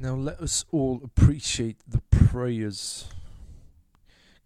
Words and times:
Now 0.00 0.14
let 0.14 0.38
us 0.38 0.64
all 0.70 1.00
appreciate 1.02 1.78
the 1.88 2.00
prayers 2.08 3.08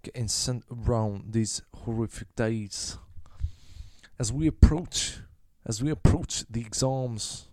getting 0.02 0.26
sent 0.26 0.64
around 0.72 1.34
these 1.34 1.60
horrific 1.84 2.34
days. 2.34 2.96
As 4.18 4.32
we 4.32 4.46
approach, 4.46 5.18
as 5.66 5.82
we 5.82 5.90
approach 5.90 6.46
the 6.48 6.62
exams, 6.62 7.48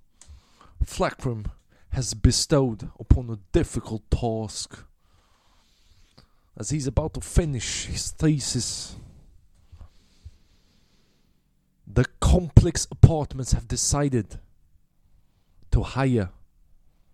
Flackram 0.82 1.48
has 1.90 2.14
bestowed 2.14 2.90
upon 2.98 3.30
a 3.30 3.40
difficult 3.52 4.10
task. 4.10 4.86
As 6.56 6.70
he's 6.70 6.88
about 6.88 7.16
to 7.16 7.22
finish 7.22 7.88
his 7.88 8.12
thesis, 8.12 8.96
the 11.86 12.06
complex 12.22 12.88
apartments 12.90 13.52
have 13.52 13.68
decided 13.68 14.40
to 15.72 15.84
hire 15.84 16.30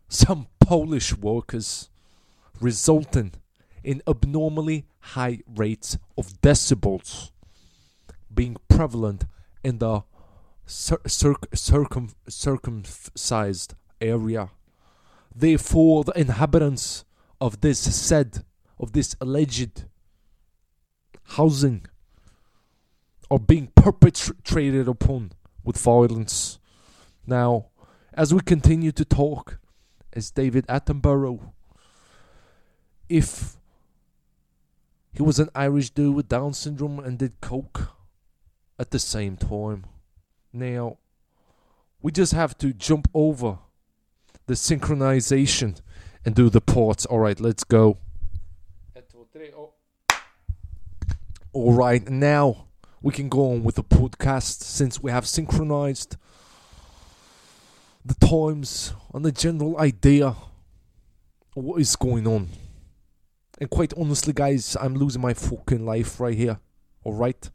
some 0.08 0.48
Polish 0.66 1.16
workers, 1.16 1.92
resulting 2.60 3.34
in 3.84 4.02
abnormally 4.08 4.88
high 5.00 5.42
rates 5.56 5.96
of 6.18 6.42
decibels 6.42 7.30
being 8.34 8.58
prevalent 8.68 9.26
in 9.64 9.78
the 9.78 10.02
cir- 10.66 11.06
circ- 11.06 11.56
circum- 11.56 12.16
circumcised 12.28 13.76
area. 14.02 14.50
Therefore, 15.36 16.04
the 16.04 16.20
inhabitants 16.20 17.06
of 17.40 17.62
this 17.62 17.78
said, 17.80 18.44
of 18.80 18.94
this 18.94 19.16
alleged 19.22 19.86
housing, 21.36 21.86
are 23.30 23.38
being 23.38 23.68
perpetrated 23.76 24.88
upon 24.88 25.34
with 25.64 25.78
violence. 25.78 26.58
Now, 27.28 27.68
as 28.16 28.34
we 28.34 28.40
continue 28.40 28.92
to 28.94 29.06
talk, 29.06 29.60
as 30.16 30.32
David 30.32 30.66
Attenborough, 30.68 31.52
if 33.10 33.58
he 35.14 35.22
was 35.22 35.40
an 35.40 35.50
Irish 35.54 35.92
dude 35.92 36.16
with 36.16 36.28
Down 36.28 36.54
syndrome 36.54 37.00
and 37.00 37.18
did 37.18 37.40
coke 37.42 37.90
at 38.80 38.92
the 38.92 39.00
same 39.00 39.38
time. 39.38 39.86
Now, 40.52 40.98
we 42.02 42.12
just 42.12 42.34
have 42.34 42.58
to 42.60 42.74
jump 42.74 43.10
over 43.14 43.60
the 44.48 44.54
synchronization 44.54 45.80
and 46.26 46.36
do 46.36 46.50
the 46.50 46.62
parts. 46.62 47.06
All 47.06 47.20
right, 47.20 47.40
let's 47.40 47.64
go. 47.64 47.98
All 51.54 51.74
right, 51.74 52.10
now 52.10 52.68
we 53.02 53.14
can 53.14 53.30
go 53.30 53.52
on 53.52 53.64
with 53.64 53.76
the 53.76 53.84
podcast 53.84 54.62
since 54.64 55.02
we 55.02 55.12
have 55.12 55.26
synchronized 55.26 56.18
the 58.06 58.14
times 58.14 58.94
and 59.14 59.26
the 59.26 59.32
general 59.32 59.80
idea 59.80 60.28
of 60.28 61.64
what 61.64 61.82
is 61.82 61.96
going 61.96 62.28
on. 62.28 62.48
And 63.60 63.70
quite 63.70 63.94
honestly, 63.98 64.32
guys, 64.32 64.78
I'm 64.80 64.96
losing 64.96 65.22
my 65.22 65.34
fucking 65.34 65.86
life 65.86 66.20
right 66.20 66.38
here. 66.38 66.60
All 67.04 67.14
right, 67.14 67.50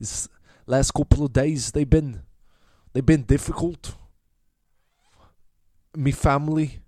this 0.00 0.28
last 0.66 0.92
couple 0.92 1.24
of 1.24 1.32
days 1.32 1.72
they've 1.72 1.88
been 1.88 2.22
they've 2.92 3.04
been 3.04 3.24
difficult. 3.24 3.94
Me 5.94 6.10
family, 6.10 6.80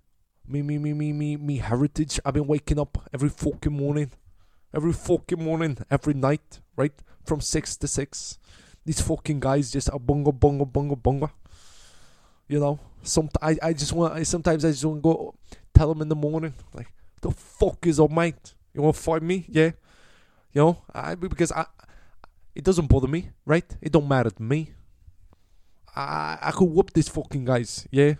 me 0.47 0.61
me 0.61 0.77
me 0.77 0.93
me 0.93 1.13
me 1.13 1.37
me 1.37 1.57
heritage. 1.57 2.19
I've 2.25 2.33
been 2.33 2.47
waking 2.47 2.79
up 2.79 2.97
every 3.13 3.29
fucking 3.29 3.71
morning, 3.71 4.11
every 4.73 4.93
fucking 4.93 5.41
morning, 5.41 5.77
every 5.91 6.13
night, 6.13 6.61
right 6.75 6.93
from 7.23 7.41
six 7.41 7.77
to 7.77 7.87
six. 7.87 8.39
These 8.85 9.01
fucking 9.01 9.39
guys 9.39 9.71
just 9.71 9.89
a 9.89 9.99
bunga 9.99 10.31
bunga 10.31 10.69
bunga 10.69 10.95
bunga. 10.99 11.31
You 12.47 12.59
know, 12.59 12.79
some 13.01 13.29
I 13.41 13.57
I 13.61 13.73
just 13.73 13.93
want 13.93 14.13
I 14.13 14.23
sometimes 14.23 14.63
I 14.65 14.71
just 14.71 14.85
want 14.85 14.99
to 14.99 15.01
go 15.01 15.35
tell 15.73 15.89
them 15.89 16.01
in 16.01 16.09
the 16.09 16.15
morning 16.15 16.53
like 16.73 16.87
the 17.21 17.31
fuck 17.31 17.85
is 17.87 17.99
up, 17.99 18.11
mate? 18.11 18.53
You 18.73 18.81
want 18.81 18.95
to 18.95 19.01
fight 19.01 19.23
me? 19.23 19.45
Yeah. 19.49 19.71
You 20.53 20.61
know, 20.61 20.77
I 20.93 21.15
because 21.15 21.51
I, 21.51 21.65
it 22.53 22.63
doesn't 22.63 22.87
bother 22.87 23.07
me, 23.07 23.29
right? 23.45 23.65
It 23.81 23.91
don't 23.91 24.07
matter 24.07 24.29
to 24.29 24.43
me. 24.43 24.71
I 25.95 26.37
I 26.41 26.51
could 26.51 26.69
whoop 26.69 26.93
these 26.93 27.09
fucking 27.09 27.45
guys, 27.45 27.87
yeah. 27.91 28.13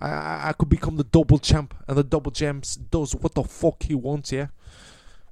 I 0.00 0.48
I 0.48 0.52
could 0.58 0.68
become 0.68 0.96
the 0.96 1.04
double 1.04 1.38
champ, 1.38 1.74
and 1.86 1.96
the 1.96 2.02
double 2.02 2.32
champ 2.32 2.64
does 2.90 3.14
what 3.14 3.34
the 3.34 3.44
fuck 3.44 3.82
he 3.82 3.94
wants, 3.94 4.32
yeah. 4.32 4.48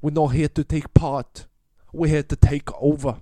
We're 0.03 0.13
not 0.13 0.29
here 0.29 0.49
to 0.49 0.65
take 0.65 0.95
part. 0.95 1.47
We're 1.93 2.09
here 2.09 2.23
to 2.23 2.37
take 2.37 2.71
over. 2.81 3.17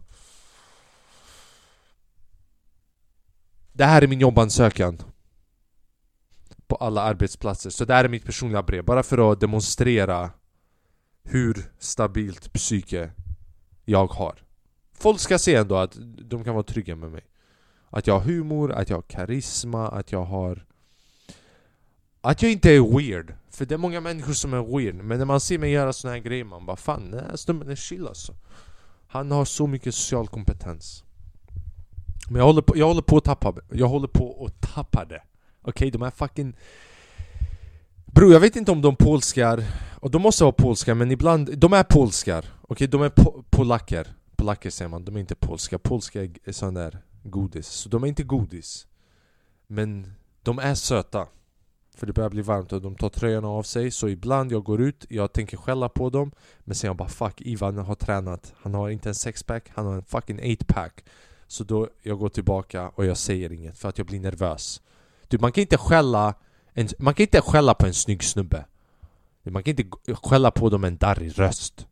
Det 3.79 3.85
här 3.85 4.03
är 4.03 4.07
min 4.07 4.21
jobbansökan 4.21 5.03
på 6.67 6.77
alla 6.77 7.03
arbetsplatser. 7.03 7.71
Så 7.71 7.85
det 7.85 7.95
här 7.95 8.05
är 8.05 8.09
mitt 8.09 8.25
personliga 8.25 8.63
brev, 8.63 8.85
bara 8.85 9.03
för 9.03 9.33
att 9.33 9.41
demonstrera 9.41 10.31
hur 11.23 11.73
stabilt 11.79 12.53
psyke 12.53 13.11
jag 13.85 14.07
har. 14.07 14.43
Folk 14.93 15.21
ska 15.21 15.39
se 15.39 15.55
ändå 15.55 15.77
att 15.77 15.99
de 16.19 16.45
kan 16.45 16.55
vara 16.55 16.65
trygga 16.65 16.97
med 16.97 17.11
mig. 17.11 17.25
Att 17.91 18.07
jag 18.07 18.15
har 18.15 18.21
humor, 18.21 18.73
att 18.73 18.91
jag 18.91 18.97
har 18.97 19.03
karisma, 19.03 19.89
att 19.89 20.13
jag 20.13 20.25
har... 20.25 20.67
Att 22.21 22.43
jag 22.43 22.53
inte 22.53 22.71
är 22.71 22.97
weird. 22.99 23.35
För 23.51 23.67
det 23.67 23.75
är 23.75 23.79
många 23.79 24.01
människor 24.01 24.33
som 24.33 24.55
är 24.55 24.77
weird. 24.77 24.95
Men 24.95 25.19
när 25.19 25.25
man 25.25 25.41
ser 25.41 25.59
mig 25.59 25.71
göra 25.71 25.93
såna 25.93 26.15
här 26.15 26.21
grejer, 26.21 26.45
man 26.45 26.67
bara 26.67 26.77
fan 26.77 27.11
den 27.11 27.25
här 27.25 27.37
snubben 27.37 27.71
är 27.71 27.77
chill 27.77 28.07
alltså. 28.07 28.35
Han 29.09 29.31
har 29.31 29.45
så 29.45 29.67
mycket 29.67 29.95
social 29.95 30.29
kompetens. 30.29 31.05
Men 32.29 32.39
jag 32.39 32.47
håller 32.47 32.63
på, 32.63 32.77
jag 32.77 32.87
håller 32.87 33.03
på 33.03 33.17
att 33.17 33.25
tappa 33.25 33.55
Jag 33.71 33.89
håller 33.89 34.09
på 34.09 34.47
att 34.47 34.75
tappa 34.75 35.05
det. 35.05 35.23
Okej, 35.63 35.71
okay, 35.71 35.91
de 35.91 36.03
här 36.03 36.11
fucking... 36.11 36.57
Bro, 38.07 38.33
jag 38.33 38.41
vet 38.41 38.57
inte 38.57 38.73
om 38.73 38.83
de 38.83 38.97
polskar 38.97 39.65
och 40.01 40.11
de 40.11 40.23
måste 40.23 40.45
vara 40.45 40.53
polska 40.53 40.95
men 40.95 41.11
ibland, 41.11 41.59
de 41.59 41.73
är 41.73 41.83
polskar. 41.83 42.39
Okej, 42.39 42.65
okay, 42.69 42.87
de 42.87 43.03
är 43.03 43.09
po 43.09 43.45
polacker. 43.51 44.07
Polacker 44.37 44.71
säger 44.71 44.89
man, 44.89 45.05
de 45.05 45.17
är 45.17 45.21
inte 45.21 45.35
polska. 45.35 45.79
Polska 45.79 46.23
är 46.23 46.53
sån 46.53 46.75
där 46.75 46.99
godis, 47.23 47.67
så 47.67 47.89
de 47.89 48.05
är 48.05 48.09
inte 48.09 48.23
godis. 48.23 48.87
Men 49.67 50.13
de 50.43 50.59
är 50.59 50.75
söta. 50.75 51.27
För 51.97 52.07
det 52.07 52.13
börjar 52.13 52.31
bli 52.31 52.43
varmt 52.43 52.73
och 52.73 52.83
de 52.83 52.95
tar 52.95 53.09
tröjorna 53.09 53.49
av 53.49 53.63
sig. 53.63 53.91
Så 53.91 54.09
ibland 54.09 54.53
jag 54.53 54.65
går 54.65 54.81
ut, 54.81 55.07
jag 55.09 55.33
tänker 55.33 55.57
skälla 55.57 55.89
på 55.89 56.11
dem. 56.11 56.33
Men 56.61 56.75
sen 56.75 56.89
jag 56.89 56.97
bara 56.97 57.09
fuck, 57.09 57.41
Ivan 57.41 57.79
har 57.79 57.95
tränat. 57.95 58.55
Han 58.57 58.75
har 58.75 58.89
inte 58.89 59.09
en 59.09 59.15
sexpack, 59.15 59.71
han 59.75 59.87
har 59.87 59.95
en 59.95 60.05
fucking 60.05 60.39
eightpack 60.41 61.05
så 61.49 61.65
då 61.65 61.89
jag 62.03 62.19
går 62.19 62.29
tillbaka 62.29 62.89
och 62.89 63.05
jag 63.05 63.17
säger 63.17 63.53
inget 63.53 63.79
för 63.79 63.89
att 63.89 63.99
jag 63.99 64.07
blir 64.07 64.21
nervös 64.21 64.83
du, 65.29 65.39
man 65.39 65.53
kan 65.53 65.63
inte 65.63 65.79
skälla 65.79 66.35
en, 66.73 66.89
Man 66.99 67.15
kan 67.15 67.25
inte 67.25 67.41
skälla 67.41 67.75
på 67.75 67.87
en 67.87 67.95
snygg 67.95 68.25
snubbe 68.25 68.65
man 69.43 69.63
kan 69.63 69.71
inte 69.71 70.15
skälla 70.23 70.51
på 70.51 70.71
dem 70.71 70.81
med 70.81 70.89
en 70.89 70.97
darrig 70.97 71.39
röst 71.39 71.87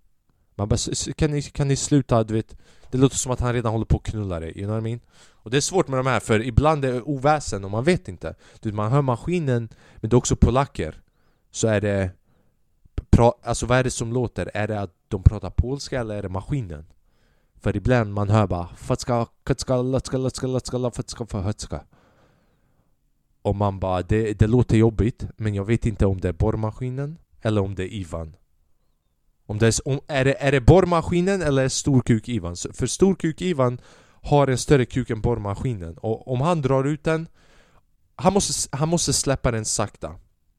Man 0.55 0.69
bara, 0.69 0.79
kan 1.17 1.31
ni, 1.31 1.43
kan 1.43 1.69
ni 1.69 1.77
sluta, 1.77 2.25
du 2.25 2.35
vet 2.35 2.57
Det 2.91 2.99
låter 2.99 3.17
som 3.17 3.33
att 3.33 3.41
han 3.41 3.53
redan 3.53 3.73
håller 3.73 3.85
på 3.85 3.97
att 3.97 4.03
knulla 4.03 4.41
dig, 4.41 4.59
you 4.59 4.67
know 4.67 4.75
what 4.75 4.81
I 4.81 4.83
mean? 4.83 5.01
Och 5.31 5.51
det 5.51 5.57
är 5.57 5.61
svårt 5.61 5.89
med 5.89 5.99
de 5.99 6.07
här 6.07 6.21
för 6.21 6.43
ibland 6.43 6.85
är 6.85 6.93
det 6.93 7.03
oväsen 7.03 7.65
och 7.65 7.71
man 7.71 7.85
vet 7.85 8.09
inte 8.09 8.35
du, 8.61 8.73
Man 8.73 8.93
hör 8.93 9.03
maskinen, 9.03 9.69
men 9.97 10.11
det 10.11 10.15
är 10.15 10.19
också 10.19 10.37
polacker 10.37 11.01
Så 11.51 11.69
är 11.69 11.81
det 11.81 12.11
pra, 13.11 13.33
Alltså 13.43 13.67
vad 13.67 13.79
är 13.79 13.85
det 13.85 13.91
som 13.91 14.13
låter? 14.13 14.51
Är 14.55 14.69
det 14.69 14.81
att 14.81 14.95
de 15.09 15.23
pratar 15.23 15.51
polska 15.51 16.01
eller 16.01 16.17
är 16.17 16.23
det 16.23 16.29
maskinen? 16.29 16.87
För 17.61 17.77
ibland 17.77 18.13
man 18.13 18.31
hör 18.31 18.47
bara 18.47 18.69
Fatska, 18.77 19.27
katska, 19.45 19.77
latska, 19.77 20.17
latska, 20.17 20.47
latska, 20.47 20.91
fatska, 20.91 21.27
fatska 21.27 21.81
Och 23.43 23.57
man 23.57 23.79
bara, 23.79 24.03
det, 24.03 24.33
det 24.33 24.47
låter 24.47 24.77
jobbigt 24.77 25.27
Men 25.37 25.55
jag 25.55 25.65
vet 25.65 25.87
inte 25.87 26.07
om 26.07 26.21
det 26.21 26.29
är 26.29 26.33
borrmaskinen 26.33 27.19
eller 27.43 27.61
om 27.61 27.75
det 27.75 27.83
är 27.83 27.95
Ivan. 27.95 28.37
Om 29.47 29.59
det 29.59 29.67
är, 29.67 29.89
om, 29.89 30.01
är, 30.07 30.25
det, 30.25 30.43
är 30.43 30.53
det 30.53 30.61
borrmaskinen 30.61 31.43
eller 31.43 31.65
är 31.65 31.69
storkuk 31.69 32.29
Ivan? 32.29 32.57
För 32.73 32.87
storkuk 32.87 33.43
Ivan 33.43 33.81
har 34.23 34.47
en 34.49 34.59
större 34.59 34.85
kuk 34.85 35.11
än 35.11 35.21
borrmaskinen 35.21 35.99
och 35.99 36.33
om 36.33 36.41
han 36.41 36.63
drar 36.63 36.85
ut 36.85 37.05
den 37.05 37.29
han 38.17 38.33
måste, 38.33 38.77
han 38.77 38.89
måste 38.89 39.13
släppa 39.13 39.51
den 39.51 39.65
sakta. 39.65 40.15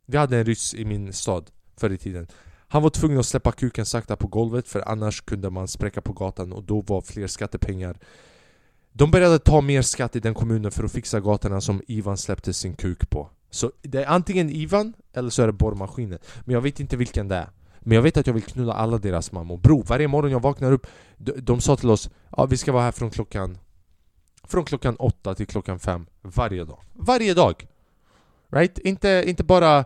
Vi 0.05 0.17
hade 0.17 0.37
en 0.37 0.45
ryss 0.45 0.73
i 0.73 0.85
min 0.85 1.13
stad 1.13 1.51
förr 1.77 1.89
i 1.89 1.97
tiden. 1.97 2.27
Han 2.67 2.83
var 2.83 2.89
tvungen 2.89 3.19
att 3.19 3.25
släppa 3.25 3.51
kuken 3.51 3.85
sakta 3.85 4.15
på 4.15 4.27
golvet 4.27 4.67
för 4.67 4.89
annars 4.89 5.21
kunde 5.21 5.49
man 5.49 5.67
spräcka 5.67 6.01
på 6.01 6.13
gatan 6.13 6.53
och 6.53 6.63
då 6.63 6.81
var 6.81 7.01
fler 7.01 7.27
skattepengar. 7.27 7.97
De 8.91 9.11
började 9.11 9.39
ta 9.39 9.61
mer 9.61 9.81
skatt 9.81 10.15
i 10.15 10.19
den 10.19 10.33
kommunen 10.33 10.71
för 10.71 10.83
att 10.83 10.91
fixa 10.91 11.19
gatorna 11.19 11.61
som 11.61 11.81
Ivan 11.87 12.17
släppte 12.17 12.53
sin 12.53 12.75
kuk 12.75 13.09
på. 13.09 13.29
Så 13.49 13.71
det 13.81 14.03
är 14.03 14.07
antingen 14.07 14.49
Ivan 14.49 14.93
eller 15.13 15.29
så 15.29 15.41
är 15.41 15.47
det 15.47 15.53
borrmaskinen. 15.53 16.19
Men 16.45 16.53
jag 16.53 16.61
vet 16.61 16.79
inte 16.79 16.97
vilken 16.97 17.27
det 17.27 17.35
är. 17.35 17.49
Men 17.79 17.95
jag 17.95 18.01
vet 18.01 18.17
att 18.17 18.27
jag 18.27 18.33
vill 18.33 18.43
knulla 18.43 18.73
alla 18.73 18.97
deras 18.97 19.31
mammor. 19.31 19.57
Bro, 19.57 19.83
varje 19.83 20.07
morgon 20.07 20.31
jag 20.31 20.41
vaknar 20.41 20.71
upp 20.71 20.87
De, 21.17 21.31
de 21.31 21.61
sa 21.61 21.75
till 21.75 21.89
oss 21.89 22.09
Ja 22.37 22.45
vi 22.45 22.57
ska 22.57 22.71
vara 22.71 22.83
här 22.83 22.91
från 22.91 23.09
klockan 23.09 23.57
Från 24.43 24.65
klockan 24.65 24.95
åtta 24.95 25.35
till 25.35 25.47
klockan 25.47 25.79
fem 25.79 26.05
Varje 26.21 26.63
dag. 26.65 26.79
Varje 26.93 27.33
dag! 27.33 27.67
Right? 28.51 28.77
Inte, 28.77 29.23
inte 29.27 29.43
bara 29.43 29.85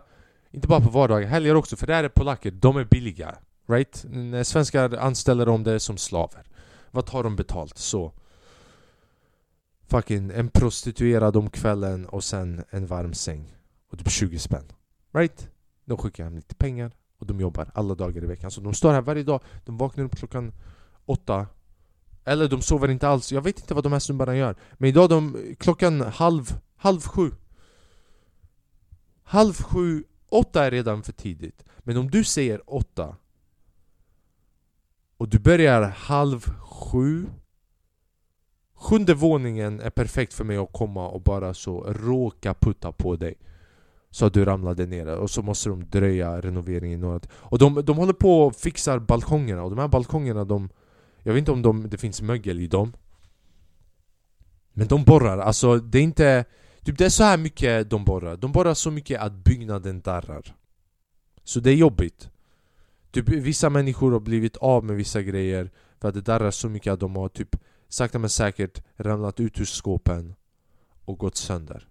inte 0.52 0.68
bara 0.68 0.80
på 0.80 0.90
vardagar, 0.90 1.28
helger 1.28 1.54
också 1.54 1.76
för 1.76 1.86
där 1.86 2.04
är 2.04 2.08
polacker, 2.08 2.50
de 2.50 2.76
är 2.76 2.84
billiga 2.84 3.36
Right? 3.66 4.04
När 4.08 4.38
eh, 4.38 4.42
svenskar 4.42 4.96
anställer 4.96 5.46
dem 5.46 5.62
det 5.64 5.80
som 5.80 5.96
slaver 5.96 6.44
Vad 6.90 7.06
tar 7.06 7.22
de 7.22 7.36
betalt? 7.36 7.78
Så 7.78 8.12
Fucking 9.88 10.30
en 10.30 10.48
prostituerad 10.48 11.36
om 11.36 11.50
kvällen 11.50 12.06
och 12.06 12.24
sen 12.24 12.64
en 12.70 12.86
varm 12.86 13.14
säng 13.14 13.54
och 13.90 13.98
typ 13.98 14.10
20 14.10 14.38
spänn. 14.38 14.72
Right? 15.12 15.48
De 15.84 15.98
skickar 15.98 16.24
hem 16.24 16.36
lite 16.36 16.54
pengar 16.54 16.92
och 17.18 17.26
de 17.26 17.40
jobbar 17.40 17.70
alla 17.74 17.94
dagar 17.94 18.24
i 18.24 18.26
veckan. 18.26 18.50
Så 18.50 18.60
de 18.60 18.74
står 18.74 18.92
här 18.92 19.00
varje 19.00 19.22
dag, 19.22 19.40
de 19.64 19.76
vaknar 19.78 20.04
upp 20.04 20.16
klockan 20.16 20.52
åtta 21.06 21.46
Eller 22.24 22.48
de 22.48 22.62
sover 22.62 22.88
inte 22.88 23.08
alls, 23.08 23.32
jag 23.32 23.42
vet 23.42 23.60
inte 23.60 23.74
vad 23.74 23.84
de 23.84 23.92
här 23.92 24.00
snubbarna 24.00 24.36
gör 24.36 24.56
Men 24.72 24.88
idag 24.88 25.10
de, 25.10 25.36
klockan 25.58 26.00
halv, 26.00 26.60
halv 26.76 27.00
sju 27.00 27.30
Halv 29.22 29.52
sju, 29.52 30.04
åtta 30.32 30.64
är 30.64 30.70
redan 30.70 31.02
för 31.02 31.12
tidigt. 31.12 31.64
Men 31.78 31.96
om 31.96 32.10
du 32.10 32.24
säger 32.24 32.74
åtta 32.74 33.16
Och 35.16 35.28
du 35.28 35.38
börjar 35.38 35.82
halv 35.82 36.40
sju 36.60 37.26
Sjunde 38.74 39.14
våningen 39.14 39.80
är 39.80 39.90
perfekt 39.90 40.34
för 40.34 40.44
mig 40.44 40.56
att 40.56 40.72
komma 40.72 41.08
och 41.08 41.20
bara 41.20 41.54
så 41.54 41.82
råka 41.82 42.54
putta 42.54 42.92
på 42.92 43.16
dig 43.16 43.34
Så 44.10 44.26
att 44.26 44.34
du 44.34 44.44
ramlade 44.44 44.86
ner. 44.86 45.06
Och 45.06 45.30
så 45.30 45.42
måste 45.42 45.68
de 45.68 45.84
dröja 45.84 46.40
renoveringen 46.40 47.00
några 47.00 47.20
Och 47.32 47.58
de, 47.58 47.84
de 47.84 47.96
håller 47.96 48.12
på 48.12 48.42
och 48.42 48.56
fixar 48.56 48.98
balkongerna. 48.98 49.62
Och 49.62 49.70
de 49.70 49.78
här 49.78 49.88
balkongerna 49.88 50.44
de 50.44 50.68
Jag 51.22 51.32
vet 51.32 51.38
inte 51.38 51.52
om 51.52 51.62
de, 51.62 51.88
det 51.88 51.98
finns 51.98 52.22
mögel 52.22 52.60
i 52.60 52.66
dem. 52.66 52.92
Men 54.72 54.88
de 54.88 55.04
borrar, 55.04 55.38
alltså 55.38 55.78
det 55.78 55.98
är 55.98 56.02
inte 56.02 56.44
Typ 56.84 56.98
det 56.98 57.04
är 57.04 57.08
så 57.08 57.24
här 57.24 57.38
mycket 57.38 57.90
de 57.90 58.04
borrar, 58.04 58.36
de 58.36 58.52
borrar 58.52 58.74
så 58.74 58.90
mycket 58.90 59.20
att 59.20 59.32
byggnaden 59.32 60.00
darrar 60.00 60.56
Så 61.44 61.60
det 61.60 61.70
är 61.70 61.74
jobbigt 61.74 62.30
Typ 63.10 63.28
vissa 63.28 63.70
människor 63.70 64.12
har 64.12 64.20
blivit 64.20 64.56
av 64.56 64.84
med 64.84 64.96
vissa 64.96 65.22
grejer 65.22 65.70
För 66.00 66.08
att 66.08 66.14
det 66.14 66.20
darrar 66.20 66.50
så 66.50 66.68
mycket 66.68 66.92
att 66.92 67.00
de 67.00 67.16
har 67.16 67.28
typ 67.28 67.56
sakta 67.92 68.18
men 68.18 68.30
säkert 68.30 68.82
ramlat 68.96 69.40
ut 69.40 69.60
ur 69.60 69.64
skåpen 69.64 70.34
och 71.04 71.18
gått 71.18 71.36
sönder. 71.36 71.88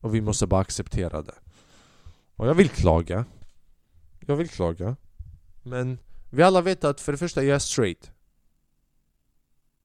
Och 0.00 0.14
vi 0.14 0.20
måste 0.20 0.46
bara 0.46 0.60
acceptera 0.60 1.22
det. 1.22 1.34
Och 2.36 2.46
jag 2.46 2.54
vill 2.54 2.68
klaga. 2.68 3.24
Jag 4.26 4.36
vill 4.36 4.48
klaga. 4.48 4.96
Men 5.62 5.98
vi 6.30 6.42
alla 6.42 6.60
vet 6.60 6.84
att 6.84 7.00
för 7.00 7.12
det 7.12 7.18
första 7.18 7.42
jag 7.42 7.54
är 7.54 7.58
straight. 7.58 8.10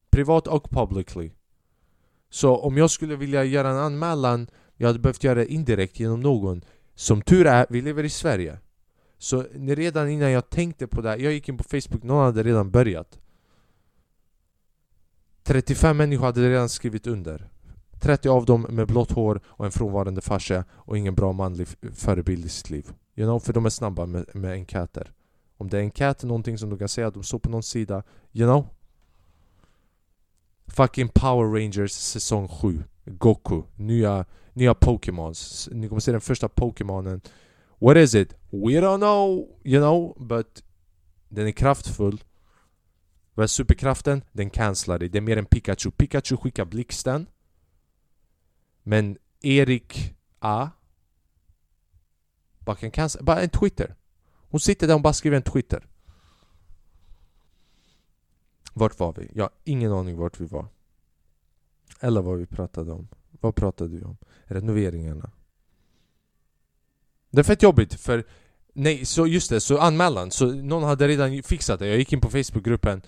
Privat 0.09 0.48
och 0.48 0.69
publicly. 0.69 1.31
Så 2.31 2.57
om 2.57 2.77
jag 2.77 2.91
skulle 2.91 3.15
vilja 3.15 3.43
göra 3.43 3.69
en 3.69 3.77
anmälan 3.77 4.47
jag 4.81 4.87
hade 4.87 4.99
behövt 4.99 5.23
göra 5.23 5.35
det 5.35 5.53
indirekt 5.53 5.99
genom 5.99 6.19
någon. 6.19 6.61
Som 6.95 7.21
tur 7.21 7.47
är, 7.47 7.65
vi 7.69 7.81
lever 7.81 8.03
i 8.03 8.09
Sverige. 8.09 8.57
Så 9.17 9.45
redan 9.53 10.09
innan 10.09 10.31
jag 10.31 10.49
tänkte 10.49 10.87
på 10.87 11.01
det, 11.01 11.17
jag 11.17 11.33
gick 11.33 11.49
in 11.49 11.57
på 11.57 11.63
Facebook, 11.63 12.03
någon 12.03 12.25
hade 12.25 12.43
redan 12.43 12.71
börjat. 12.71 13.19
35 15.43 15.97
människor 15.97 16.25
hade 16.25 16.49
redan 16.49 16.69
skrivit 16.69 17.07
under 17.07 17.49
30 17.99 18.29
av 18.29 18.45
dem 18.45 18.61
med 18.69 18.87
blått 18.87 19.11
hår 19.11 19.41
och 19.45 19.65
en 19.65 19.71
frånvarande 19.71 20.21
farsa 20.21 20.63
och 20.71 20.97
ingen 20.97 21.15
bra 21.15 21.31
manlig 21.31 21.67
förebild 21.93 22.45
i 22.45 22.49
sitt 22.49 22.69
liv 22.69 22.93
You 23.15 23.27
know, 23.27 23.39
för 23.39 23.53
de 23.53 23.65
är 23.65 23.69
snabba 23.69 24.05
med, 24.05 24.25
med 24.33 24.51
enkäter 24.51 25.11
Om 25.57 25.69
det 25.69 25.77
är 25.77 25.81
enkät, 25.81 26.23
någonting 26.23 26.57
som 26.57 26.69
du 26.69 26.77
kan 26.77 26.89
säga 26.89 27.07
att 27.07 27.13
de 27.13 27.23
står 27.23 27.39
på 27.39 27.49
någon 27.49 27.63
sida 27.63 28.03
You 28.31 28.47
know? 28.47 28.65
Fucking 30.75 31.09
Power 31.09 31.47
Rangers 31.47 31.91
säsong 31.91 32.47
7 32.47 32.83
Goku, 33.06 33.63
nya, 33.75 34.25
nya 34.53 34.73
Pokémons 34.73 35.69
Ni 35.71 35.88
kommer 35.88 36.00
se 36.00 36.12
den 36.12 36.21
första 36.21 36.50
Pokémonen 36.50 37.21
What 37.79 37.97
is 37.97 38.15
it? 38.15 38.33
We 38.50 38.81
don't 38.81 38.97
know, 38.97 39.47
you 39.63 39.81
know, 39.81 40.27
but 40.27 40.63
den 41.29 41.47
är 41.47 41.51
kraftfull 41.51 42.23
vad 43.33 43.44
är 43.44 43.47
superkraften? 43.47 44.23
Den 44.31 44.50
cancelar 44.50 45.00
dig. 45.00 45.09
Det 45.09 45.18
är 45.18 45.21
mer 45.21 45.38
än 45.38 45.45
Pikachu. 45.45 45.91
Pikachu 45.91 46.38
skickar 46.38 46.65
blixten. 46.65 47.27
Men 48.83 49.17
Erik 49.41 50.15
A. 50.39 50.69
Bara 52.59 52.75
kan 52.75 52.91
cancella. 52.91 53.24
Bara 53.24 53.41
en 53.41 53.50
Twitter. 53.50 53.95
Hon 54.50 54.59
sitter 54.59 54.88
där 54.88 54.95
och 54.95 55.01
bara 55.01 55.13
skriver 55.13 55.38
en 55.38 55.44
Twitter. 55.44 55.88
Vart 58.81 58.99
var 58.99 59.13
vi? 59.13 59.31
Jag 59.33 59.43
har 59.43 59.51
ingen 59.63 59.91
aning 59.91 60.17
vart 60.17 60.39
vi 60.39 60.45
var. 60.45 60.67
Eller 61.99 62.21
vad 62.21 62.37
vi 62.37 62.45
pratade 62.45 62.91
om. 62.91 63.07
Vad 63.31 63.55
pratade 63.55 63.89
vi 63.89 64.03
om? 64.03 64.17
Renoveringarna. 64.43 65.31
Det 67.29 67.39
är 67.39 67.43
fett 67.43 67.63
jobbigt 67.63 67.93
för 67.93 68.27
Nej, 68.73 69.05
så 69.05 69.27
just 69.27 69.49
det, 69.49 69.61
så 69.61 69.77
anmälan, 69.77 70.31
så 70.31 70.45
någon 70.45 70.83
hade 70.83 71.07
redan 71.07 71.43
fixat 71.43 71.79
det, 71.79 71.87
jag 71.87 71.97
gick 71.97 72.13
in 72.13 72.21
på 72.21 72.29
Facebookgruppen 72.29 73.01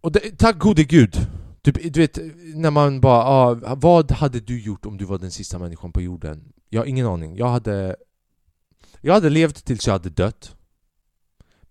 Och 0.00 0.12
det, 0.12 0.38
tack 0.38 0.58
gode 0.58 0.84
gud! 0.84 1.16
Typ, 1.62 1.92
du 1.94 2.00
vet, 2.00 2.18
när 2.54 2.70
man 2.70 3.00
bara 3.00 3.24
ah, 3.24 3.74
Vad 3.74 4.12
hade 4.12 4.40
du 4.40 4.60
gjort 4.60 4.86
om 4.86 4.96
du 4.96 5.04
var 5.04 5.18
den 5.18 5.30
sista 5.30 5.58
människan 5.58 5.92
på 5.92 6.00
jorden? 6.00 6.52
Jag 6.68 6.80
har 6.80 6.86
ingen 6.86 7.06
aning, 7.06 7.36
jag 7.36 7.48
hade 7.48 7.96
Jag 9.00 9.14
hade 9.14 9.30
levt 9.30 9.64
tills 9.64 9.86
jag 9.86 9.92
hade 9.92 10.10
dött 10.10 10.56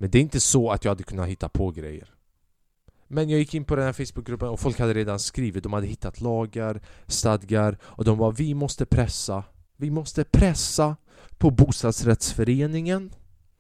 men 0.02 0.12
det 0.12 0.18
är 0.18 0.22
inte 0.22 0.40
så 0.40 0.72
att 0.72 0.86
jag 0.86 0.92
hade 0.92 1.04
kunnat 1.04 1.28
hitta 1.28 1.50
på 1.50 1.72
grejer 1.72 2.14
men 3.14 3.30
jag 3.30 3.40
gick 3.40 3.54
in 3.54 3.66
på 3.66 3.76
den 3.76 3.86
här 3.86 3.94
Facebookgruppen 3.94 4.50
och 4.50 4.60
folk 4.60 4.80
hade 4.80 4.94
redan 4.94 5.20
skrivit, 5.20 5.64
de 5.64 5.74
hade 5.74 5.88
hittat 5.88 6.22
lagar, 6.22 6.82
stadgar 7.08 7.78
och 7.84 8.06
de 8.06 8.18
var 8.18 8.32
vi 8.32 8.54
måste 8.54 8.86
pressa 8.86 9.44
Vi 9.76 9.92
måste 9.92 10.24
pressa 10.24 10.96
på 11.38 11.52
bostadsrättsföreningen 11.52 13.14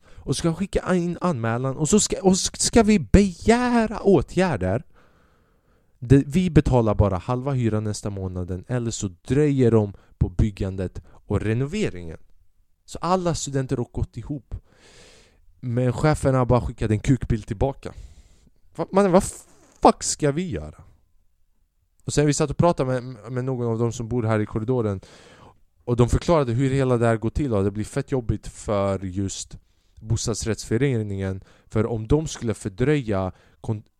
och 0.05 0.37
ska 0.37 0.53
skicka 0.53 0.95
in 0.95 1.17
anmälan 1.21 1.77
och 1.77 1.89
så 1.89 1.99
ska, 1.99 2.21
och 2.21 2.37
ska 2.37 2.83
vi 2.83 2.99
begära 2.99 3.99
åtgärder. 3.99 4.83
Det, 5.99 6.23
vi 6.27 6.49
betalar 6.49 6.95
bara 6.95 7.17
halva 7.17 7.51
hyran 7.51 7.83
nästa 7.83 8.09
månaden 8.09 8.65
eller 8.67 8.91
så 8.91 9.09
dröjer 9.27 9.71
de 9.71 9.93
på 10.17 10.29
byggandet 10.29 11.01
och 11.07 11.41
renoveringen. 11.41 12.17
Så 12.85 12.97
alla 13.01 13.35
studenter 13.35 13.77
har 13.77 13.87
gått 13.91 14.17
ihop. 14.17 14.55
Men 15.61 15.93
chefen 15.93 16.35
har 16.35 16.45
bara 16.45 16.61
skickat 16.61 16.91
en 16.91 16.99
kukbild 16.99 17.47
tillbaka. 17.47 17.93
Man, 18.91 19.11
vad 19.11 19.23
fuck 19.81 20.03
ska 20.03 20.31
vi 20.31 20.49
göra? 20.49 20.83
Och 22.05 22.13
sen 22.13 22.25
vi 22.25 22.33
satt 22.33 22.49
och 22.49 22.57
pratade 22.57 23.01
med, 23.01 23.31
med 23.31 23.45
någon 23.45 23.67
av 23.67 23.79
de 23.79 23.91
som 23.91 24.07
bor 24.07 24.23
här 24.23 24.39
i 24.39 24.45
korridoren 24.45 25.01
och 25.85 25.95
de 25.95 26.09
förklarade 26.09 26.51
hur 26.51 26.69
hela 26.69 26.97
det 26.97 27.05
här 27.05 27.17
går 27.17 27.29
till 27.29 27.53
och 27.53 27.63
det 27.63 27.71
blir 27.71 27.85
fett 27.85 28.11
jobbigt 28.11 28.47
för 28.47 28.99
just 28.99 29.57
bostadsrättsföreningen 29.95 31.43
För 31.67 31.85
om 31.85 32.07
de 32.07 32.27
skulle 32.27 32.53
fördröja 32.53 33.31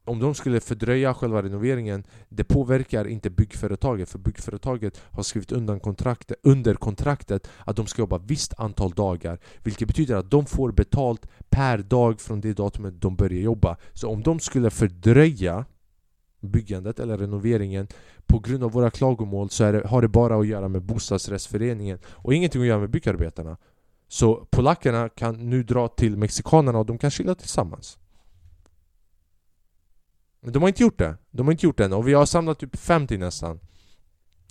om 0.05 0.19
de 0.19 0.35
skulle 0.35 0.59
fördröja 0.59 1.13
själva 1.13 1.43
renoveringen 1.43 2.03
Det 2.29 2.43
påverkar 2.43 3.07
inte 3.07 3.29
byggföretaget 3.29 4.09
för 4.09 4.19
byggföretaget 4.19 5.01
har 5.03 5.23
skrivit 5.23 5.51
undan 5.51 5.79
kontraktet, 5.79 6.37
under 6.43 6.73
kontraktet 6.73 7.47
att 7.65 7.75
de 7.75 7.87
ska 7.87 8.01
jobba 8.01 8.17
visst 8.17 8.53
antal 8.57 8.91
dagar 8.91 9.39
Vilket 9.63 9.87
betyder 9.87 10.15
att 10.15 10.31
de 10.31 10.45
får 10.45 10.71
betalt 10.71 11.27
per 11.49 11.77
dag 11.77 12.21
från 12.21 12.41
det 12.41 12.53
datumet 12.53 13.01
de 13.01 13.15
börjar 13.15 13.41
jobba 13.41 13.77
Så 13.93 14.09
om 14.09 14.23
de 14.23 14.39
skulle 14.39 14.69
fördröja 14.69 15.65
byggandet 16.41 16.99
eller 16.99 17.17
renoveringen 17.17 17.87
på 18.25 18.39
grund 18.39 18.63
av 18.63 18.71
våra 18.71 18.89
klagomål 18.89 19.49
så 19.49 19.71
det, 19.71 19.87
har 19.87 20.01
det 20.01 20.07
bara 20.07 20.39
att 20.39 20.47
göra 20.47 20.67
med 20.67 20.81
bostadsrättsföreningen 20.81 21.99
och 22.05 22.33
ingenting 22.33 22.61
att 22.61 22.67
göra 22.67 22.79
med 22.79 22.89
byggarbetarna. 22.89 23.57
Så 24.07 24.47
polackerna 24.51 25.09
kan 25.09 25.49
nu 25.49 25.63
dra 25.63 25.87
till 25.87 26.17
mexikanerna 26.17 26.79
och 26.79 26.85
de 26.85 26.97
kan 26.97 27.11
chilla 27.11 27.35
tillsammans. 27.35 27.97
De 30.41 30.61
har 30.61 30.69
inte 30.69 30.83
gjort 30.83 30.99
det. 30.99 31.17
De 31.31 31.47
har 31.47 31.51
inte 31.51 31.65
gjort 31.65 31.77
det 31.77 31.85
än 31.85 31.93
och 31.93 32.07
vi 32.07 32.13
har 32.13 32.25
samlat 32.25 32.59
typ 32.59 32.79
50 32.79 33.17
nästan. 33.17 33.59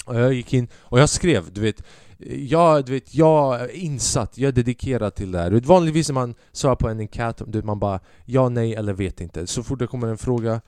Och 0.06 0.20
jag 0.20 0.32
gick 0.32 0.54
in 0.54 0.68
och 0.75 1.00
jag 1.00 1.09
skrev, 1.09 1.52
du 1.52 1.61
vet 1.61 1.82
jag, 2.28 2.85
du 2.85 2.92
vet, 2.92 3.14
jag 3.14 3.61
är 3.61 3.70
insatt, 3.76 4.38
jag 4.38 4.49
är 4.49 4.52
dedikerad 4.52 5.14
till 5.14 5.32
det 5.32 5.38
här. 5.38 5.50
Du 5.50 5.56
vet, 5.56 5.66
vanligtvis 5.66 6.09
när 6.09 6.14
man 6.14 6.35
svarar 6.52 6.76
på 6.76 6.88
en 6.88 7.00
enkät, 7.00 7.42
du 7.47 7.59
vet, 7.59 7.64
man 7.64 7.78
bara 7.78 8.00
ja, 8.25 8.49
nej 8.49 8.75
eller 8.75 8.92
vet 8.92 9.20
inte. 9.20 9.47
Så 9.47 9.62
fort 9.62 9.78
det 9.78 9.87
kommer 9.87 10.09
en 10.09 10.18
fråga 10.18 10.61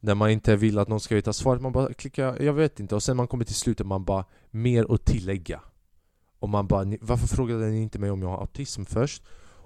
när 0.00 0.14
man 0.14 0.30
inte 0.30 0.56
vill 0.56 0.78
att 0.78 0.88
någon 0.88 1.00
ska 1.00 1.14
veta 1.14 1.32
svaret, 1.32 1.62
man 1.62 1.72
bara 1.72 1.94
klickar 1.94 2.42
jag 2.42 2.52
vet 2.52 2.80
inte 2.80 2.94
och 2.94 3.02
sen 3.02 3.16
man 3.16 3.28
kommer 3.28 3.44
till 3.44 3.54
slutet 3.54 3.86
man 3.86 4.04
bara 4.04 4.24
mer 4.50 4.94
att 4.94 5.04
tillägga 5.04 5.60
och 6.38 6.48
man 6.48 6.66
bara 6.66 6.96
varför 7.00 7.26
frågade 7.26 7.66
ni 7.66 7.82
inte 7.82 7.98
mig 7.98 8.10
om 8.10 8.22
jag 8.22 8.28
har 8.28 8.40
autism 8.40 8.84
först? 8.84 9.22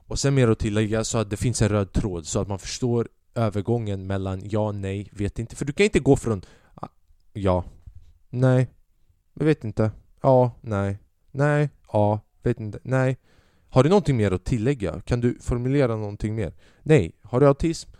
Och 0.06 0.18
sen 0.18 0.34
mer 0.34 0.48
att 0.48 0.58
tillägga 0.58 1.04
så 1.04 1.18
att 1.18 1.30
det 1.30 1.36
finns 1.36 1.62
en 1.62 1.68
röd 1.68 1.92
tråd 1.92 2.26
så 2.26 2.40
att 2.40 2.48
man 2.48 2.58
förstår 2.58 3.08
övergången 3.34 4.06
mellan 4.06 4.40
ja, 4.44 4.72
nej, 4.72 5.08
vet 5.12 5.38
inte 5.38 5.56
för 5.56 5.64
du 5.64 5.72
kan 5.72 5.84
inte 5.84 6.00
gå 6.00 6.16
från 6.16 6.42
ah, 6.74 6.88
ja, 7.32 7.64
nej, 8.30 8.68
jag 9.34 9.44
vet 9.44 9.64
inte, 9.64 9.90
ja, 10.22 10.52
nej, 10.60 10.98
nej, 11.30 11.70
ja, 11.92 12.20
vet 12.42 12.60
inte, 12.60 12.78
nej 12.82 13.16
Har 13.72 13.82
du 13.82 13.88
någonting 13.88 14.16
mer 14.16 14.32
att 14.32 14.44
tillägga? 14.44 15.00
Kan 15.00 15.20
du 15.20 15.38
formulera 15.40 15.96
någonting 15.96 16.34
mer? 16.34 16.52
Nej, 16.82 17.12
har 17.22 17.40
du 17.40 17.46
autism? 17.46 17.90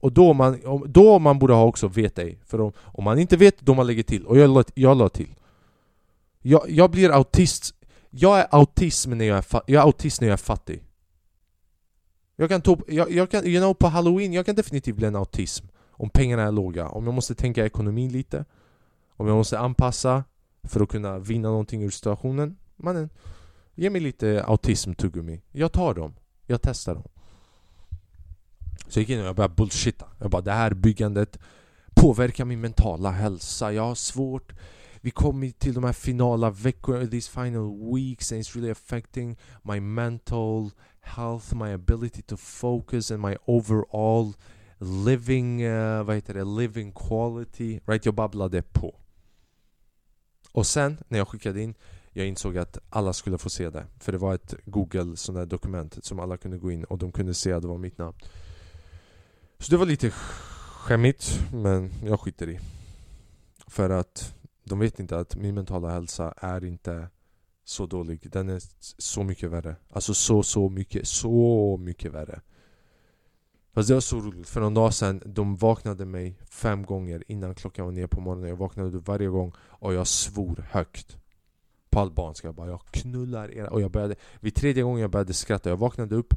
Och 0.00 0.12
då 0.12 0.32
man, 0.32 0.60
då 0.86 1.18
man 1.18 1.38
borde 1.38 1.52
ha 1.52 1.64
också 1.64 1.88
vet 1.88 2.18
ej. 2.18 2.38
För 2.44 2.60
om, 2.60 2.72
om 2.78 3.04
man 3.04 3.18
inte 3.18 3.36
vet, 3.36 3.60
då 3.60 3.74
man 3.74 3.86
lägger 3.86 4.02
till. 4.02 4.26
Och 4.26 4.38
jag 4.38 4.50
la, 4.50 4.64
jag 4.74 4.96
la 4.96 5.08
till. 5.08 5.34
Jag, 6.42 6.70
jag 6.70 6.90
blir 6.90 7.10
autist. 7.10 7.74
Jag 8.10 8.38
är 8.38 8.46
autism 8.50 9.10
när 9.10 9.24
jag 9.24 9.38
är, 9.38 9.44
jag 9.66 9.82
är 9.82 9.86
autist 9.86 10.20
när 10.20 10.28
jag 10.28 10.32
är 10.32 10.36
fattig. 10.36 10.82
Jag 12.40 12.48
kan 12.48 12.62
ta, 12.62 12.78
jag, 12.88 13.10
jag 13.10 13.30
kan, 13.30 13.46
you 13.46 13.60
know, 13.60 13.74
på 13.74 13.86
halloween, 13.86 14.32
jag 14.32 14.46
kan 14.46 14.54
definitivt 14.54 14.96
bli 14.96 15.06
en 15.06 15.16
autism. 15.16 15.66
Om 15.90 16.10
pengarna 16.10 16.42
är 16.42 16.52
låga. 16.52 16.88
Om 16.88 17.04
jag 17.04 17.14
måste 17.14 17.34
tänka 17.34 17.66
ekonomin 17.66 18.12
lite. 18.12 18.44
Om 19.16 19.26
jag 19.26 19.36
måste 19.36 19.58
anpassa 19.58 20.24
för 20.62 20.80
att 20.80 20.88
kunna 20.88 21.18
vinna 21.18 21.48
någonting 21.48 21.82
ur 21.82 21.90
situationen. 21.90 22.56
Mannen, 22.76 23.10
Ge 23.74 23.90
mig 23.90 24.00
lite 24.00 24.44
autism-tuggummi. 24.44 25.40
Jag 25.52 25.72
tar 25.72 25.94
dem. 25.94 26.14
Jag 26.46 26.62
testar 26.62 26.94
dem. 26.94 27.08
Så 28.88 28.98
jag 28.98 29.02
gick 29.02 29.10
in 29.10 29.20
och 29.20 29.26
jag 29.26 29.36
började 29.36 29.54
bullshitta. 29.54 30.06
Jag 30.18 30.30
bara 30.30 30.42
det 30.42 30.52
här 30.52 30.74
byggandet 30.74 31.38
påverkar 31.94 32.44
min 32.44 32.60
mentala 32.60 33.10
hälsa. 33.10 33.72
Jag 33.72 33.82
har 33.82 33.94
svårt 33.94 34.52
vi 35.00 35.10
kommer 35.10 35.50
till 35.50 35.74
de 35.74 35.84
här 35.84 35.92
finala 35.92 36.50
veckorna, 36.50 37.06
these 37.06 37.30
final 37.30 37.94
weeks 37.94 38.32
and 38.32 38.40
it's 38.42 38.54
really 38.54 38.70
affecting 38.70 39.36
my 39.62 39.80
mental 39.80 40.70
health, 41.00 41.54
my 41.54 41.72
ability 41.72 42.22
to 42.22 42.36
focus 42.36 43.10
and 43.10 43.22
my 43.22 43.36
overall 43.46 44.34
living, 44.78 45.64
uh, 45.64 46.02
vad 46.02 46.14
heter 46.14 46.34
det, 46.34 46.44
living 46.44 46.92
quality. 46.92 47.80
Right? 47.86 48.06
Jag 48.06 48.14
babblade 48.14 48.62
på. 48.62 48.94
Och 50.52 50.66
sen 50.66 50.98
när 51.08 51.18
jag 51.18 51.28
skickade 51.28 51.62
in 51.62 51.74
jag 52.12 52.26
insåg 52.26 52.58
att 52.58 52.78
alla 52.90 53.12
skulle 53.12 53.38
få 53.38 53.50
se 53.50 53.70
det. 53.70 53.86
För 53.98 54.12
det 54.12 54.18
var 54.18 54.34
ett 54.34 54.54
Google 54.64 55.16
sån 55.16 55.34
där 55.34 55.46
dokument 55.46 56.04
som 56.04 56.20
alla 56.20 56.36
kunde 56.36 56.58
gå 56.58 56.70
in 56.70 56.84
och 56.84 56.98
de 56.98 57.12
kunde 57.12 57.34
se 57.34 57.52
att 57.52 57.62
det 57.62 57.68
var 57.68 57.78
mitt 57.78 57.98
namn. 57.98 58.16
Så 59.58 59.70
det 59.70 59.76
var 59.76 59.86
lite 59.86 60.10
skämmigt, 60.10 61.40
men 61.52 61.92
jag 62.04 62.20
skiter 62.20 62.48
i. 62.48 62.60
För 63.66 63.90
att 63.90 64.34
de 64.64 64.78
vet 64.78 65.00
inte 65.00 65.18
att 65.18 65.36
min 65.36 65.54
mentala 65.54 65.90
hälsa 65.90 66.34
är 66.36 66.64
inte 66.64 67.08
så 67.70 67.86
dålig. 67.86 68.30
Den 68.30 68.48
är 68.48 68.62
så 68.98 69.22
mycket 69.22 69.50
värre. 69.50 69.76
Alltså 69.90 70.14
så, 70.14 70.42
så 70.42 70.68
mycket, 70.68 71.08
så 71.08 71.76
mycket 71.80 72.12
värre. 72.12 72.40
Fast 73.72 73.88
det 73.88 73.94
var 73.94 74.00
så 74.00 74.20
roligt, 74.20 74.48
för 74.48 74.60
någon 74.60 74.74
dag 74.74 74.94
sedan, 74.94 75.22
de 75.26 75.56
vaknade 75.56 76.04
mig 76.04 76.38
fem 76.50 76.82
gånger 76.82 77.24
innan 77.28 77.54
klockan 77.54 77.84
var 77.84 77.92
nio 77.92 78.08
på 78.08 78.20
morgonen. 78.20 78.48
Jag 78.48 78.56
vaknade 78.56 78.98
varje 78.98 79.28
gång 79.28 79.52
och 79.58 79.94
jag 79.94 80.06
svor 80.06 80.66
högt. 80.70 81.16
På 81.90 82.00
albanska, 82.00 82.48
jag 82.48 82.54
bara 82.54 82.70
jag 82.70 82.82
knullar 82.90 83.54
er. 83.54 83.68
Och 83.68 83.80
jag 83.80 83.90
började, 83.90 84.16
vid 84.40 84.54
tredje 84.54 84.82
gången 84.82 85.00
jag 85.00 85.10
började 85.10 85.34
skratta, 85.34 85.70
jag 85.70 85.76
vaknade 85.76 86.14
upp 86.14 86.34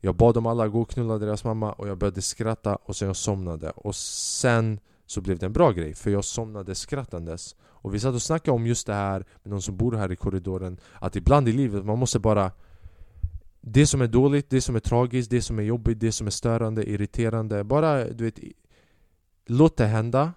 Jag 0.00 0.16
bad 0.16 0.34
dem 0.34 0.46
alla 0.46 0.68
gå 0.68 0.80
och 0.80 0.90
knulla 0.90 1.18
deras 1.18 1.44
mamma 1.44 1.72
och 1.72 1.88
jag 1.88 1.98
började 1.98 2.22
skratta 2.22 2.76
och 2.76 2.96
sen 2.96 3.06
jag 3.08 3.16
somnade. 3.16 3.70
Och 3.70 3.94
sen 3.96 4.80
så 5.10 5.20
blev 5.20 5.38
det 5.38 5.46
en 5.46 5.52
bra 5.52 5.72
grej 5.72 5.94
för 5.94 6.10
jag 6.10 6.24
somnade 6.24 6.74
skrattandes. 6.74 7.56
Och 7.62 7.94
vi 7.94 8.00
satt 8.00 8.14
och 8.14 8.22
snackade 8.22 8.54
om 8.54 8.66
just 8.66 8.86
det 8.86 8.94
här 8.94 9.24
med 9.42 9.50
någon 9.50 9.62
som 9.62 9.76
bor 9.76 9.92
här 9.92 10.12
i 10.12 10.16
korridoren 10.16 10.80
Att 10.94 11.16
ibland 11.16 11.48
i 11.48 11.52
livet 11.52 11.84
man 11.84 11.98
måste 11.98 12.18
bara 12.18 12.52
Det 13.60 13.86
som 13.86 14.00
är 14.00 14.06
dåligt, 14.06 14.50
det 14.50 14.60
som 14.60 14.76
är 14.76 14.80
tragiskt, 14.80 15.30
det 15.30 15.42
som 15.42 15.58
är 15.58 15.62
jobbigt, 15.62 16.00
det 16.00 16.12
som 16.12 16.26
är 16.26 16.30
störande, 16.30 16.90
irriterande 16.90 17.64
Bara 17.64 18.04
du 18.04 18.24
vet 18.24 18.38
Låt 19.46 19.76
det 19.76 19.86
hända 19.86 20.32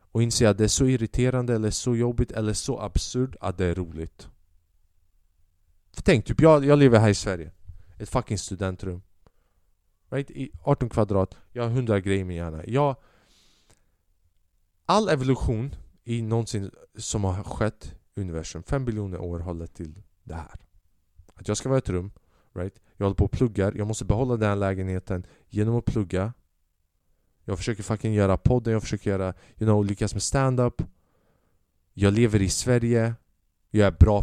och 0.00 0.22
inse 0.22 0.50
att 0.50 0.58
det 0.58 0.64
är 0.64 0.68
så 0.68 0.86
irriterande 0.86 1.54
eller 1.54 1.70
så 1.70 1.96
jobbigt 1.96 2.32
eller 2.32 2.52
så 2.52 2.80
absurt 2.80 3.36
att 3.40 3.58
det 3.58 3.64
är 3.64 3.74
roligt 3.74 4.28
För 5.94 6.02
tänk 6.02 6.24
typ, 6.24 6.40
jag, 6.40 6.64
jag 6.64 6.78
lever 6.78 6.98
här 6.98 7.08
i 7.08 7.14
Sverige 7.14 7.50
Ett 7.98 8.08
fucking 8.08 8.38
studentrum 8.38 9.02
Right? 10.10 10.30
I 10.30 10.50
18 10.62 10.88
kvadrat, 10.88 11.36
jag 11.52 11.62
har 11.62 11.70
100 11.70 12.00
grejer 12.00 12.20
i 12.20 12.24
min 12.24 12.36
hjärna 12.36 12.62
jag 12.66 12.96
all 14.92 15.08
evolution 15.08 15.74
i 16.04 16.22
någonsin 16.22 16.70
som 16.96 17.24
har 17.24 17.42
skett 17.42 17.94
i 18.14 18.20
universum, 18.20 18.62
5 18.62 18.84
biljoner 18.84 19.18
år 19.18 19.38
har 19.38 19.54
lett 19.54 19.74
till 19.74 20.02
det 20.24 20.34
här. 20.34 20.60
Att 21.34 21.48
jag 21.48 21.56
ska 21.56 21.68
vara 21.68 21.78
i 21.78 21.78
ett 21.78 21.88
rum, 21.88 22.10
right? 22.54 22.80
Jag 22.96 23.06
håller 23.06 23.14
på 23.14 23.24
och 23.24 23.30
pluggar, 23.30 23.72
jag 23.76 23.86
måste 23.86 24.04
behålla 24.04 24.36
den 24.36 24.48
här 24.48 24.56
lägenheten 24.56 25.26
genom 25.48 25.76
att 25.76 25.84
plugga. 25.84 26.32
Jag 27.44 27.58
försöker 27.58 27.82
fucking 27.82 28.12
göra 28.12 28.36
podden, 28.36 28.72
jag 28.72 28.82
försöker 28.82 29.10
göra, 29.10 29.34
you 29.58 29.66
know, 29.66 29.84
lyckas 29.84 30.14
med 30.14 30.22
stand-up. 30.22 30.82
Jag 31.94 32.12
lever 32.12 32.42
i 32.42 32.48
Sverige. 32.48 33.14
Jag 33.70 33.86
är 33.86 33.96
bra 34.00 34.22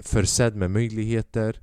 försedd 0.00 0.56
med 0.56 0.70
möjligheter. 0.70 1.60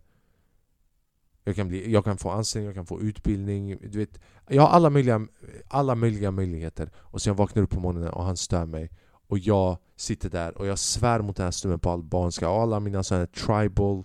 Jag 1.43 1.55
kan, 1.55 1.67
bli, 1.67 1.91
jag 1.91 2.03
kan 2.03 2.17
få 2.17 2.29
anställning, 2.29 2.65
jag 2.65 2.75
kan 2.75 2.85
få 2.85 3.01
utbildning. 3.01 3.77
Du 3.81 3.99
vet, 3.99 4.19
jag 4.47 4.61
har 4.61 4.69
alla 4.69 4.89
möjliga, 4.89 5.27
alla 5.67 5.95
möjliga 5.95 6.31
möjligheter. 6.31 6.91
Och 6.95 7.21
sen 7.21 7.35
vaknar 7.35 7.61
jag 7.61 7.63
upp 7.63 7.69
på 7.69 7.79
morgonen 7.79 8.09
och 8.09 8.23
han 8.23 8.37
stör 8.37 8.65
mig. 8.65 8.89
Och 9.27 9.39
jag 9.39 9.77
sitter 9.95 10.29
där 10.29 10.57
och 10.57 10.67
jag 10.67 10.79
svär 10.79 11.21
mot 11.21 11.35
den 11.35 11.43
här 11.43 11.51
snubben 11.51 11.79
på 11.79 11.89
albanska. 11.89 12.49
Och 12.49 12.61
alla 12.61 12.79
mina 12.79 13.03
sådana 13.03 13.27
tribal 13.27 14.03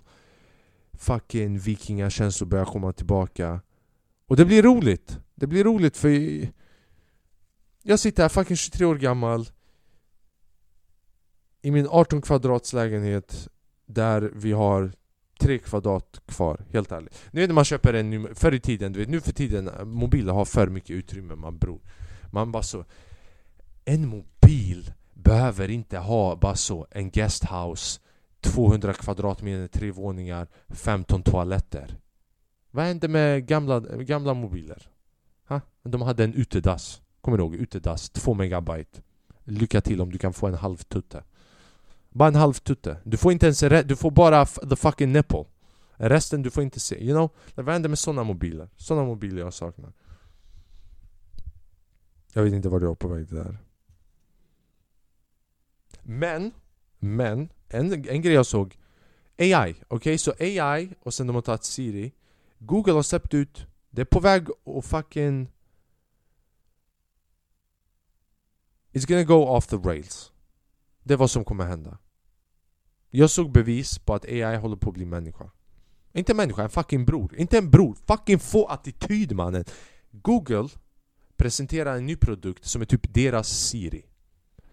fucking 0.93 1.59
vikingakänslor 1.59 2.47
börjar 2.47 2.65
komma 2.65 2.93
tillbaka. 2.93 3.61
Och 4.27 4.35
det 4.35 4.45
blir 4.45 4.63
roligt! 4.63 5.19
Det 5.35 5.47
blir 5.47 5.63
roligt 5.63 5.97
för 5.97 6.09
jag 7.83 7.99
sitter 7.99 8.23
här 8.23 8.29
fucking 8.29 8.57
23 8.57 8.85
år 8.85 8.95
gammal 8.95 9.49
i 11.61 11.71
min 11.71 11.87
18 11.89 12.21
kvadrats 12.21 12.73
lägenhet 12.73 13.47
där 13.85 14.31
vi 14.35 14.51
har 14.51 14.93
tre 15.39 15.59
kvadrat 15.59 16.21
kvar, 16.25 16.65
helt 16.71 16.91
ärligt. 16.91 17.19
Nu 17.31 17.47
när 17.47 17.53
man 17.53 17.65
köper 17.65 17.93
en 17.93 18.09
ny, 18.09 18.27
förr 18.33 18.53
i 18.53 18.59
tiden, 18.59 18.93
du 18.93 18.99
vet 18.99 19.09
nu 19.09 19.21
för 19.21 19.33
tiden, 19.33 19.67
eh, 19.67 19.85
mobiler 19.85 20.33
har 20.33 20.45
för 20.45 20.67
mycket 20.67 20.89
utrymme 20.89 21.35
man 21.35 21.57
bror. 21.57 21.81
Man 22.31 22.51
bara 22.51 22.63
så... 22.63 22.85
En 23.85 24.07
mobil 24.07 24.91
behöver 25.13 25.69
inte 25.69 25.97
ha 25.97 26.35
bara 26.35 26.55
så 26.55 26.87
en 26.91 27.09
guesthouse 27.09 27.99
200 28.41 28.93
kvadratmeter, 28.93 29.67
tre 29.67 29.91
våningar, 29.91 30.47
15 30.69 31.23
toaletter. 31.23 31.97
Vad 32.71 32.85
hände 32.85 33.07
med 33.07 33.47
gamla, 33.47 33.79
gamla 33.79 34.33
mobiler? 34.33 34.89
Ha? 35.47 35.61
De 35.83 36.01
hade 36.01 36.23
en 36.23 36.33
utedass. 36.33 37.01
Kommer 37.21 37.37
du 37.37 37.43
ihåg? 37.43 37.55
Utedass, 37.55 38.09
2 38.09 38.33
megabyte. 38.33 39.01
Lycka 39.43 39.81
till 39.81 40.01
om 40.01 40.11
du 40.11 40.17
kan 40.17 40.33
få 40.33 40.47
en 40.47 40.53
halv 40.53 40.77
tutte. 40.77 41.23
Bara 42.09 42.27
en 42.27 42.35
halv 42.35 42.53
tutte. 42.53 42.97
Du 43.03 43.17
får 43.17 43.31
inte 43.31 43.45
ens 43.45 43.59
du 43.85 43.95
får 43.95 44.11
bara 44.11 44.45
the 44.45 44.75
fucking 44.75 45.11
nipple. 45.11 45.45
Resten 45.95 46.41
du 46.41 46.49
får 46.49 46.63
inte 46.63 46.79
se. 46.79 47.03
You 47.03 47.13
know? 47.13 47.29
Vad 47.55 47.73
händer 47.73 47.89
med 47.89 47.99
såna 47.99 48.23
mobiler? 48.23 48.69
Såna 48.77 49.03
mobiler 49.03 49.41
jag 49.41 49.53
saknar. 49.53 49.93
Jag 52.33 52.43
vet 52.43 52.53
inte 52.53 52.69
var 52.69 52.79
du 52.79 52.89
är 52.89 52.95
på 52.95 53.07
väg 53.07 53.27
där. 53.29 53.57
Men, 56.01 56.51
men, 56.99 57.49
en, 57.67 57.93
en 57.93 58.21
grej 58.21 58.33
jag 58.33 58.45
såg. 58.45 58.77
AI, 59.37 59.51
okej? 59.53 59.85
Okay? 59.89 60.17
Så 60.17 60.33
AI 60.39 60.93
och 60.99 61.13
sen 61.13 61.27
de 61.27 61.35
har 61.35 61.41
tagit 61.41 61.63
Siri. 61.63 62.13
Google 62.59 62.93
har 62.93 63.03
släppt 63.03 63.33
ut, 63.33 63.67
det 63.89 64.01
är 64.01 64.05
på 64.05 64.19
väg 64.19 64.47
att 64.65 64.85
fucking... 64.85 65.51
It's 68.91 69.07
gonna 69.07 69.23
go 69.23 69.55
off 69.55 69.67
the 69.67 69.75
rails. 69.75 70.31
Det 71.03 71.13
är 71.13 71.17
vad 71.17 71.31
som 71.31 71.43
kommer 71.43 71.65
hända. 71.65 71.97
Jag 73.09 73.29
såg 73.29 73.51
bevis 73.51 73.99
på 73.99 74.13
att 74.13 74.25
AI 74.25 74.55
håller 74.55 74.75
på 74.75 74.89
att 74.89 74.95
bli 74.95 75.05
människa. 75.05 75.51
Inte 76.13 76.33
människa, 76.33 76.63
en 76.63 76.69
fucking 76.69 77.05
bror. 77.05 77.35
Inte 77.35 77.57
en 77.57 77.69
bror, 77.69 77.97
fucking 78.07 78.39
få 78.39 78.65
attityd 78.65 79.35
mannen. 79.35 79.65
Google 80.11 80.69
presenterar 81.37 81.95
en 81.95 82.05
ny 82.05 82.15
produkt 82.15 82.65
som 82.65 82.81
är 82.81 82.85
typ 82.85 83.13
deras 83.13 83.49
Siri. 83.49 84.05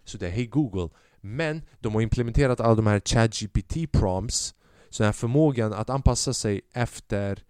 Så 0.04 0.18
det 0.18 0.26
är 0.26 0.30
Hej 0.30 0.46
Google. 0.46 0.88
Men 1.20 1.62
de 1.80 1.94
har 1.94 2.02
implementerat 2.02 2.60
alla 2.60 2.74
de 2.74 2.86
här 2.86 3.00
ChatGPT 3.00 3.92
prompts. 3.92 4.54
Så 4.90 5.02
den 5.02 5.08
här 5.08 5.12
förmågan 5.12 5.72
att 5.72 5.90
anpassa 5.90 6.34
sig 6.34 6.60
efter 6.72 7.44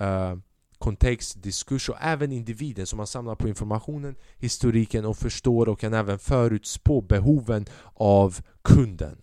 uh, 0.00 0.36
kontext, 0.78 1.42
diskurs 1.42 1.88
och 1.88 1.96
även 2.00 2.32
individen 2.32 2.86
som 2.86 2.96
man 2.96 3.06
samlar 3.06 3.34
på 3.34 3.48
informationen, 3.48 4.14
historiken 4.38 5.04
och 5.04 5.16
förstår 5.16 5.68
och 5.68 5.80
kan 5.80 5.94
även 5.94 6.18
förutspå 6.18 7.00
behoven 7.00 7.66
av 7.94 8.40
kunden. 8.62 9.16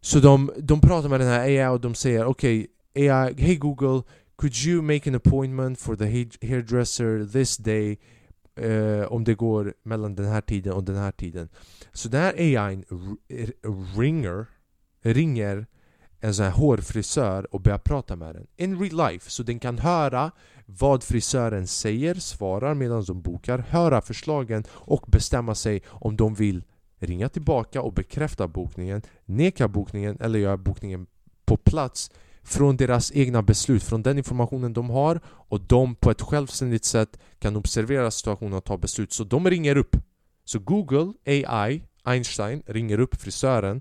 Så 0.00 0.18
de, 0.18 0.52
de 0.58 0.80
pratar 0.80 1.08
med 1.08 1.20
den 1.20 1.28
här 1.28 1.40
AI 1.40 1.66
och 1.66 1.80
de 1.80 1.94
säger 1.94 2.24
okej 2.24 2.66
okay, 2.94 3.10
AI, 3.10 3.34
hej 3.38 3.56
Google, 3.56 4.02
could 4.36 4.56
you 4.66 4.82
make 4.82 5.10
an 5.10 5.14
appointment 5.14 5.80
for 5.80 5.96
the 5.96 6.04
hairdresser 6.46 7.26
this 7.32 7.56
day 7.56 7.98
uh, 8.60 9.12
om 9.12 9.24
det 9.24 9.34
går 9.34 9.74
mellan 9.82 10.14
den 10.14 10.26
här 10.26 10.40
tiden 10.40 10.72
och 10.72 10.84
den 10.84 10.96
här 10.96 11.12
tiden. 11.12 11.48
Så 11.92 12.08
den 12.08 12.20
här 12.20 12.34
AI 12.34 12.84
ringer, 13.96 14.46
ringer 15.02 15.66
en 16.24 16.34
sån 16.34 16.44
här 16.44 16.52
hårfrisör 16.52 17.54
och 17.54 17.60
börja 17.60 17.78
prata 17.78 18.16
med 18.16 18.34
den. 18.34 18.46
In 18.56 18.80
real 18.80 19.10
life, 19.10 19.30
så 19.30 19.42
den 19.42 19.58
kan 19.58 19.78
höra 19.78 20.30
vad 20.66 21.02
frisören 21.02 21.66
säger, 21.66 22.14
svarar 22.14 22.74
medan 22.74 23.04
de 23.04 23.22
bokar, 23.22 23.58
höra 23.58 24.00
förslagen 24.00 24.64
och 24.70 25.04
bestämma 25.06 25.54
sig 25.54 25.82
om 25.86 26.16
de 26.16 26.34
vill 26.34 26.64
ringa 26.98 27.28
tillbaka 27.28 27.82
och 27.82 27.92
bekräfta 27.92 28.48
bokningen, 28.48 29.02
neka 29.24 29.68
bokningen 29.68 30.18
eller 30.20 30.38
göra 30.38 30.56
bokningen 30.56 31.06
på 31.44 31.56
plats 31.56 32.10
från 32.42 32.76
deras 32.76 33.12
egna 33.12 33.42
beslut, 33.42 33.82
från 33.82 34.02
den 34.02 34.18
informationen 34.18 34.72
de 34.72 34.90
har 34.90 35.20
och 35.26 35.60
de 35.60 35.94
på 35.94 36.10
ett 36.10 36.22
självständigt 36.22 36.84
sätt 36.84 37.18
kan 37.38 37.56
observera 37.56 38.10
situationen 38.10 38.52
och 38.52 38.64
ta 38.64 38.76
beslut. 38.76 39.12
Så 39.12 39.24
de 39.24 39.50
ringer 39.50 39.76
upp. 39.76 39.96
Så 40.44 40.58
Google 40.58 41.12
AI, 41.26 41.82
Einstein, 42.02 42.62
ringer 42.66 43.00
upp 43.00 43.14
frisören 43.14 43.80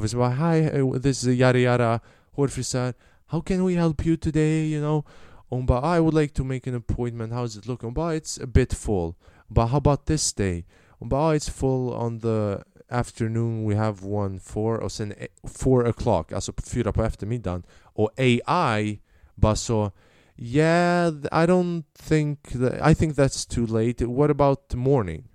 vi 0.00 0.08
säger 0.08 0.30
Hi, 0.30 1.00
this 1.00 1.24
is 1.24 1.38
yada 1.38 1.58
yada 1.58 2.00
hårfrisör 2.32 2.94
How 3.26 3.40
can 3.40 3.64
we 3.64 3.74
help 3.74 4.06
you 4.06 4.16
today? 4.16 4.74
You 4.74 4.80
know? 4.80 5.02
Hon 5.50 5.62
I 5.96 6.00
would 6.00 6.14
like 6.14 6.34
to 6.34 6.44
make 6.44 6.70
an 6.70 6.74
appointment, 6.74 7.32
how's 7.32 7.58
it 7.58 7.66
looking? 7.66 7.86
Hon 7.86 7.94
bara 7.94 8.16
It's 8.16 8.42
a 8.42 8.46
bit 8.46 8.74
full. 8.74 9.14
Bara 9.48 9.66
How 9.66 9.76
about 9.76 10.06
this 10.06 10.32
day? 10.32 10.64
Bara 11.00 11.28
oh, 11.28 11.36
It's 11.36 11.48
full 11.48 11.92
on 11.94 12.18
the 12.18 12.62
afternoon 12.90 13.64
we 13.64 13.74
have 13.74 14.04
one 14.04 14.38
four 14.38 14.78
och 14.78 14.92
sen 14.92 15.12
eh, 15.12 15.26
four 15.44 15.86
o'clock, 15.86 16.32
alltså 16.32 16.52
fyra 16.64 16.92
på 16.92 17.02
eftermiddagen. 17.02 17.62
Och 17.82 18.10
AI 18.16 19.00
bara 19.34 19.56
så 19.56 19.90
Yeah, 20.36 21.12
I 21.30 21.46
don't 21.46 21.84
think 21.94 22.52
that, 22.52 22.90
I 22.90 22.94
think 22.94 23.16
that's 23.16 23.44
too 23.44 23.66
late. 23.66 24.06
What 24.06 24.30
about 24.30 24.68
the 24.68 24.76
morning? 24.76 25.28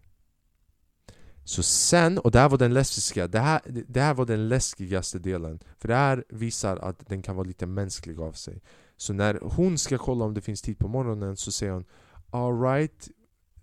Så 1.47 1.63
sen, 1.63 2.17
och 2.17 2.31
det 2.31 2.39
här 2.39 2.49
var 2.49 2.57
den 2.57 2.73
läskiga, 2.73 3.27
det 3.27 3.39
här, 3.39 3.61
det 3.87 4.01
här 4.01 4.13
var 4.13 4.25
den 4.25 4.49
läskigaste 4.49 5.19
delen. 5.19 5.59
För 5.77 5.87
det 5.87 5.95
här 5.95 6.23
visar 6.29 6.77
att 6.77 7.07
den 7.07 7.21
kan 7.21 7.35
vara 7.35 7.47
lite 7.47 7.65
mänsklig 7.65 8.19
av 8.19 8.31
sig. 8.31 8.61
Så 8.97 9.13
när 9.13 9.39
hon 9.41 9.77
ska 9.77 9.97
kolla 9.97 10.25
om 10.25 10.33
det 10.33 10.41
finns 10.41 10.61
tid 10.61 10.79
på 10.79 10.87
morgonen 10.87 11.37
så 11.37 11.51
säger 11.51 11.73
hon 11.73 11.85
Alright, 12.29 13.09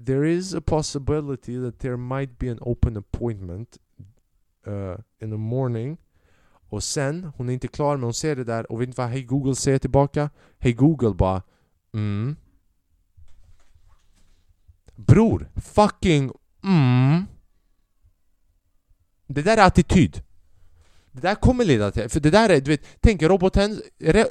there 0.06 0.32
is 0.32 0.54
a 0.54 0.62
possibility 0.66 1.64
that 1.64 1.78
there 1.78 1.96
might 1.96 2.38
be 2.38 2.50
an 2.50 2.58
open 2.60 2.96
appointment 2.96 3.78
uh, 4.66 4.96
in 5.22 5.30
the 5.30 5.36
morning. 5.36 5.98
Och 6.68 6.82
sen, 6.82 7.32
hon 7.36 7.48
är 7.48 7.52
inte 7.52 7.68
klar 7.68 7.96
men 7.96 8.04
hon 8.04 8.14
ser 8.14 8.36
det 8.36 8.44
där 8.44 8.72
och 8.72 8.80
vet 8.80 8.86
inte 8.86 9.00
vad 9.00 9.10
Hej 9.10 9.22
Google 9.22 9.54
säger 9.54 9.78
tillbaka? 9.78 10.30
Hej 10.58 10.72
Google 10.72 11.14
bara 11.14 11.42
mm. 11.92 12.36
Bror, 14.96 15.50
fucking 15.56 16.30
mm. 16.62 17.24
Det 19.26 19.42
där 19.42 19.56
är 19.56 19.66
attityd. 19.66 20.22
Det 21.12 21.20
där 21.20 21.34
kommer 21.34 21.64
leda 21.64 21.90
till... 21.90 22.08
För 22.08 22.20
det 22.20 22.30
där 22.30 22.48
är, 22.48 22.60
du 22.60 22.70
vet, 22.70 22.86
tänk 23.00 23.22
roboten, 23.22 23.82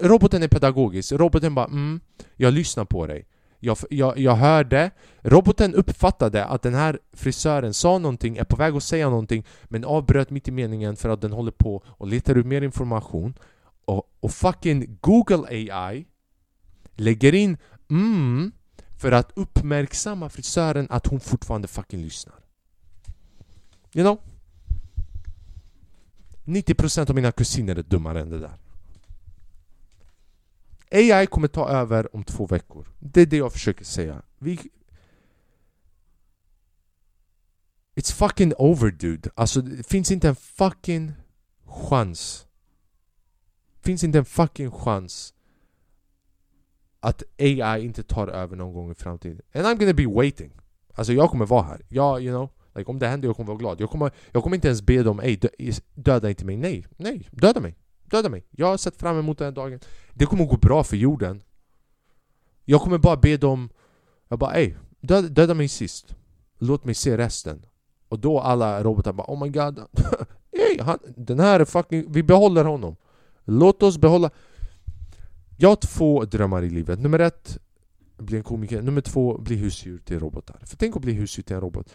roboten 0.01 0.43
är 0.43 0.47
pedagogisk. 0.47 1.11
Roboten 1.11 1.55
bara 1.55 1.65
mm, 1.65 1.99
jag 2.35 2.53
lyssnar 2.53 2.85
på 2.85 3.07
dig. 3.07 3.27
Jag, 3.59 3.77
jag, 3.89 4.17
jag 4.17 4.35
hörde, 4.35 4.91
roboten 5.21 5.75
uppfattade 5.75 6.45
att 6.45 6.61
den 6.61 6.73
här 6.73 6.99
frisören 7.13 7.73
sa 7.73 7.97
någonting, 7.97 8.37
är 8.37 8.43
på 8.43 8.55
väg 8.55 8.75
att 8.75 8.83
säga 8.83 9.09
någonting 9.09 9.45
men 9.63 9.85
avbröt 9.85 10.29
mitt 10.29 10.47
i 10.47 10.51
meningen 10.51 10.95
för 10.95 11.09
att 11.09 11.21
den 11.21 11.31
håller 11.31 11.51
på 11.51 11.83
och 11.87 12.07
letar 12.07 12.35
ut 12.35 12.45
mer 12.45 12.61
information. 12.61 13.33
Och, 13.85 14.03
och 14.19 14.31
fucking 14.31 14.97
Google 15.01 15.47
AI 15.47 16.05
lägger 16.95 17.35
in 17.35 17.57
mm 17.89 18.51
för 19.03 19.11
att 19.11 19.31
uppmärksamma 19.35 20.29
frisören 20.29 20.87
att 20.89 21.07
hon 21.07 21.19
fortfarande 21.19 21.67
fucking 21.67 22.01
lyssnar. 22.01 22.35
You 23.93 24.03
know? 24.03 24.32
90% 26.45 27.09
av 27.09 27.15
mina 27.15 27.31
kusiner 27.31 27.75
är 27.75 27.83
dummare 27.83 28.21
än 28.21 28.29
det 28.29 28.39
där. 28.39 28.57
AI 30.91 31.27
kommer 31.27 31.47
ta 31.47 31.69
över 31.69 32.15
om 32.15 32.23
två 32.23 32.45
veckor. 32.45 32.87
Det 32.99 33.21
är 33.21 33.25
det 33.25 33.37
jag 33.37 33.53
försöker 33.53 33.85
säga. 33.85 34.21
Vi... 34.37 34.59
It's 37.95 38.13
fucking 38.13 38.53
over 38.57 38.91
dude. 38.91 39.29
Alltså 39.35 39.61
det 39.61 39.87
finns 39.87 40.11
inte 40.11 40.29
en 40.29 40.35
fucking 40.35 41.13
chans. 41.65 42.47
Finns 43.81 44.03
inte 44.03 44.17
en 44.17 44.25
fucking 44.25 44.71
chans 44.71 45.33
att 46.99 47.23
AI 47.39 47.85
inte 47.85 48.03
tar 48.03 48.27
över 48.27 48.55
någon 48.55 48.73
gång 48.73 48.91
i 48.91 48.95
framtiden. 48.95 49.41
And 49.53 49.65
I'm 49.65 49.79
gonna 49.79 49.93
be 49.93 50.07
waiting. 50.07 50.51
Alltså 50.93 51.13
jag 51.13 51.29
kommer 51.29 51.45
vara 51.45 51.63
här. 51.63 51.81
Jag, 51.89 52.21
you 52.21 52.31
know, 52.31 52.49
like, 52.75 52.91
om 52.91 52.99
det 52.99 53.07
händer 53.07 53.27
jag 53.27 53.35
kommer 53.35 53.47
vara 53.47 53.57
glad. 53.57 53.81
Jag 53.81 53.89
kommer, 53.89 54.11
jag 54.31 54.43
kommer 54.43 54.55
inte 54.55 54.67
ens 54.67 54.81
be 54.81 55.03
dem, 55.03 55.19
ey 55.19 55.39
döda 55.93 56.29
inte 56.29 56.45
mig. 56.45 56.57
Nej, 56.57 56.85
nej, 56.97 57.29
döda 57.31 57.59
mig. 57.59 57.75
Döda 58.05 58.29
mig. 58.29 58.45
Jag 58.51 58.67
har 58.67 58.77
sett 58.77 58.95
fram 58.95 59.19
emot 59.19 59.37
den 59.37 59.53
dagen. 59.53 59.79
Det 60.13 60.25
kommer 60.25 60.45
gå 60.45 60.57
bra 60.57 60.83
för 60.83 60.97
jorden. 60.97 61.43
Jag 62.65 62.81
kommer 62.81 62.97
bara 62.97 63.17
be 63.17 63.37
dem... 63.37 63.69
Jag 64.27 64.39
bara 64.39 64.53
ey, 64.53 64.73
döda, 64.99 65.27
döda 65.27 65.53
mig 65.53 65.67
sist. 65.67 66.15
Låt 66.57 66.85
mig 66.85 66.95
se 66.95 67.17
resten. 67.17 67.65
Och 68.07 68.19
då 68.19 68.39
alla 68.39 68.83
robotar 68.83 69.13
bara 69.13 69.27
oh 69.27 69.43
my 69.43 69.49
god. 69.49 69.79
ey, 70.51 70.81
han, 70.81 70.99
den 71.15 71.39
här 71.39 71.59
är 71.59 71.65
fucking... 71.65 72.11
Vi 72.11 72.23
behåller 72.23 72.65
honom. 72.65 72.95
Låt 73.43 73.83
oss 73.83 73.97
behålla... 73.97 74.29
Jag 75.57 75.69
har 75.69 75.75
två 75.75 76.25
drömmar 76.25 76.63
i 76.63 76.69
livet. 76.69 76.99
Nummer 76.99 77.19
ett, 77.19 77.57
bli 78.17 78.37
en 78.37 78.43
komiker. 78.43 78.81
Nummer 78.81 79.01
två, 79.01 79.37
bli 79.37 79.55
husdjur 79.55 79.99
till 79.99 80.19
robotar. 80.19 80.59
För 80.65 80.77
tänk 80.77 80.95
att 80.95 81.01
bli 81.01 81.13
husdjur 81.13 81.43
till 81.43 81.55
en 81.55 81.61
robot. 81.61 81.93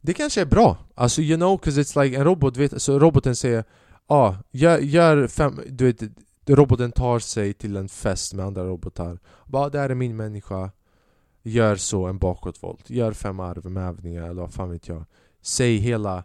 Det 0.00 0.14
kanske 0.14 0.40
är 0.40 0.46
bra. 0.46 0.78
Alltså 0.94 1.22
you 1.22 1.36
know, 1.36 1.58
cause 1.58 1.80
it's 1.80 2.02
like 2.02 2.16
en 2.16 2.24
robot 2.24 2.56
vet, 2.56 2.82
så 2.82 2.98
roboten 2.98 3.36
säger 3.36 3.64
ah, 4.06 4.34
gör, 4.50 4.78
gör 4.78 5.26
fem, 5.26 5.60
du 5.66 5.84
vet, 5.84 6.02
roboten 6.46 6.92
tar 6.92 7.18
sig 7.18 7.52
till 7.52 7.76
en 7.76 7.88
fest 7.88 8.34
med 8.34 8.46
andra 8.46 8.64
robotar. 8.64 9.18
Bara 9.46 9.68
där 9.68 9.90
är 9.90 9.94
min 9.94 10.16
människa. 10.16 10.70
Gör 11.42 11.76
så 11.76 12.06
en 12.06 12.18
bakåtvolt. 12.18 12.90
Gör 12.90 13.12
fem 13.12 13.40
arv 13.40 13.70
med 13.70 13.88
övningar 13.88 14.22
eller 14.22 14.42
vad 14.42 14.52
fan 14.52 14.70
vet 14.70 14.88
jag. 14.88 15.04
Säg 15.42 15.76
hela... 15.76 16.24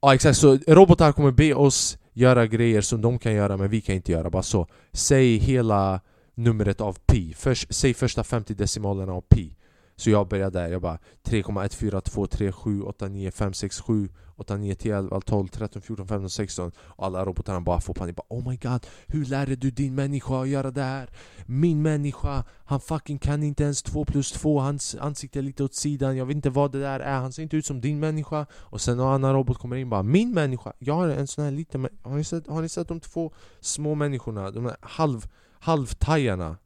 Ja 0.00 0.08
ah, 0.08 0.14
exakt, 0.14 0.38
så 0.38 0.58
robotar 0.66 1.12
kommer 1.12 1.30
be 1.30 1.54
oss 1.54 1.98
göra 2.12 2.46
grejer 2.46 2.80
som 2.80 3.00
de 3.00 3.18
kan 3.18 3.34
göra 3.34 3.56
men 3.56 3.70
vi 3.70 3.80
kan 3.80 3.94
inte 3.94 4.12
göra. 4.12 4.30
Bara 4.30 4.42
så. 4.42 4.66
Säg 4.92 5.36
hela 5.36 6.00
numret 6.34 6.80
av 6.80 6.98
pi. 7.06 7.34
Först, 7.36 7.74
säg 7.74 7.94
första 7.94 8.24
50 8.24 8.54
decimalerna 8.54 9.12
av 9.12 9.20
pi. 9.20 9.56
Så 10.02 10.10
jag 10.10 10.28
började 10.28 10.58
där, 10.58 10.68
jag 10.68 10.82
bara 10.82 10.98
3,1, 11.22 11.76
4, 11.76 12.00
2, 12.00 12.26
3, 12.26 12.52
7, 12.52 12.82
8, 12.82 13.08
9, 13.08 13.30
5, 13.30 13.52
6, 13.52 13.80
7, 13.80 14.08
8, 14.36 14.56
9, 14.56 14.74
10, 14.74 14.98
11, 14.98 15.20
12, 15.20 15.48
13, 15.48 15.82
14, 15.82 16.08
15, 16.08 16.30
16 16.30 16.72
Och 16.78 17.06
alla 17.06 17.24
robotarna 17.24 17.60
bara 17.60 17.80
får 17.80 17.94
panik, 17.94 18.16
bara 18.16 18.26
Oh 18.28 18.48
my 18.48 18.56
god, 18.56 18.86
hur 19.06 19.24
lärde 19.24 19.56
du 19.56 19.70
din 19.70 19.94
människa 19.94 20.42
att 20.42 20.48
göra 20.48 20.70
det 20.70 20.82
här? 20.82 21.10
Min 21.46 21.82
människa, 21.82 22.44
han 22.64 22.80
fucking 22.80 23.18
kan 23.18 23.42
inte 23.42 23.64
ens 23.64 23.82
2 23.82 24.04
plus 24.04 24.32
2, 24.32 24.60
hans 24.60 24.96
ansikte 25.00 25.38
är 25.38 25.42
lite 25.42 25.64
åt 25.64 25.74
sidan, 25.74 26.16
jag 26.16 26.26
vet 26.26 26.36
inte 26.36 26.50
vad 26.50 26.72
det 26.72 26.80
där 26.80 27.00
är, 27.00 27.18
han 27.20 27.32
ser 27.32 27.42
inte 27.42 27.56
ut 27.56 27.66
som 27.66 27.80
din 27.80 28.00
människa 28.00 28.46
Och 28.52 28.80
sen 28.80 29.00
en 29.00 29.06
annan 29.06 29.32
robot 29.32 29.58
kommer 29.58 29.76
in 29.76 29.90
bara 29.90 30.02
Min 30.02 30.34
människa, 30.34 30.72
jag 30.78 30.94
har 30.94 31.08
en 31.08 31.26
sån 31.26 31.44
här 31.44 31.50
liten 31.50 31.88
har 32.02 32.16
ni 32.16 32.24
sett, 32.24 32.46
har 32.46 32.62
ni 32.62 32.68
sett 32.68 32.88
de 32.88 33.00
två 33.00 33.32
små 33.60 33.94
människorna? 33.94 34.50
De 34.50 34.64
här 34.64 34.76
halv, 34.80 35.26
halvtajarna? 35.60 36.56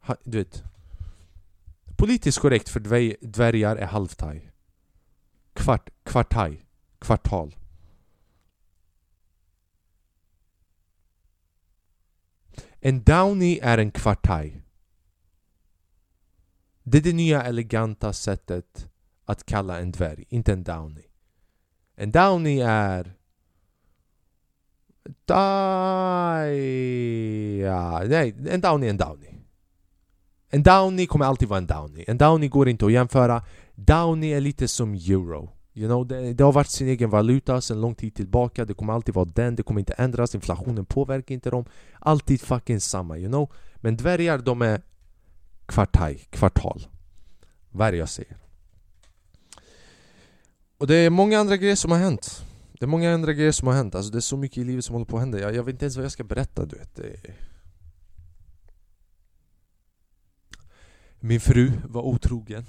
Ha, 0.00 0.16
du 0.24 0.38
vet 0.38 0.62
Politiskt 1.98 2.38
korrekt 2.38 2.68
för 2.68 2.80
dvärgar 3.26 3.76
är 3.76 3.86
halvtaj. 3.86 4.50
Kvart, 5.52 5.90
kvartaj. 6.02 6.64
Kvartal. 6.98 7.56
En 12.80 13.02
downy 13.02 13.58
är 13.62 13.78
en 13.78 13.90
kvartaj. 13.90 14.62
Det 16.82 16.98
är 16.98 17.02
det 17.02 17.12
nya 17.12 17.42
eleganta 17.42 18.12
sättet 18.12 18.90
att 19.24 19.44
kalla 19.46 19.78
en 19.78 19.92
dvärg, 19.92 20.24
inte 20.28 20.52
en 20.52 20.64
downy. 20.64 21.04
En 21.94 22.10
downy 22.10 22.60
är... 22.60 23.14
Die... 25.24 26.54
Ja, 27.62 28.02
nej, 28.06 28.34
en 28.48 28.60
downy 28.60 28.86
är 28.86 28.90
en 28.90 28.96
downy. 28.96 29.37
En 30.50 30.62
downy 30.62 31.06
kommer 31.06 31.24
alltid 31.24 31.48
vara 31.48 31.58
en 31.58 31.66
downy. 31.66 32.04
En 32.06 32.18
downy 32.18 32.48
går 32.48 32.68
inte 32.68 32.86
att 32.86 32.92
jämföra. 32.92 33.42
Downy 33.74 34.32
är 34.32 34.40
lite 34.40 34.68
som 34.68 34.94
euro. 34.94 35.50
You 35.74 35.88
know, 35.88 36.06
det, 36.06 36.32
det, 36.32 36.44
har 36.44 36.52
varit 36.52 36.70
sin 36.70 36.88
egen 36.88 37.10
valuta 37.10 37.60
sedan 37.60 37.80
lång 37.80 37.94
tid 37.94 38.14
tillbaka. 38.14 38.64
Det 38.64 38.74
kommer 38.74 38.92
alltid 38.92 39.14
vara 39.14 39.24
den. 39.34 39.56
Det 39.56 39.62
kommer 39.62 39.80
inte 39.80 39.92
ändras. 39.92 40.34
Inflationen 40.34 40.84
påverkar 40.84 41.34
inte 41.34 41.50
dem. 41.50 41.64
Alltid 41.98 42.40
fucking 42.40 42.80
samma, 42.80 43.18
you 43.18 43.28
know. 43.28 43.52
Men 43.76 43.96
dvärgar, 43.96 44.38
de 44.38 44.62
är 44.62 44.82
kvartaj, 45.66 46.26
kvartal. 46.30 46.86
Vad 47.70 47.88
är 47.88 47.92
det 47.92 47.98
jag 47.98 48.08
säger? 48.08 48.36
Och 50.78 50.86
det 50.86 50.94
är 50.94 51.10
många 51.10 51.38
andra 51.38 51.56
grejer 51.56 51.76
som 51.76 51.90
har 51.90 51.98
hänt. 51.98 52.44
Det 52.78 52.84
är 52.84 52.88
många 52.88 53.14
andra 53.14 53.32
grejer 53.32 53.52
som 53.52 53.68
har 53.68 53.74
hänt. 53.74 53.94
Alltså 53.94 54.12
det 54.12 54.18
är 54.18 54.20
så 54.20 54.36
mycket 54.36 54.58
i 54.58 54.64
livet 54.64 54.84
som 54.84 54.92
håller 54.92 55.06
på 55.06 55.16
att 55.16 55.22
hända. 55.22 55.40
Jag, 55.40 55.54
jag 55.54 55.64
vet 55.64 55.72
inte 55.72 55.84
ens 55.84 55.96
vad 55.96 56.04
jag 56.04 56.12
ska 56.12 56.24
berätta, 56.24 56.64
du 56.64 56.76
vet. 56.76 57.00
Min 61.20 61.40
fru 61.40 61.72
var 61.84 62.02
otrogen. 62.02 62.64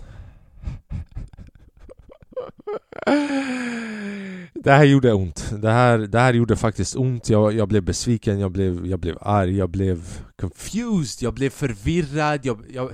Det 4.53 4.71
här 4.71 4.83
gjorde 4.83 5.13
ont. 5.13 5.53
Det 5.61 5.71
här, 5.71 5.97
det 5.97 6.19
här 6.19 6.33
gjorde 6.33 6.55
faktiskt 6.55 6.95
ont. 6.95 7.29
Jag, 7.29 7.53
jag 7.53 7.67
blev 7.67 7.83
besviken, 7.83 8.39
jag 8.39 8.51
blev, 8.51 8.87
jag 8.87 8.99
blev 8.99 9.17
arg, 9.21 9.57
jag 9.57 9.69
blev 9.69 10.23
confused, 10.39 11.23
jag 11.23 11.33
blev 11.33 11.49
förvirrad. 11.49 12.45
Jag, 12.45 12.63
jag, 12.69 12.91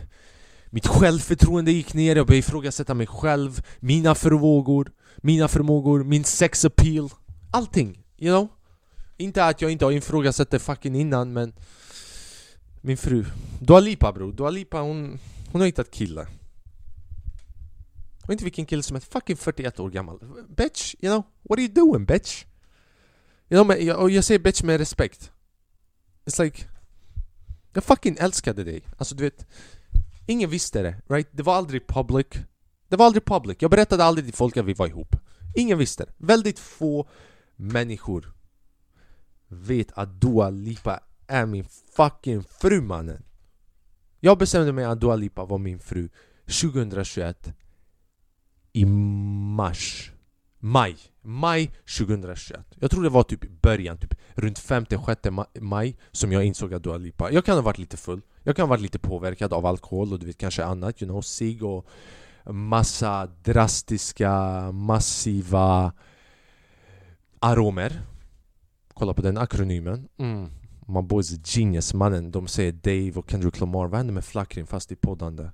mitt 0.70 0.88
självförtroende 0.88 1.72
gick 1.72 1.94
ner, 1.94 2.15
jag 2.15 2.28
började 2.28 2.39
ifrågasätta 2.39 2.94
mig 2.94 3.08
själv, 3.08 3.62
mina 3.80 4.15
förmågor, 4.15 4.91
mina 5.18 5.48
förmågor, 5.48 6.04
min 6.04 6.24
sex 6.24 6.65
appeal. 6.65 7.10
Allting, 7.52 8.04
you 8.18 8.36
know? 8.36 8.48
Inte 9.18 9.46
att 9.46 9.62
jag 9.62 9.72
inte 9.72 9.86
har 9.86 9.91
ifrågasatt 9.91 10.52
det 10.52 10.60
fucking 10.60 10.96
innan 10.96 11.34
men 11.34 11.54
Min 12.82 12.98
fru 12.98 13.26
Dua 13.60 13.80
Lipa 13.80 14.12
bror, 14.12 14.34
Dua 14.34 14.50
Lipa 14.50 14.82
hon 14.82 15.20
hon 15.51 15.62
har 15.62 15.65
hittat 15.65 15.91
kille. 15.91 16.27
Och 18.23 18.31
inte 18.31 18.43
vilken 18.43 18.65
kille 18.65 18.84
som 18.84 18.95
är 18.95 18.99
fucking 18.99 19.38
41 19.38 19.79
år 19.79 19.89
gammal. 19.89 20.19
Bitch, 20.58 20.95
you 20.99 21.13
know? 21.13 21.23
What 21.41 21.60
are 21.60 21.62
you 21.62 21.73
doing 21.73 22.05
bitch? 22.05 22.45
You 23.49 23.63
know, 23.63 23.77
jag, 23.77 24.01
och 24.01 24.10
jag 24.10 24.23
säger 24.23 24.39
bitch 24.39 24.63
med 24.63 24.77
respekt. 24.77 25.31
It's 26.25 26.43
like... 26.43 26.63
Jag 27.73 27.84
fucking 27.84 28.17
älskade 28.19 28.63
dig. 28.63 28.84
Alltså 28.97 29.15
du 29.15 29.23
vet... 29.23 29.47
Ingen 30.27 30.49
visste 30.49 30.81
det, 30.81 31.01
right? 31.08 31.27
Det 31.31 31.43
var 31.43 31.55
aldrig 31.55 31.88
public. 31.88 32.27
Det 32.31 32.45
Det 32.95 32.97
var 32.97 33.05
aldrig 33.05 33.25
public. 33.25 33.58
Jag 33.60 33.71
berättade 33.71 34.03
aldrig 34.03 34.25
till 34.25 34.34
folk 34.34 34.58
att 34.58 34.65
vi 34.65 34.73
var 34.73 34.88
ihop. 34.88 35.15
Ingen 35.55 35.77
visste 35.77 36.05
det. 36.05 36.12
Väldigt 36.17 36.60
få 36.60 37.10
människor 37.55 38.34
vet 39.47 39.91
att 39.91 40.21
Dua 40.21 40.49
Lipa 40.49 40.99
är 41.27 41.45
min 41.45 41.65
fucking 41.95 42.43
fru 42.43 42.81
mannen. 42.81 43.23
Jag 44.19 44.38
bestämde 44.38 44.71
mig 44.71 44.86
att 44.86 45.01
Dua 45.01 45.15
Lipa 45.15 45.45
var 45.45 45.58
min 45.58 45.80
fru 45.80 46.10
2021 46.45 47.54
i 48.73 48.86
mars. 48.86 50.12
Maj. 50.60 50.97
Maj 51.21 51.71
2021. 51.97 52.65
Jag 52.80 52.91
tror 52.91 53.04
det 53.04 53.10
var 53.10 53.23
typ 53.23 53.43
i 53.45 53.49
början, 53.49 53.97
typ 53.97 54.13
runt 54.34 54.60
5-6 54.60 55.45
maj 55.60 55.97
som 56.12 56.32
jag 56.32 56.45
insåg 56.45 56.73
att 56.73 56.84
Dua 56.84 56.97
Lipa 56.97 57.32
Jag 57.32 57.45
kan 57.45 57.56
ha 57.56 57.62
varit 57.62 57.78
lite 57.78 57.97
full, 57.97 58.21
jag 58.43 58.56
kan 58.56 58.63
ha 58.63 58.69
varit 58.69 58.82
lite 58.82 58.99
påverkad 58.99 59.54
av 59.54 59.65
alkohol 59.65 60.13
och 60.13 60.19
du 60.19 60.25
vet 60.25 60.38
kanske 60.38 60.65
annat, 60.65 61.01
you 61.01 61.10
know, 61.10 61.21
sig 61.21 61.62
och 61.62 61.88
massa 62.45 63.28
drastiska, 63.43 64.32
massiva 64.71 65.93
aromer 67.39 68.01
Kolla 68.93 69.13
på 69.13 69.21
den 69.21 69.38
akronymen 69.38 70.08
mm. 70.17 70.49
My 70.88 71.02
boys 71.02 71.34
är 71.34 71.39
genius 71.43 71.93
mannen, 71.93 72.32
de 72.32 72.48
säger 72.48 72.71
Dave 72.71 73.12
och 73.19 73.32
Kendrick 73.32 73.60
Lamar. 73.60 73.88
Vad 73.88 73.98
händer 73.98 74.13
med 74.13 74.26
flackring 74.26 74.65
fast 74.65 74.91
i 74.91 74.95
poddande? 74.95 75.50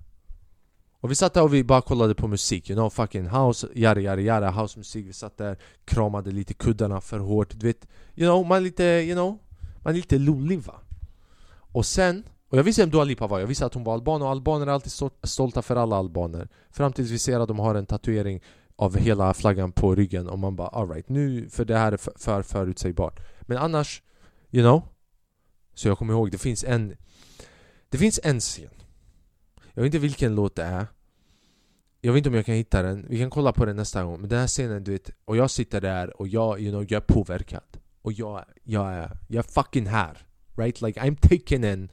Och 1.02 1.12
vi 1.12 1.16
satt 1.16 1.34
där 1.34 1.44
och 1.44 1.54
vi 1.54 1.64
bara 1.64 1.82
kollade 1.82 2.16
på 2.16 2.28
musik, 2.28 2.70
you 2.70 2.78
know, 2.78 2.90
fucking 2.90 3.28
house, 3.28 3.68
yara 3.76 4.02
yara 4.02 4.22
yara, 4.22 4.52
housemusik 4.52 5.08
Vi 5.08 5.14
satt 5.14 5.38
där, 5.38 5.58
kramade 5.86 6.32
lite 6.32 6.54
kuddarna 6.54 7.02
för 7.02 7.20
hårt, 7.20 7.60
du 7.60 7.68
vet 7.68 7.88
You 8.16 8.32
know, 8.32 8.46
man 8.46 8.58
är 8.58 8.62
lite, 8.62 8.84
you 8.84 9.14
know, 9.14 9.38
man 9.84 9.94
är 9.94 9.98
lite 9.98 10.18
lullig 10.18 10.60
va? 10.60 10.74
Och 11.54 11.86
sen, 11.86 12.24
och 12.50 12.58
jag 12.58 12.64
visste 12.64 12.82
vem 12.82 12.90
Dua 12.90 13.04
Lipa 13.04 13.28
var, 13.28 13.40
jag 13.40 13.48
visste 13.48 13.66
att 13.66 13.74
hon 13.74 13.84
var 13.84 13.94
alban 13.94 14.22
och 14.22 14.30
albaner 14.30 14.68
är 14.68 14.72
alltid 14.72 14.92
stolta 15.24 15.62
för 15.62 15.76
alla 15.76 15.96
albaner. 15.96 16.50
Fram 16.70 16.94
tills 16.94 17.12
vi 17.12 17.20
ser 17.20 17.40
att 17.40 17.48
de 17.48 17.60
har 17.60 17.76
en 17.76 17.86
tatuering 17.86 18.42
av 18.76 18.98
hela 18.98 19.34
flaggan 19.34 19.72
på 19.72 19.96
ryggen 19.96 20.30
och 20.30 20.40
man 20.40 20.56
bara 20.56 20.68
alright, 20.68 21.10
nu, 21.10 21.50
för 21.50 21.66
det 21.66 21.78
här 21.78 21.92
är 21.92 21.98
för 21.98 22.42
förutsägbart. 22.42 23.20
Men 23.42 23.58
annars, 23.58 24.04
you 24.52 24.64
know 24.64 24.91
så 25.74 25.88
jag 25.88 25.98
kommer 25.98 26.14
ihåg, 26.14 26.32
det 26.32 26.38
finns 26.38 26.64
en 26.64 26.96
Det 27.90 27.98
finns 27.98 28.20
en 28.24 28.40
scen. 28.40 28.70
Jag 29.74 29.84
vet 29.84 29.86
inte 29.86 30.00
vilken 30.00 30.36
låt 30.36 30.56
det 30.56 30.64
är. 30.64 30.88
Jag 32.02 32.14
vet 32.14 32.18
inte 32.18 32.30
om 32.30 32.36
jag 32.36 32.46
kan 32.46 32.56
hitta 32.56 32.82
den, 32.82 33.06
vi 33.10 33.20
kan 33.20 33.30
kolla 33.30 33.52
på 33.54 33.66
den 33.66 33.76
nästa 33.76 34.04
gång. 34.04 34.22
Men 34.22 34.30
den 34.30 34.40
här 34.40 34.48
scenen 34.48 34.84
du 34.84 34.92
vet, 34.92 35.10
och 35.26 35.38
jag 35.38 35.52
sitter 35.52 35.82
där 35.82 36.22
och 36.22 36.28
jag, 36.28 36.62
you 36.62 36.72
know, 36.72 36.86
jag 36.90 36.92
är 36.92 37.14
påverkad. 37.14 37.78
Och 38.02 38.14
jag, 38.14 38.46
jag 38.64 38.94
är, 38.94 39.18
jag 39.28 39.46
är 39.46 39.52
fucking 39.52 39.86
här. 39.86 40.18
Right? 40.56 40.82
Like 40.82 41.00
I'm 41.00 41.16
taking 41.16 41.64
in 41.64 41.90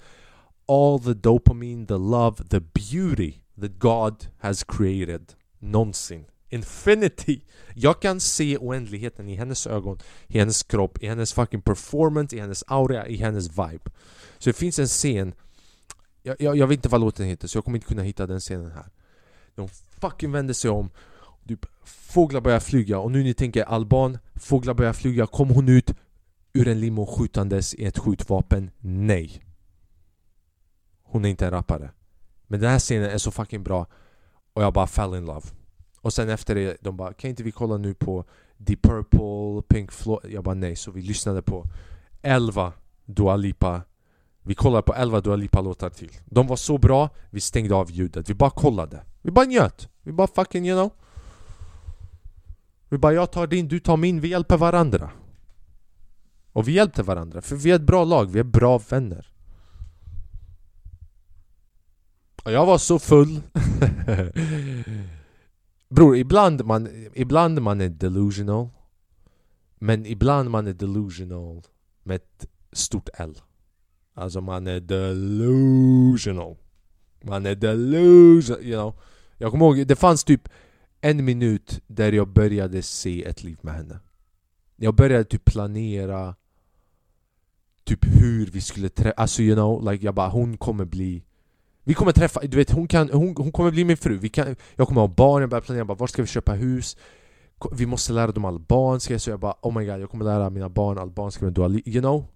all 0.66 0.98
the 1.00 1.14
dopamine, 1.14 1.86
the 1.86 1.98
love, 1.98 2.36
the 2.48 2.60
beauty 2.60 3.34
that 3.60 3.78
God 3.78 4.26
has 4.38 4.64
created. 4.64 5.34
Någonsin. 5.58 6.24
Infinity! 6.48 7.40
Jag 7.74 8.02
kan 8.02 8.20
se 8.20 8.58
oändligheten 8.58 9.28
i 9.28 9.34
hennes 9.34 9.66
ögon, 9.66 9.98
i 10.26 10.38
hennes 10.38 10.62
kropp, 10.62 11.02
i 11.02 11.06
hennes 11.06 11.32
fucking 11.32 11.62
performance, 11.62 12.36
i 12.36 12.40
hennes 12.40 12.64
aura, 12.66 13.06
i 13.06 13.16
hennes 13.16 13.48
vibe. 13.48 13.90
Så 14.38 14.50
det 14.50 14.56
finns 14.56 14.78
en 14.78 14.86
scen 14.86 15.34
jag, 16.22 16.36
jag, 16.38 16.56
jag 16.56 16.66
vet 16.66 16.76
inte 16.76 16.88
vad 16.88 17.00
låten 17.00 17.26
heter 17.26 17.48
så 17.48 17.56
jag 17.58 17.64
kommer 17.64 17.78
inte 17.78 17.88
kunna 17.88 18.02
hitta 18.02 18.26
den 18.26 18.40
scenen 18.40 18.70
här. 18.70 18.86
De 19.54 19.68
fucking 20.00 20.32
vänder 20.32 20.54
sig 20.54 20.70
om 20.70 20.90
typ, 21.48 21.66
Fåglar 21.84 22.40
börjar 22.40 22.60
flyga 22.60 22.98
och 22.98 23.10
nu 23.10 23.22
ni 23.22 23.34
tänker 23.34 23.64
Alban, 23.64 24.18
fåglar 24.34 24.74
börjar 24.74 24.92
flyga, 24.92 25.26
kom 25.26 25.50
hon 25.50 25.68
ut 25.68 25.94
ur 26.52 26.68
en 26.68 26.80
limo 26.80 27.06
skjutandes 27.06 27.74
i 27.74 27.84
ett 27.84 27.98
skjutvapen? 27.98 28.70
Nej. 28.78 29.44
Hon 31.02 31.24
är 31.24 31.28
inte 31.28 31.44
en 31.44 31.50
rappare. 31.50 31.90
Men 32.46 32.60
den 32.60 32.70
här 32.70 32.78
scenen 32.78 33.10
är 33.10 33.18
så 33.18 33.30
fucking 33.30 33.62
bra 33.62 33.86
och 34.52 34.62
jag 34.62 34.72
bara 34.72 34.86
fell 34.86 35.14
in 35.14 35.24
love. 35.24 35.46
Och 36.00 36.12
sen 36.12 36.28
efter 36.28 36.54
det, 36.54 36.76
de 36.80 36.96
bara 36.96 37.12
kan 37.12 37.30
inte 37.30 37.42
vi 37.42 37.52
kolla 37.52 37.76
nu 37.76 37.94
på 37.94 38.24
Deep 38.56 38.82
Purple, 38.82 39.62
Pink 39.68 39.92
Floyd? 39.92 40.32
Jag 40.32 40.44
bara 40.44 40.54
nej, 40.54 40.76
så 40.76 40.90
vi 40.90 41.02
lyssnade 41.02 41.42
på 41.42 41.66
11 42.22 42.72
Dua 43.04 43.36
Lipa. 43.36 43.82
Vi 44.42 44.54
kollade 44.54 44.82
på 44.82 44.94
11 44.94 45.20
Dua 45.20 45.36
Lipa-låtar 45.36 45.90
till. 45.90 46.10
De 46.24 46.46
var 46.46 46.56
så 46.56 46.78
bra, 46.78 47.10
vi 47.30 47.40
stängde 47.40 47.74
av 47.74 47.90
ljudet, 47.90 48.30
vi 48.30 48.34
bara 48.34 48.50
kollade. 48.50 49.02
Vi 49.22 49.30
bara 49.30 49.44
njöt, 49.44 49.88
vi 50.02 50.12
bara 50.12 50.26
fucking 50.26 50.68
you 50.68 50.78
know. 50.78 50.90
Vi 52.88 52.98
bara 52.98 53.12
jag 53.12 53.30
tar 53.30 53.46
din, 53.46 53.68
du 53.68 53.80
tar 53.80 53.96
min, 53.96 54.20
vi 54.20 54.28
hjälper 54.28 54.56
varandra. 54.56 55.10
Och 56.52 56.68
vi 56.68 56.72
hjälpte 56.72 57.02
varandra, 57.02 57.42
för 57.42 57.56
vi 57.56 57.70
är 57.70 57.76
ett 57.76 57.82
bra 57.82 58.04
lag, 58.04 58.30
vi 58.30 58.38
är 58.38 58.44
bra 58.44 58.78
vänner. 58.78 59.32
Och 62.44 62.52
jag 62.52 62.66
var 62.66 62.78
så 62.78 62.98
full. 62.98 63.40
Bror, 65.88 66.16
ibland 66.16 66.64
man, 66.64 66.88
ibland 67.14 67.60
man 67.62 67.80
är 67.80 67.88
delusional 67.88 68.68
Men 69.78 70.06
ibland 70.06 70.50
man 70.50 70.66
är 70.66 70.72
delusional 70.72 71.62
med 72.02 72.16
ett 72.16 72.46
stort 72.72 73.08
L. 73.14 73.34
Alltså 74.14 74.40
man 74.40 74.66
är 74.66 74.80
delusional. 74.80 76.56
Man 77.22 77.46
är 77.46 77.54
delusional, 77.54 78.62
you 78.62 78.76
know. 78.80 79.00
Jag 79.38 79.50
kommer 79.50 79.66
ihåg, 79.66 79.86
det 79.86 79.96
fanns 79.96 80.24
typ 80.24 80.48
en 81.00 81.24
minut 81.24 81.80
där 81.86 82.12
jag 82.12 82.28
började 82.28 82.82
se 82.82 83.24
ett 83.24 83.44
liv 83.44 83.58
med 83.62 83.74
henne. 83.74 84.00
Jag 84.76 84.94
började 84.94 85.24
typ 85.24 85.44
planera 85.44 86.34
Typ 87.84 88.04
hur 88.04 88.46
vi 88.46 88.60
skulle 88.60 88.88
träffas. 88.88 89.14
alltså 89.16 89.42
you 89.42 89.54
know, 89.54 89.92
like 89.92 90.04
jag 90.04 90.14
bara 90.14 90.28
hon 90.28 90.56
kommer 90.56 90.84
bli 90.84 91.24
vi 91.88 91.94
kommer 91.94 92.12
träffa, 92.12 92.40
du 92.40 92.56
vet 92.56 92.70
hon, 92.70 92.88
kan, 92.88 93.10
hon, 93.10 93.34
hon 93.36 93.52
kommer 93.52 93.70
bli 93.70 93.84
min 93.84 93.96
fru, 93.96 94.18
vi 94.18 94.28
kan, 94.28 94.56
jag 94.76 94.88
kommer 94.88 95.00
ha 95.00 95.08
barn, 95.08 95.40
jag 95.40 95.50
börjar 95.50 95.62
planera 95.62 95.84
bara, 95.84 95.94
var 95.94 96.06
ska 96.06 96.22
vi 96.22 96.28
köpa 96.28 96.52
hus? 96.52 96.96
Vi 97.72 97.86
måste 97.86 98.12
lära 98.12 98.32
dem 98.32 98.44
albanska, 98.44 99.18
så 99.18 99.30
jag 99.30 99.40
bara 99.40 99.54
oh 99.62 99.78
my 99.78 99.86
god, 99.86 100.00
jag 100.00 100.10
kommer 100.10 100.24
lära 100.24 100.50
mina 100.50 100.68
barn 100.68 100.98
albanska 100.98 101.44
med 101.44 101.54
dual, 101.54 101.80
you 101.84 102.00
know? 102.00 102.26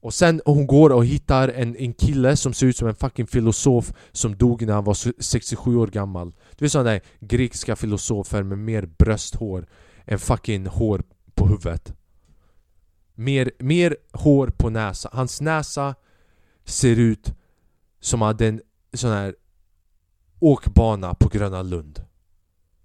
Och 0.00 0.14
sen 0.14 0.40
hon 0.44 0.66
går 0.66 0.90
och 0.90 1.06
hittar 1.06 1.48
en, 1.48 1.76
en 1.76 1.92
kille 1.92 2.36
som 2.36 2.52
ser 2.52 2.66
ut 2.66 2.76
som 2.76 2.88
en 2.88 2.94
fucking 2.94 3.26
filosof 3.26 3.92
som 4.12 4.36
dog 4.36 4.66
när 4.66 4.74
han 4.74 4.84
var 4.84 5.22
67 5.22 5.76
år 5.76 5.86
gammal 5.86 6.32
Du 6.56 6.64
vet 6.64 6.72
sådana 6.72 6.90
där 6.90 7.00
grekiska 7.20 7.76
filosofer 7.76 8.42
med 8.42 8.58
mer 8.58 8.88
brösthår 8.98 9.66
än 10.06 10.18
fucking 10.18 10.66
hår 10.66 11.02
på 11.34 11.46
huvudet 11.46 11.92
Mer, 13.14 13.50
mer 13.58 13.96
hår 14.12 14.46
på 14.46 14.70
näsan, 14.70 15.10
hans 15.14 15.40
näsa 15.40 15.94
ser 16.64 16.96
ut 16.96 17.34
som 18.00 18.22
hade 18.22 18.46
en 18.46 18.60
sån 18.92 19.10
här 19.10 19.34
åkbana 20.38 21.14
på 21.14 21.28
Gröna 21.28 21.62
Lund. 21.62 22.04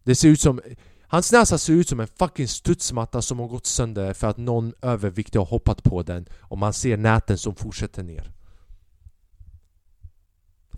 Det 0.04 0.16
ser 0.16 0.30
ut 0.30 0.42
som... 0.42 0.62
Hans 1.08 1.32
näsa 1.32 1.58
ser 1.58 1.74
ut 1.74 1.90
som 1.90 2.00
en 2.00 2.08
fucking 2.08 2.48
studsmatta 2.48 3.22
som 3.22 3.40
har 3.40 3.48
gått 3.48 3.66
sönder 3.66 4.14
för 4.14 4.28
att 4.28 4.38
någon 4.38 4.74
överviktig 4.82 5.40
har 5.40 5.46
hoppat 5.46 5.84
på 5.84 6.04
den 6.04 6.26
och 6.40 6.58
man 6.58 6.74
ser 6.74 6.98
näten 6.98 7.38
som 7.38 7.56
fortsätter 7.56 8.04
ner. 8.04 8.32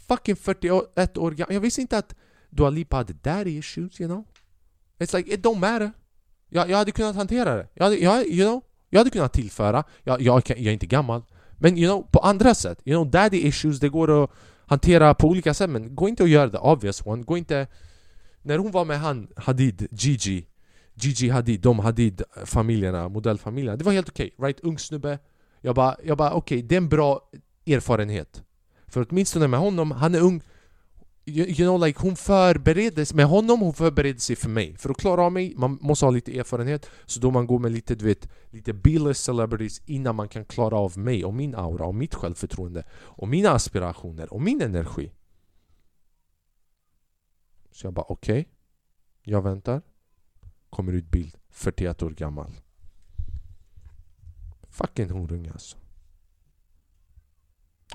Fucking 0.08 0.36
41 0.36 1.17
år 1.17 1.32
gammal. 1.32 1.54
Jag 1.54 1.62
visste 1.62 1.82
inte 1.82 1.98
att 1.98 2.15
Dua 2.50 2.69
Lipa 2.69 2.95
hade 2.95 3.13
daddy 3.13 3.58
issues, 3.58 4.02
you 4.02 4.10
know? 4.10 4.26
It's 4.98 5.17
like, 5.17 5.34
it 5.34 5.45
don't 5.45 5.60
matter. 5.60 5.91
Jag, 6.50 6.69
jag 6.69 6.78
hade 6.78 6.91
kunnat 6.91 7.15
hantera 7.15 7.56
det. 7.56 7.67
Jag 7.74 7.84
hade, 7.84 7.98
jag, 7.98 8.28
you 8.28 8.50
know? 8.50 8.62
Jag 8.89 9.00
hade 9.00 9.10
kunnat 9.10 9.34
tillföra. 9.34 9.84
Jag, 10.04 10.21
jag, 10.21 10.43
jag 10.48 10.60
är 10.60 10.71
inte 10.71 10.86
gammal. 10.86 11.24
Men 11.57 11.77
you 11.77 11.87
know, 11.87 12.07
på 12.11 12.19
andra 12.19 12.55
sätt, 12.55 12.81
you 12.85 12.95
know, 12.95 13.11
daddy 13.11 13.37
issues, 13.37 13.79
det 13.79 13.89
går 13.89 14.23
att 14.23 14.29
hantera 14.65 15.13
på 15.13 15.27
olika 15.27 15.53
sätt 15.53 15.69
men 15.69 15.95
gå 15.95 16.09
inte 16.09 16.23
och 16.23 16.29
gör 16.29 16.49
the 16.49 16.57
obvious 16.57 17.05
one, 17.05 17.23
gå 17.23 17.37
inte... 17.37 17.67
När 18.41 18.57
hon 18.57 18.71
var 18.71 18.85
med 18.85 18.99
han, 18.99 19.27
Hadid, 19.35 19.87
Gigi 19.91 20.45
Gigi 20.95 21.29
Hadid, 21.29 21.61
de 21.61 21.79
Hadid-familjerna, 21.79 23.09
modellfamiljerna, 23.09 23.77
det 23.77 23.83
var 23.83 23.91
helt 23.91 24.09
okej, 24.09 24.31
okay, 24.37 24.47
right? 24.47 24.59
Ung 24.63 24.79
snubbe. 24.79 25.19
Jag 25.61 25.75
bara, 25.75 25.95
jag 26.03 26.17
bara 26.17 26.33
okej, 26.33 26.57
okay, 26.57 26.67
det 26.67 26.75
är 26.75 26.77
en 26.77 26.89
bra 26.89 27.21
erfarenhet. 27.65 28.43
För 28.87 29.05
åtminstone 29.09 29.47
med 29.47 29.59
honom, 29.59 29.91
han 29.91 30.15
är 30.15 30.19
ung 30.19 30.41
you, 31.25 31.47
you 31.47 31.55
know 31.55 31.85
like 31.85 31.99
hon 32.01 32.15
förberedde 32.15 33.05
sig, 33.05 33.15
med 33.15 33.25
honom 33.25 33.59
hon 33.59 33.73
förberedde 33.73 34.19
sig 34.19 34.35
för 34.35 34.49
mig. 34.49 34.77
För 34.77 34.89
att 34.89 34.97
klara 34.97 35.21
av 35.21 35.31
mig, 35.31 35.53
man 35.57 35.77
måste 35.81 36.05
ha 36.05 36.11
lite 36.11 36.39
erfarenhet. 36.39 36.89
Så 37.05 37.19
då 37.19 37.31
man 37.31 37.47
går 37.47 37.59
med 37.59 37.71
lite 37.71 37.95
du 37.95 38.05
vet, 38.05 38.29
lite 38.49 38.73
B-list 38.73 39.23
celebrities 39.23 39.81
innan 39.85 40.15
man 40.15 40.29
kan 40.29 40.45
klara 40.45 40.77
av 40.77 40.97
mig 40.97 41.25
och 41.25 41.33
min 41.33 41.55
aura 41.55 41.85
och 41.85 41.95
mitt 41.95 42.15
självförtroende 42.15 42.83
Och 42.93 43.27
mina 43.27 43.49
aspirationer 43.51 44.33
och 44.33 44.41
min 44.41 44.61
energi. 44.61 45.11
Så 47.71 47.88
jag 47.88 47.93
bara 47.93 48.05
okej. 48.09 48.39
Okay. 48.39 48.51
Jag 49.23 49.41
väntar. 49.41 49.81
Kommer 50.69 50.93
ut 50.93 51.11
bild, 51.11 51.38
41 51.49 52.03
år 52.03 52.09
gammal. 52.09 52.51
Fucking 54.69 55.09
horunge 55.09 55.51
alltså. 55.51 55.77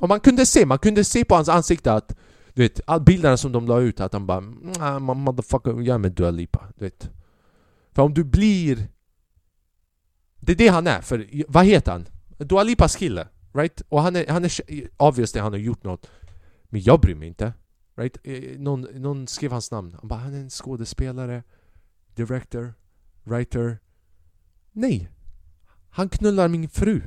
Och 0.01 0.09
man 0.09 0.21
kunde 0.21 0.47
se, 0.47 0.67
man 0.67 0.79
kunde 0.79 1.05
se 1.05 1.25
på 1.25 1.35
hans 1.35 1.49
ansikte 1.49 1.93
att 1.93 2.17
du 2.55 2.63
vet, 2.63 2.81
all 2.87 3.01
bilderna 3.01 3.37
som 3.37 3.53
de 3.53 3.67
la 3.67 3.81
ut 3.81 4.01
att 4.01 4.13
han 4.13 4.27
bara 4.27 4.41
nah, 4.41 4.99
motherfucker, 4.99 5.71
jag 5.71 5.95
är 5.95 5.99
med 5.99 6.13
Dua 6.13 6.31
Lipa, 6.31 6.69
du 6.77 6.85
vet 6.85 7.11
För 7.93 8.03
om 8.03 8.15
du 8.15 8.25
blir... 8.25 8.89
Det 10.41 10.53
är 10.53 10.57
det 10.57 10.69
han 10.69 10.87
är, 10.87 11.01
för 11.01 11.45
vad 11.49 11.67
heter 11.67 11.93
han? 11.93 12.07
Dua 12.39 12.63
Lipas 12.63 12.97
kille, 12.97 13.29
right? 13.53 13.83
Och 13.89 14.03
han 14.03 14.17
är, 14.17 14.27
han 14.27 14.45
är 14.45 14.51
obviously 14.97 15.41
han 15.41 15.53
har 15.53 15.59
gjort 15.59 15.85
något 15.85 16.11
Men 16.63 16.81
jag 16.81 17.01
bryr 17.01 17.15
mig 17.15 17.29
inte 17.29 17.53
Right? 18.01 18.17
Eh, 18.25 18.59
någon, 18.59 18.81
någon 18.81 19.27
skrev 19.27 19.53
hans 19.53 19.71
namn. 19.71 19.97
Han 20.01 20.09
bara, 20.09 20.21
han 20.21 20.35
är 20.35 20.39
en 20.39 20.51
skådespelare, 20.51 21.43
director, 22.15 22.75
writer. 23.25 23.79
Nej! 24.73 25.11
Han 25.91 26.09
knullar 26.09 26.49
min 26.49 26.69
fru. 26.69 27.03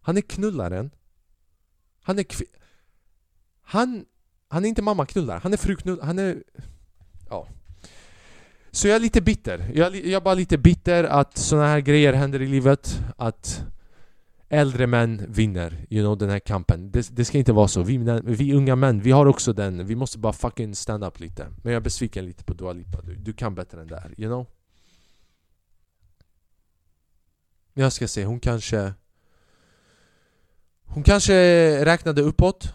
Han 0.00 0.16
är 0.16 0.20
knullaren. 0.20 0.90
Han 2.02 2.18
är 2.18 2.22
kvinna 2.22 2.52
han... 3.64 4.04
Han 4.48 4.64
är 4.64 4.68
inte 4.68 4.82
mammaknullare, 4.82 5.40
han 5.42 5.52
är 5.52 5.56
fruknullare. 5.56 6.06
Han 6.06 6.18
är... 6.18 6.42
Ja. 7.30 7.48
Så 8.70 8.88
jag 8.88 8.96
är 8.96 9.00
lite 9.00 9.20
bitter. 9.20 9.70
Jag 9.74 9.86
är, 9.86 10.00
jag 10.00 10.12
är 10.12 10.20
bara 10.20 10.34
lite 10.34 10.58
bitter 10.58 11.04
att 11.04 11.36
såna 11.36 11.66
här 11.66 11.80
grejer 11.80 12.12
händer 12.12 12.42
i 12.42 12.46
livet. 12.46 13.00
Att 13.16 13.64
äldre 14.48 14.86
män 14.86 15.26
vinner, 15.28 15.86
you 15.90 16.02
know, 16.02 16.18
den 16.18 16.30
här 16.30 16.38
kampen. 16.38 16.90
Det, 16.90 17.16
det 17.16 17.24
ska 17.24 17.38
inte 17.38 17.52
vara 17.52 17.68
så. 17.68 17.82
Vi, 17.82 18.20
vi 18.24 18.52
unga 18.54 18.76
män, 18.76 19.00
vi 19.00 19.10
har 19.10 19.26
också 19.26 19.52
den. 19.52 19.86
Vi 19.86 19.96
måste 19.96 20.18
bara 20.18 20.32
fucking 20.32 20.74
stand 20.74 21.04
up 21.04 21.20
lite. 21.20 21.46
Men 21.62 21.72
jag 21.72 21.80
är 21.80 21.84
besviken 21.84 22.26
lite 22.26 22.44
på 22.44 22.54
Dua 22.54 22.72
Lipa. 22.72 23.02
Du, 23.02 23.14
du 23.14 23.32
kan 23.32 23.54
bättre 23.54 23.80
än 23.80 23.86
det 23.86 24.00
här, 24.00 24.14
you 24.20 24.28
know? 24.28 24.46
Jag 27.74 27.92
ska 27.92 28.08
se, 28.08 28.24
hon 28.24 28.40
kanske... 28.40 28.94
Hon 30.84 31.02
kanske 31.02 31.34
räknade 31.84 32.22
uppåt 32.22 32.74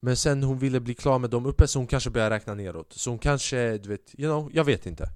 men 0.00 0.16
sen 0.16 0.42
hon 0.42 0.58
ville 0.58 0.80
bli 0.80 0.94
klar 0.94 1.18
med 1.18 1.30
dem 1.30 1.46
uppe 1.46 1.68
så 1.68 1.78
hon 1.78 1.86
kanske 1.86 2.10
började 2.10 2.34
räkna 2.34 2.54
neråt. 2.54 2.92
Så 2.92 3.10
hon 3.10 3.18
kanske, 3.18 3.78
du 3.78 3.88
vet, 3.88 4.14
you 4.18 4.28
know, 4.28 4.50
jag 4.54 4.64
vet 4.64 4.86
inte. 4.86 5.08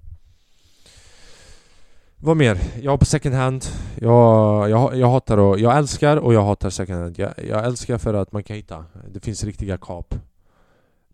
Vad 2.15 2.37
mer? 2.37 2.57
Jag 2.81 2.99
på 2.99 3.05
second 3.05 3.35
hand. 3.35 3.65
Jag, 3.99 4.69
jag, 4.69 4.97
jag 4.97 5.09
hatar 5.09 5.37
och, 5.37 5.59
jag 5.59 5.77
älskar 5.77 6.17
och 6.17 6.33
jag 6.33 6.43
hatar 6.43 6.69
second 6.69 6.99
hand. 6.99 7.19
Jag, 7.19 7.33
jag 7.47 7.65
älskar 7.65 7.97
för 7.97 8.13
att 8.13 8.31
man 8.31 8.43
kan 8.43 8.55
hitta. 8.55 8.85
Det 9.11 9.19
finns 9.19 9.43
riktiga 9.43 9.77
kap. 9.77 10.15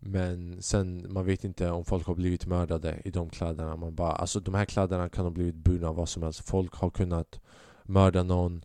Men 0.00 0.62
sen, 0.62 1.06
man 1.08 1.24
vet 1.24 1.44
inte 1.44 1.70
om 1.70 1.84
folk 1.84 2.06
har 2.06 2.14
blivit 2.14 2.46
mördade 2.46 3.00
i 3.04 3.10
de 3.10 3.30
kläderna. 3.30 3.76
Man 3.76 3.94
bara, 3.94 4.12
Alltså 4.12 4.40
de 4.40 4.54
här 4.54 4.64
kläderna 4.64 5.08
kan 5.08 5.24
ha 5.24 5.30
blivit 5.30 5.54
burna 5.54 5.88
av 5.88 5.96
vad 5.96 6.08
som 6.08 6.22
helst. 6.22 6.48
Folk 6.48 6.74
har 6.74 6.90
kunnat 6.90 7.40
mörda 7.82 8.22
någon. 8.22 8.64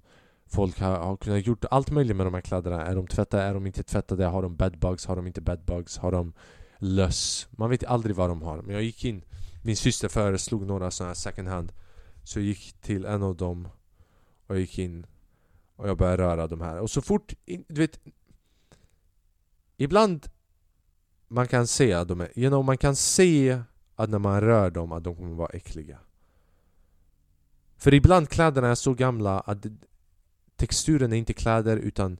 Folk 0.55 0.79
har, 0.79 0.97
har 0.97 1.17
kunnat 1.17 1.47
gjort 1.47 1.65
allt 1.71 1.91
möjligt 1.91 2.15
med 2.15 2.25
de 2.25 2.33
här 2.33 2.41
kläderna 2.41 2.85
Är 2.85 2.95
de 2.95 3.07
tvättade, 3.07 3.43
är 3.43 3.53
de 3.53 3.65
inte 3.65 3.83
tvättade? 3.83 4.25
Har 4.25 4.41
de 4.41 4.55
bedbugs? 4.55 5.05
Har 5.05 5.15
de 5.15 5.27
inte 5.27 5.41
bedbugs? 5.41 5.97
Har 5.97 6.11
de 6.11 6.33
löss? 6.77 7.47
Man 7.51 7.69
vet 7.69 7.83
aldrig 7.83 8.15
vad 8.15 8.29
de 8.29 8.41
har 8.41 8.61
Men 8.61 8.73
jag 8.75 8.83
gick 8.83 9.05
in 9.05 9.23
Min 9.63 9.77
syster 9.77 10.07
föreslog 10.07 10.65
några 10.65 10.91
sådana 10.91 11.09
här 11.09 11.15
second 11.15 11.47
hand 11.47 11.71
Så 12.23 12.39
jag 12.39 12.45
gick 12.45 12.81
till 12.81 13.05
en 13.05 13.23
av 13.23 13.35
dem 13.35 13.67
Och 14.47 14.55
jag 14.55 14.61
gick 14.61 14.79
in 14.79 15.05
Och 15.75 15.89
jag 15.89 15.97
började 15.97 16.23
röra 16.23 16.47
de 16.47 16.61
här 16.61 16.79
Och 16.79 16.89
så 16.89 17.01
fort, 17.01 17.33
du 17.45 17.81
vet 17.81 17.99
Ibland 19.77 20.27
Man 21.27 21.47
kan 21.47 21.67
se 21.67 21.93
att 21.93 22.07
de 22.07 22.21
är, 22.21 22.39
you 22.39 22.49
know, 22.49 22.65
man 22.65 22.77
kan 22.77 22.95
se 22.95 23.61
Att 23.95 24.09
när 24.09 24.19
man 24.19 24.41
rör 24.41 24.69
dem 24.69 24.91
att 24.91 25.03
de 25.03 25.15
kommer 25.15 25.35
vara 25.35 25.49
äckliga 25.49 25.99
För 27.77 27.93
ibland 27.93 28.29
kläderna 28.29 28.67
är 28.67 28.75
så 28.75 28.93
gamla 28.93 29.39
att 29.39 29.65
texturen 30.55 31.13
är 31.13 31.17
inte 31.17 31.33
kläder 31.33 31.77
utan 31.77 32.19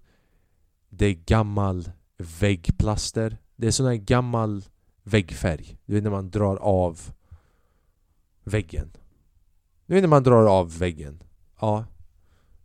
det 0.89 1.05
är 1.05 1.13
gammal 1.13 1.91
väggplaster. 2.17 3.37
Det 3.55 3.67
är 3.67 3.71
sån 3.71 3.85
här 3.85 3.95
gammal 3.95 4.63
väggfärg. 5.03 5.77
Du 5.85 5.93
vet 5.93 6.03
när 6.03 6.11
man 6.11 6.29
drar 6.29 6.55
av 6.55 6.99
väggen. 8.43 8.91
Du 9.85 9.93
vet 9.93 10.03
när 10.03 10.07
man 10.07 10.23
drar 10.23 10.47
av 10.47 10.77
väggen. 10.77 11.23
Ja. 11.59 11.85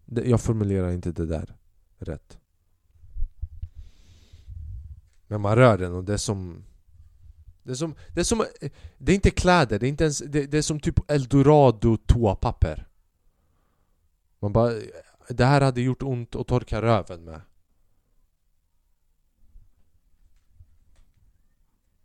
Jag 0.04 0.40
formulerar 0.40 0.90
inte 0.90 1.12
det 1.12 1.26
där 1.26 1.56
rätt. 1.98 2.38
Men 5.26 5.40
man 5.40 5.56
rör 5.56 5.78
den 5.78 5.94
och 5.94 6.04
det 6.04 6.12
är 6.12 6.16
som... 6.16 6.64
Det 7.62 7.70
är 7.70 7.74
som... 7.74 7.94
Det 8.14 8.20
är, 8.20 8.24
som, 8.24 8.44
det 8.98 9.12
är 9.12 9.14
inte 9.14 9.30
kläder, 9.30 9.78
det 9.78 9.87
är, 9.87 9.88
inte 9.88 10.04
ens, 10.04 10.18
det, 10.18 10.46
det 10.46 10.59
är 10.59 10.62
som 10.62 10.80
typ 10.80 11.11
eldorado 11.11 11.96
toapapper. 11.96 12.88
Man 14.38 14.52
bara... 14.52 14.72
Det 15.31 15.45
här 15.45 15.61
hade 15.61 15.81
gjort 15.81 16.03
ont 16.03 16.37
att 16.37 16.47
torka 16.47 16.83
röven 16.83 17.25
med. 17.25 17.40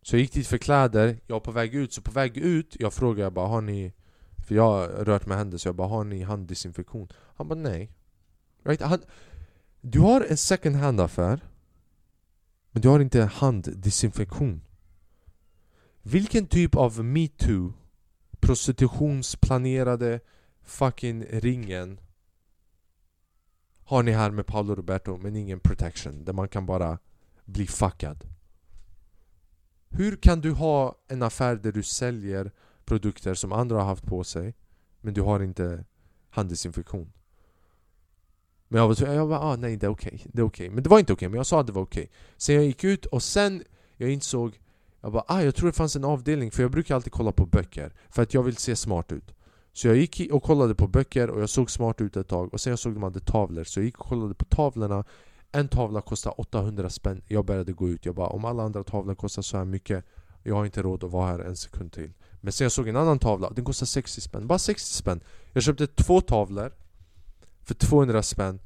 Så 0.01 0.15
jag 0.15 0.21
gick 0.21 0.33
dit 0.33 0.47
för 0.47 0.57
kläder, 0.57 1.19
jag 1.27 1.35
var 1.35 1.39
på 1.39 1.51
väg 1.51 1.75
ut, 1.75 1.93
så 1.93 2.01
på 2.01 2.11
väg 2.11 2.37
ut, 2.37 2.75
jag 2.79 2.93
frågade 2.93 3.21
jag 3.21 3.33
bara 3.33 3.47
har 3.47 3.61
ni... 3.61 3.93
För 4.47 4.55
jag 4.55 4.63
har 4.63 4.87
rört 4.87 5.25
med 5.25 5.37
händer 5.37 5.57
så 5.57 5.67
jag 5.67 5.75
bara 5.75 5.87
har 5.87 6.03
ni 6.03 6.21
handdesinfektion? 6.21 7.07
Han 7.35 7.47
bara 7.47 7.59
nej. 7.59 7.91
Right? 8.63 8.81
Han, 8.81 8.99
du 9.81 9.99
har 9.99 10.21
en 10.21 10.37
second 10.37 10.75
hand 10.75 11.01
affär 11.01 11.39
men 12.71 12.81
du 12.81 12.89
har 12.89 12.99
inte 12.99 13.21
handdesinfektion. 13.23 14.61
Vilken 16.01 16.47
typ 16.47 16.75
av 16.75 17.03
metoo, 17.03 17.73
prostitutionsplanerade 18.39 20.19
fucking 20.63 21.23
ringen 21.23 21.99
har 23.85 24.03
ni 24.03 24.11
här 24.11 24.31
med 24.31 24.45
Paolo 24.45 24.75
Roberto 24.75 25.17
men 25.17 25.35
ingen 25.35 25.59
protection 25.59 26.25
där 26.25 26.33
man 26.33 26.47
kan 26.47 26.65
bara 26.65 26.99
bli 27.45 27.67
fuckad? 27.67 28.23
Hur 29.89 30.15
kan 30.15 30.41
du 30.41 30.51
ha 30.51 30.95
en 31.07 31.23
affär 31.23 31.55
där 31.55 31.71
du 31.71 31.83
säljer 31.83 32.51
produkter 32.85 33.33
som 33.33 33.51
andra 33.51 33.77
har 33.77 33.85
haft 33.85 34.05
på 34.05 34.23
sig 34.23 34.55
men 35.01 35.13
du 35.13 35.21
har 35.21 35.39
inte 35.39 35.85
handelsinfektion? 36.29 37.11
Men 38.67 38.81
jag 38.81 38.87
var 38.87 39.13
jag 39.13 39.29
bara, 39.29 39.39
ah, 39.39 39.55
nej 39.55 39.77
det 39.77 39.85
är 39.85 39.91
okej, 39.91 40.25
det 40.33 40.41
är 40.41 40.45
okej. 40.45 40.69
Men 40.69 40.83
det 40.83 40.89
var 40.89 40.99
inte 40.99 41.13
okej, 41.13 41.29
men 41.29 41.37
jag 41.37 41.45
sa 41.45 41.59
att 41.59 41.67
det 41.67 41.73
var 41.73 41.81
okej. 41.81 42.11
Sen 42.37 42.55
jag 42.55 42.65
gick 42.65 42.83
ut 42.83 43.05
och 43.05 43.23
sen 43.23 43.63
jag 43.97 44.09
insåg 44.09 44.59
jag 45.01 45.11
bara, 45.11 45.23
ah, 45.27 45.41
jag 45.41 45.55
tror 45.55 45.67
det 45.67 45.73
fanns 45.73 45.95
en 45.95 46.03
avdelning 46.03 46.51
för 46.51 46.61
jag 46.61 46.71
brukar 46.71 46.95
alltid 46.95 47.13
kolla 47.13 47.31
på 47.31 47.45
böcker 47.45 47.93
för 48.09 48.23
att 48.23 48.33
jag 48.33 48.43
vill 48.43 48.57
se 48.57 48.75
smart 48.75 49.11
ut. 49.11 49.35
Så 49.75 49.87
jag 49.87 49.97
gick 49.97 50.31
och 50.31 50.43
kollade 50.43 50.75
på 50.75 50.87
böcker 50.87 51.29
och 51.29 51.41
jag 51.41 51.49
såg 51.49 51.71
smart 51.71 52.01
ut 52.01 52.17
ett 52.17 52.27
tag 52.27 52.53
och 52.53 52.61
sen 52.61 52.71
jag 52.71 52.79
såg 52.79 52.93
de 52.93 53.03
hade 53.03 53.19
tavlor 53.19 53.63
så 53.63 53.79
jag 53.79 53.85
gick 53.85 53.99
och 53.99 54.07
kollade 54.07 54.33
på 54.33 54.45
tavlorna 54.45 55.03
En 55.51 55.67
tavla 55.67 56.01
kostade 56.01 56.35
800 56.37 56.89
spänn, 56.89 57.21
jag 57.27 57.45
började 57.45 57.73
gå 57.73 57.89
ut. 57.89 58.05
Jag 58.05 58.15
bara 58.15 58.27
om 58.27 58.45
alla 58.45 58.63
andra 58.63 58.83
tavlor 58.83 59.15
kostar 59.15 59.41
så 59.41 59.57
här 59.57 59.65
mycket 59.65 60.05
Jag 60.43 60.55
har 60.55 60.65
inte 60.65 60.81
råd 60.81 61.03
att 61.03 61.11
vara 61.11 61.27
här 61.27 61.39
en 61.39 61.55
sekund 61.55 61.91
till. 61.91 62.13
Men 62.41 62.53
sen 62.53 62.65
jag 62.65 62.71
såg 62.71 62.87
en 62.87 62.95
annan 62.95 63.19
tavla, 63.19 63.49
den 63.49 63.65
kostade 63.65 63.87
60 63.87 64.21
spänn. 64.21 64.47
Bara 64.47 64.59
60 64.59 64.97
spänn. 64.97 65.21
Jag 65.53 65.63
köpte 65.63 65.87
två 65.87 66.21
tavlor 66.21 66.71
för 67.63 67.73
200 67.73 68.23
spänn. 68.23 68.59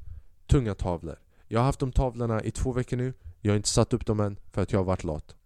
Tunga 0.46 0.74
tavlor. 0.74 1.16
Jag 1.48 1.60
har 1.60 1.64
haft 1.64 1.80
de 1.80 1.92
tavlorna 1.92 2.42
i 2.42 2.50
två 2.50 2.72
veckor 2.72 2.96
nu. 2.96 3.14
Jag 3.40 3.52
har 3.52 3.56
inte 3.56 3.68
satt 3.68 3.92
upp 3.92 4.06
dem 4.06 4.20
än 4.20 4.38
för 4.52 4.62
att 4.62 4.72
jag 4.72 4.78
har 4.78 4.84
varit 4.84 5.04
lat. 5.04 5.36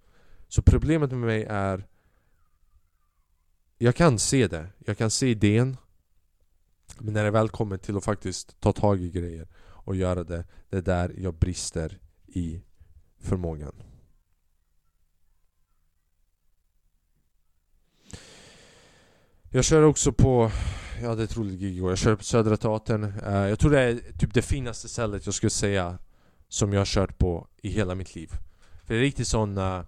Så 0.49 0.63
problemet 0.63 1.11
med 1.11 1.21
mig 1.21 1.45
är 1.49 1.87
jag 3.79 3.95
kan 3.95 4.19
se 4.19 4.49
det. 4.49 4.67
Jag 4.79 4.99
kan 4.99 5.11
se 5.11 5.27
idén. 5.27 5.77
Men 6.99 7.15
när 7.15 7.25
det 7.25 7.31
väl 7.31 7.49
kommer 7.49 7.77
till 7.77 7.97
att 7.97 8.05
faktiskt 8.05 8.61
ta 8.61 8.73
tag 8.73 9.01
i 9.01 9.11
grejer 9.11 9.49
och 9.65 9.97
göra 9.97 10.25
det, 10.25 10.45
det 10.69 10.77
är 10.77 10.83
där 10.83 11.15
jag 11.19 11.35
brister 11.35 11.99
i 12.27 12.63
förmågan. 13.19 13.83
Jag 19.51 19.65
kör 19.65 19.83
också 19.83 20.13
på, 20.13 20.51
jag 21.01 21.09
hade 21.09 21.23
ett 21.23 21.37
roligt 21.37 21.61
gig 21.61 21.77
igår, 21.77 21.91
jag 21.91 21.99
kör 21.99 22.17
på 22.17 22.25
Södra 22.25 22.57
Teatern 22.57 23.05
eh, 23.05 23.49
Jag 23.49 23.59
tror 23.59 23.71
det 23.71 23.81
är 23.81 24.01
typ 24.19 24.35
det 24.35 24.43
finaste 24.43 24.89
stället 24.89 25.27
jag 25.27 25.35
skulle 25.35 25.51
säga 25.51 25.99
Som 26.49 26.73
jag 26.73 26.81
har 26.81 26.87
kört 26.87 27.19
på 27.19 27.49
i 27.63 27.69
hela 27.69 27.95
mitt 27.95 28.15
liv 28.15 28.31
För 28.85 28.95
det 28.95 29.01
är 29.01 29.03
riktigt 29.03 29.29
sån 29.29 29.59
uh, 29.59 29.83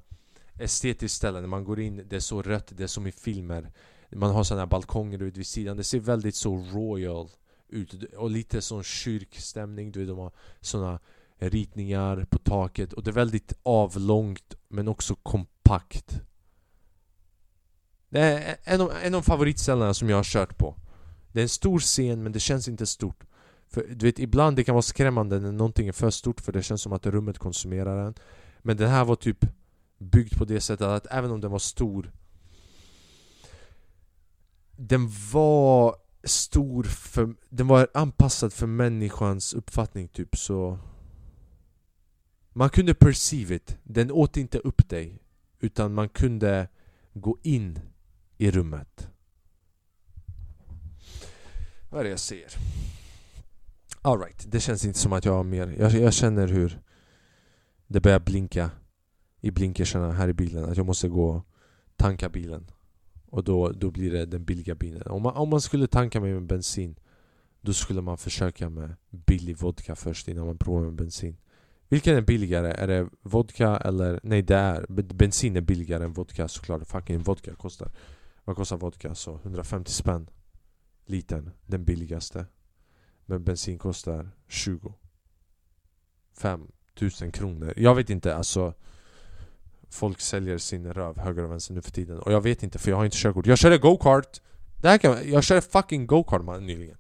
estetiskt 0.59 1.17
ställe, 1.17 1.41
när 1.41 1.49
man 1.49 1.65
går 1.65 1.81
in, 1.81 2.07
det 2.09 2.17
är 2.17 2.21
så 2.21 2.43
rött, 2.43 2.73
det 2.77 2.83
är 2.83 2.87
som 2.87 3.07
i 3.07 3.13
filmer. 3.13 3.73
Man 4.13 4.31
har 4.31 4.45
såna 4.45 4.61
här 4.61 4.67
balkonger 4.67 5.23
ut 5.23 5.37
vid 5.37 5.47
sidan, 5.47 5.77
det 5.77 5.85
ser 5.85 6.01
väldigt 6.01 6.35
så 6.35 6.57
royal 6.57 7.31
ut. 7.69 8.15
Och 8.15 8.31
lite 8.31 8.63
sån 8.63 8.83
kyrkstämning, 8.83 9.93
du 9.93 10.01
vet 10.01 10.09
de 10.09 10.19
har 10.19 10.33
såna 10.61 10.99
ritningar 11.39 12.27
på 12.31 12.39
taket. 12.39 12.93
Och 12.93 13.03
det 13.03 13.11
är 13.11 13.13
väldigt 13.13 13.53
avlångt 13.63 14.55
men 14.69 14.89
också 14.89 15.15
kompakt. 15.15 16.21
Det 18.09 18.21
är 18.21 18.57
en 18.65 18.81
av, 18.81 18.93
en 19.03 19.15
av 19.15 19.23
favoritställena 19.23 19.95
som 19.95 20.11
jag 20.11 20.17
har 20.17 20.25
kört 20.25 20.59
på. 20.59 20.77
Det 21.33 21.41
är 21.41 21.43
en 21.43 21.49
stor 21.49 21.79
scen 21.79 22.23
men 22.23 22.33
det 22.33 22.41
känns 22.41 22.69
inte 22.69 22.87
stort. 22.87 23.25
För 23.69 23.87
du 23.89 24.07
vet, 24.07 24.19
ibland 24.19 24.57
det 24.57 24.65
kan 24.65 24.75
vara 24.75 24.83
skrämmande 24.83 25.41
när 25.41 25.53
någonting 25.53 25.89
är 25.89 25.93
för 25.93 26.11
stort 26.11 26.41
för 26.41 26.53
det 26.53 26.63
känns 26.63 26.83
som 26.83 26.93
att 26.93 27.07
rummet 27.07 27.39
konsumerar 27.39 28.07
en. 28.07 28.15
Men 28.59 28.77
den 28.77 28.91
här 28.91 29.05
var 29.05 29.17
typ 29.17 29.45
byggd 29.99 30.39
på 30.39 30.45
det 30.45 30.61
sättet 30.61 30.87
att 30.87 31.07
även 31.11 31.31
om 31.31 31.41
den 31.41 31.51
var 31.51 31.59
stor 31.59 32.13
Den 34.77 35.09
var 35.33 35.97
stor 36.25 36.85
för... 36.85 37.35
Den 37.49 37.67
var 37.67 37.89
anpassad 37.95 38.53
för 38.53 38.67
människans 38.67 39.55
uppfattning 39.55 40.09
typ 40.09 40.37
så... 40.37 40.79
Man 42.53 42.71
kunde 42.71 42.95
perceive 42.95 43.55
it. 43.55 43.79
Den 43.83 44.11
åt 44.11 44.37
inte 44.37 44.59
upp 44.59 44.89
dig. 44.89 45.23
Utan 45.61 45.95
man 45.95 46.09
kunde 46.09 46.69
gå 47.13 47.39
in 47.43 47.81
i 48.39 48.51
rummet. 48.51 49.09
Vad 51.91 52.01
är 52.01 52.05
det 52.05 52.11
jag 52.11 52.21
ser? 52.21 52.53
Alright, 54.03 54.45
det 54.49 54.61
känns 54.61 54.85
inte 54.85 54.99
som 54.99 55.13
att 55.13 55.25
jag 55.25 55.33
har 55.33 55.45
mer. 55.45 55.75
Jag, 55.79 55.93
jag 55.93 56.13
känner 56.13 56.49
hur 56.49 56.81
det 57.87 58.01
börjar 58.01 58.21
blinka 58.21 58.71
i 59.47 59.51
blinkersarna 59.51 60.13
här 60.13 60.29
i 60.29 60.33
bilen 60.33 60.65
att 60.65 60.77
jag 60.77 60.87
måste 60.87 61.09
gå 61.09 61.29
och 61.29 61.47
tanka 61.97 62.29
bilen. 62.29 62.71
Och 63.27 63.45
då, 63.45 63.71
då 63.71 63.91
blir 63.91 64.11
det 64.11 64.27
den 64.27 64.45
billiga 64.45 64.75
bilen. 64.75 65.03
Om 65.07 65.23
man, 65.23 65.37
om 65.37 65.49
man 65.49 65.61
skulle 65.61 65.87
tanka 65.87 66.21
med 66.21 66.47
bensin 66.47 66.97
då 67.61 67.73
skulle 67.73 68.01
man 68.01 68.19
försöka 68.19 68.71
med 68.71 68.95
billig 69.11 69.57
vodka 69.57 69.97
först 69.97 70.29
innan 70.29 70.47
man 70.47 70.59
provar 70.59 70.83
med 70.83 70.95
bensin. 70.95 71.37
Vilken 71.89 72.17
är 72.17 72.21
billigare? 72.21 72.73
Är 72.73 72.87
det 72.87 73.09
vodka 73.23 73.77
eller... 73.77 74.21
Nej 74.23 74.43
det 74.43 74.57
är... 74.57 74.87
Bensin 75.15 75.57
är 75.57 75.61
billigare 75.61 76.05
än 76.05 76.13
vodka 76.13 76.49
såklart. 76.49 76.87
Fucking 76.87 77.19
vodka 77.19 77.55
kostar... 77.55 77.91
Vad 78.45 78.57
kostar 78.57 78.77
vodka? 78.77 79.15
Så 79.15 79.35
150 79.35 79.93
spänn. 79.93 80.31
Liten, 81.05 81.51
Den 81.67 81.85
billigaste. 81.85 82.47
Men 83.27 83.45
bensin 83.45 83.79
kostar 83.79 84.31
20. 84.49 84.95
5000 86.35 87.33
kronor. 87.33 87.75
Jag 87.77 87.95
vet 87.95 88.11
inte 88.11 88.37
alltså. 88.37 88.75
Folk 89.91 90.21
säljer 90.21 90.59
sin 90.59 90.93
röv 90.93 91.19
höger 91.19 91.45
och 91.45 91.51
vänster 91.51 91.75
nu 91.75 91.83
för 91.83 91.91
tiden. 91.91 92.19
Och 92.19 92.33
jag 92.33 92.41
vet 92.41 92.63
inte 92.63 92.79
för 92.79 92.91
jag 92.91 92.97
har 92.97 93.05
inte 93.05 93.17
körkort. 93.17 93.47
Jag 93.47 93.59
körde 93.59 93.79
go-kart! 93.79 94.41
Det 94.83 94.89
här 94.89 94.99
kan, 94.99 95.31
jag 95.31 95.45
körde 95.45 95.61
fucking 95.61 96.07
go-kart 96.07 96.45
man 96.45 96.67
nyligen. 96.67 96.97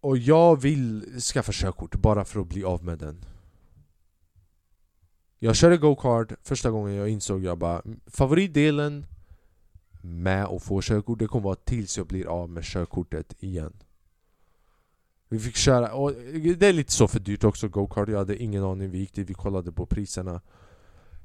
Och 0.00 0.18
jag 0.18 0.60
vill 0.60 1.20
skaffa 1.20 1.52
körkort 1.52 1.94
bara 1.94 2.24
för 2.24 2.40
att 2.40 2.46
bli 2.46 2.64
av 2.64 2.84
med 2.84 2.98
den. 2.98 3.24
Jag 5.38 5.56
körde 5.56 5.76
go-kart 5.76 6.32
första 6.42 6.70
gången 6.70 6.94
jag 6.94 7.08
insåg 7.08 7.44
jag 7.44 7.58
bara 7.58 7.80
mm, 7.80 8.00
Favoritdelen 8.06 9.06
med 10.00 10.44
att 10.44 10.62
få 10.62 10.80
körkort 10.82 11.18
det 11.18 11.26
kommer 11.26 11.44
vara 11.44 11.56
tills 11.56 11.98
jag 11.98 12.06
blir 12.06 12.26
av 12.26 12.50
med 12.50 12.64
körkortet 12.64 13.34
igen. 13.40 13.72
Vi 15.28 15.38
fick 15.38 15.56
köra, 15.56 15.94
och 15.94 16.12
det 16.56 16.66
är 16.66 16.72
lite 16.72 16.92
så 16.92 17.08
för 17.08 17.20
dyrt 17.20 17.44
också 17.44 17.68
go-kart, 17.68 18.08
jag 18.08 18.18
hade 18.18 18.42
ingen 18.42 18.64
aning, 18.64 18.90
vi 18.90 18.98
gick 18.98 19.14
dit, 19.14 19.30
vi 19.30 19.34
kollade 19.34 19.72
på 19.72 19.86
priserna. 19.86 20.40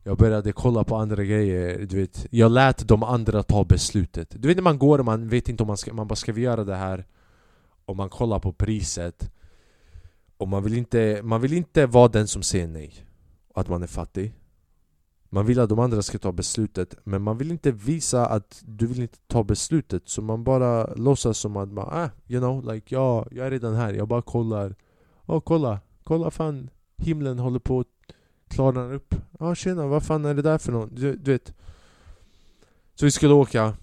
Jag 0.03 0.17
började 0.17 0.51
kolla 0.51 0.83
på 0.83 0.95
andra 0.95 1.23
grejer, 1.23 1.85
du 1.85 1.97
vet. 1.97 2.25
Jag 2.29 2.51
lät 2.51 2.87
de 2.87 3.03
andra 3.03 3.43
ta 3.43 3.63
beslutet. 3.63 4.35
Du 4.41 4.47
vet 4.47 4.57
när 4.57 4.63
man 4.63 4.79
går 4.79 4.99
och 4.99 5.05
man 5.05 5.29
vet 5.29 5.49
inte 5.49 5.63
om 5.63 5.67
man 5.67 5.77
ska, 5.77 5.93
man 5.93 6.07
bara 6.07 6.15
ska 6.15 6.33
vi 6.33 6.41
göra 6.41 6.63
det 6.63 6.75
här? 6.75 7.05
Och 7.85 7.95
man 7.95 8.09
kollar 8.09 8.39
på 8.39 8.53
priset. 8.53 9.31
Och 10.37 10.47
man 10.47 10.63
vill 10.63 10.73
inte, 10.73 11.21
man 11.23 11.41
vill 11.41 11.53
inte 11.53 11.85
vara 11.85 12.07
den 12.07 12.27
som 12.27 12.43
säger 12.43 12.67
nej. 12.67 13.05
Att 13.53 13.69
man 13.69 13.83
är 13.83 13.87
fattig. 13.87 14.33
Man 15.33 15.45
vill 15.45 15.59
att 15.59 15.69
de 15.69 15.79
andra 15.79 16.01
ska 16.01 16.17
ta 16.17 16.31
beslutet 16.31 16.95
Men 17.03 17.21
man 17.21 17.37
vill 17.37 17.51
inte 17.51 17.71
visa 17.71 18.25
att 18.25 18.61
du 18.65 18.87
vill 18.87 19.01
inte 19.01 19.17
ta 19.27 19.43
beslutet. 19.43 20.09
Så 20.09 20.21
man 20.21 20.43
bara 20.43 20.93
låtsas 20.93 21.37
som 21.37 21.57
att 21.57 21.69
man, 21.69 21.87
ah, 21.91 22.09
you 22.27 22.39
know, 22.39 22.73
like 22.73 22.95
ja, 22.95 23.27
jag 23.31 23.47
är 23.47 23.51
redan 23.51 23.75
här, 23.75 23.93
jag 23.93 24.07
bara 24.07 24.21
kollar. 24.21 24.75
Åh 25.25 25.37
oh, 25.37 25.41
kolla, 25.41 25.79
kolla 26.03 26.31
fan 26.31 26.69
Himlen 26.97 27.39
håller 27.39 27.59
på 27.59 27.79
att 27.79 27.87
klarna 28.47 28.93
upp. 28.93 29.15
Ja 29.39 29.47
ah, 29.47 29.55
tjena, 29.55 29.87
vad 29.87 30.03
fan 30.03 30.25
är 30.25 30.33
det 30.33 30.41
där 30.41 30.57
för 30.57 30.71
något? 30.71 30.89
Du, 30.95 31.15
du 31.15 31.31
vet. 31.31 31.53
Så 32.95 33.05
vi 33.05 33.11
skulle 33.11 33.33
åka. 33.33 33.73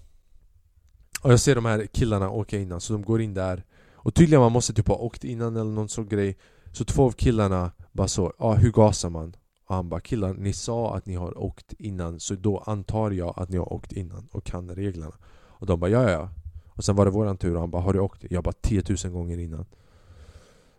Och 1.21 1.31
jag 1.31 1.39
ser 1.39 1.55
de 1.55 1.65
här 1.65 1.85
killarna 1.85 2.29
åka 2.29 2.57
innan, 2.57 2.81
så 2.81 2.93
de 2.93 3.01
går 3.01 3.21
in 3.21 3.33
där. 3.33 3.63
Och 3.93 4.13
tydligen 4.13 4.41
man 4.41 4.51
måste 4.51 4.73
typ 4.73 4.87
ha 4.87 4.95
åkt 4.95 5.23
innan 5.23 5.55
eller 5.55 5.71
någon 5.71 5.89
sån 5.89 6.07
grej. 6.07 6.37
Så 6.71 6.85
två 6.85 7.05
av 7.05 7.11
killarna 7.11 7.71
bara 7.91 8.07
så, 8.07 8.33
ja 8.37 8.45
ah, 8.45 8.55
hur 8.55 8.71
gasar 8.71 9.09
man? 9.09 9.35
Och 9.69 9.75
han 9.75 9.89
bara 9.89 9.99
killar, 9.99 10.33
ni 10.33 10.53
sa 10.53 10.95
att 10.95 11.05
ni 11.05 11.15
har 11.15 11.37
åkt 11.37 11.73
innan 11.73 12.19
så 12.19 12.35
då 12.35 12.57
antar 12.57 13.11
jag 13.11 13.33
att 13.37 13.49
ni 13.49 13.57
har 13.57 13.73
åkt 13.73 13.91
innan 13.91 14.27
och 14.31 14.43
kan 14.43 14.75
reglerna. 14.75 15.13
Och 15.47 15.65
de 15.65 15.79
bara 15.79 15.91
ja 15.91 16.09
ja 16.09 16.29
Och 16.67 16.83
sen 16.83 16.95
var 16.95 17.05
det 17.05 17.11
våran 17.11 17.37
tur 17.37 17.53
och 17.53 17.59
han 17.59 17.71
bara 17.71 17.81
har 17.81 17.93
du 17.93 17.99
åkt? 17.99 18.25
Jag 18.29 18.43
bara 18.43 18.53
10 18.61 18.83
000 19.03 19.13
gånger 19.13 19.37
innan. 19.37 19.65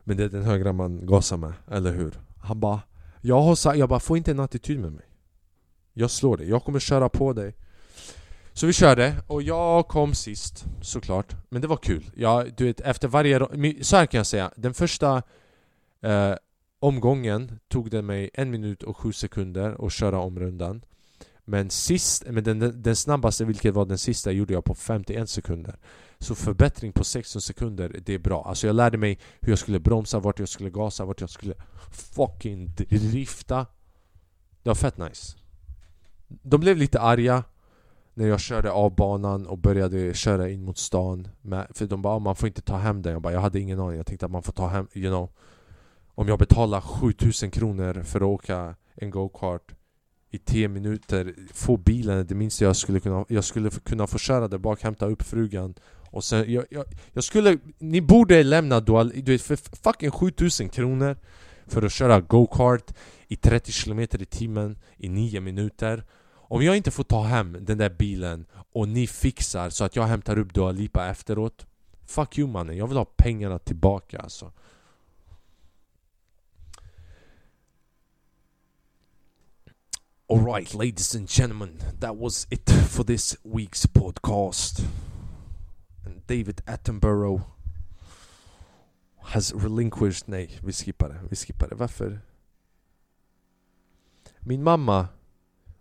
Men 0.05 0.17
det 0.17 0.25
är 0.25 0.29
den 0.29 0.43
högra 0.43 0.73
man 0.73 1.07
gasar 1.07 1.37
med, 1.37 1.53
eller 1.71 1.93
hur? 1.93 2.21
Han 2.39 2.61
bara 2.61 2.81
Jag 3.21 3.43
har 3.43 3.55
sagt, 3.55 3.79
jag 3.79 3.89
bara 3.89 4.01
få 4.01 4.17
inte 4.17 4.31
en 4.31 4.41
attityd 4.41 4.81
med 4.81 4.93
mig. 4.93 5.07
Jag 5.93 6.11
slår 6.11 6.37
dig, 6.37 6.49
jag 6.49 6.65
kommer 6.65 6.79
köra 6.79 7.09
på 7.09 7.33
dig. 7.33 7.55
Så 8.53 8.67
vi 8.67 8.73
körde, 8.73 9.17
och 9.27 9.43
jag 9.43 9.89
kom 9.89 10.15
sist 10.15 10.65
såklart. 10.81 11.37
Men 11.49 11.63
det 11.63 11.69
var 11.69 11.77
kul, 11.77 12.11
jag, 12.15 12.55
du 12.57 12.65
vet 12.65 12.81
efter 12.81 13.09
varje... 13.09 13.39
Så 13.85 13.97
här 13.97 14.07
kan 14.07 14.19
jag 14.19 14.27
säga, 14.27 14.51
den 14.57 14.75
första 14.75 15.23
eh, 16.01 16.35
omgången 16.81 17.59
tog 17.69 17.91
det 17.91 18.03
mig 18.03 18.31
en 18.35 18.51
minut 18.51 18.83
och 18.83 18.97
sju 18.97 19.13
sekunder 19.13 19.87
att 19.87 19.93
köra 19.93 20.19
om 20.19 20.39
rundan. 20.39 20.85
Men 21.45 21.71
sist, 21.71 22.25
men 22.27 22.45
den, 22.45 22.83
den 22.83 22.97
snabbaste, 22.97 23.45
vilket 23.45 23.75
var 23.75 23.87
den 23.87 23.99
sista, 23.99 24.33
gjorde 24.33 24.55
jag 24.55 24.65
på 24.65 24.75
51 24.75 25.31
sekunder. 25.31 25.79
Så 26.19 26.35
förbättring 26.35 26.93
på 26.93 27.05
16 27.05 27.43
sekunder, 27.43 28.01
det 28.05 28.15
är 28.15 28.19
bra. 28.19 28.45
Alltså 28.45 28.67
jag 28.67 28.77
lärde 28.77 28.99
mig 28.99 29.19
hur 29.41 29.53
jag 29.53 29.59
skulle 29.59 29.81
bromsa, 29.81 30.19
vart 30.19 30.39
jag 30.39 30.49
skulle 30.49 30.71
gasa, 30.71 31.05
vart 31.05 31.21
jag 31.21 31.31
skulle 31.31 31.55
fucking 31.91 32.75
drifta. 32.89 33.67
Det 34.63 34.71
var 34.71 34.75
fett 34.75 34.99
nice. 34.99 35.37
De 36.29 36.61
blev 36.61 36.77
lite 36.77 37.01
arga 37.01 37.45
när 38.15 38.27
jag 38.27 38.41
körde 38.41 38.71
av 38.71 38.95
banan 38.95 39.47
och 39.47 39.59
började 39.59 40.15
köra 40.15 40.51
in 40.51 40.65
mot 40.65 40.79
stan 40.79 41.29
med, 41.41 41.67
För 41.75 41.87
de 41.87 42.03
bara 42.03 42.15
ah, 42.15 42.19
man 42.19 42.37
får 42.37 42.47
inte 42.47 42.63
ta 42.63 42.77
hem 42.77 43.03
den. 43.03 43.13
Jag 43.13 43.23
bara 43.23 43.33
jag 43.33 43.41
hade 43.41 43.61
ingen 43.61 43.81
aning. 43.81 43.97
Jag 43.97 44.07
tänkte 44.07 44.27
att 44.27 44.33
man 44.33 44.43
får 44.43 44.53
ta 44.53 44.69
hem, 44.69 44.89
you 44.95 45.11
know 45.11 45.31
om 46.15 46.29
jag 46.29 46.39
betalar 46.39 46.81
7000 46.81 47.51
kronor 47.51 48.03
för 48.03 48.21
att 48.21 48.27
åka 48.27 48.75
en 48.95 49.11
go-kart 49.11 49.75
i 50.31 50.39
10 50.39 50.69
minuter 50.69 51.35
Få 51.55 51.77
bilen, 51.77 52.27
det 52.27 52.35
minsta 52.35 52.65
jag 52.65 52.77
skulle 52.77 53.01
kunna 53.01 53.25
Jag 53.29 53.45
skulle 53.45 53.71
kunna 53.71 54.07
få 54.07 54.19
köra 54.19 54.49
där 54.49 54.59
bak, 54.59 54.83
hämta 54.83 55.07
upp 55.07 55.23
frugan 55.23 55.75
Och 56.11 56.25
sen, 56.25 56.53
jag, 56.53 56.65
jag, 56.71 56.85
jag 57.13 57.25
skulle 57.25 57.59
Ni 57.79 58.01
borde 58.01 58.43
lämna 58.43 58.81
Dual, 58.81 59.13
du 59.15 59.33
vet 59.33 59.43
för 59.43 59.57
fucking 59.57 60.11
7000 60.11 60.69
kronor 60.69 61.17
För 61.67 61.83
att 61.83 61.93
köra 61.93 62.21
go-kart 62.21 62.95
i 63.31 63.37
30 63.37 63.73
km 63.73 64.01
i 64.01 64.07
timmen 64.07 64.79
i 64.97 65.09
9 65.09 65.41
minuter. 65.41 66.05
Om 66.33 66.63
jag 66.63 66.77
inte 66.77 66.91
får 66.91 67.05
ta 67.05 67.23
hem 67.23 67.57
den 67.61 67.79
där 67.79 67.91
bilen 67.91 68.47
och 68.73 68.89
ni 68.89 69.07
fixar 69.07 69.71
så 69.71 69.85
att 69.85 69.97
jag 69.97 70.03
hämtar 70.03 70.39
upp 70.39 70.55
Dua 70.55 70.73
Lipa 70.73 71.07
efteråt 71.07 71.67
Fuck 72.07 72.39
you 72.39 72.49
mannen, 72.49 72.77
jag 72.77 72.87
vill 72.87 72.97
ha 72.97 73.05
pengarna 73.05 73.59
tillbaka 73.59 74.19
alltså. 74.19 74.53
Alright 80.31 80.75
ladies 80.75 81.17
and 81.17 81.29
gentlemen, 81.29 81.79
that 81.99 82.17
was 82.17 82.47
it 82.51 82.71
for 82.71 83.03
this 83.03 83.37
week's 83.43 83.87
podcast. 83.87 84.85
And 86.05 86.25
David 86.27 86.63
Attenborough 86.67 87.43
has 89.23 89.53
relinquished... 89.53 90.29
Nej, 90.29 90.59
vi 90.63 90.73
skippar 90.73 91.09
det, 91.09 91.21
vi 91.31 91.37
skippar 91.37 91.69
det. 91.69 91.75
Varför? 91.75 92.21
Min 94.41 94.63
mamma 94.63 95.09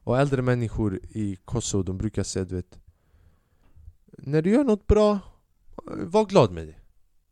och 0.03 0.19
äldre 0.19 0.41
människor 0.41 0.99
i 1.09 1.35
Kosovo, 1.45 1.83
de 1.83 1.97
brukar 1.97 2.23
säga 2.23 2.45
du 2.45 2.55
vet 2.55 2.79
När 4.17 4.41
du 4.41 4.49
gör 4.49 4.63
något 4.63 4.87
bra, 4.87 5.19
var 5.85 6.25
glad 6.25 6.51
med 6.51 6.67
det. 6.67 6.75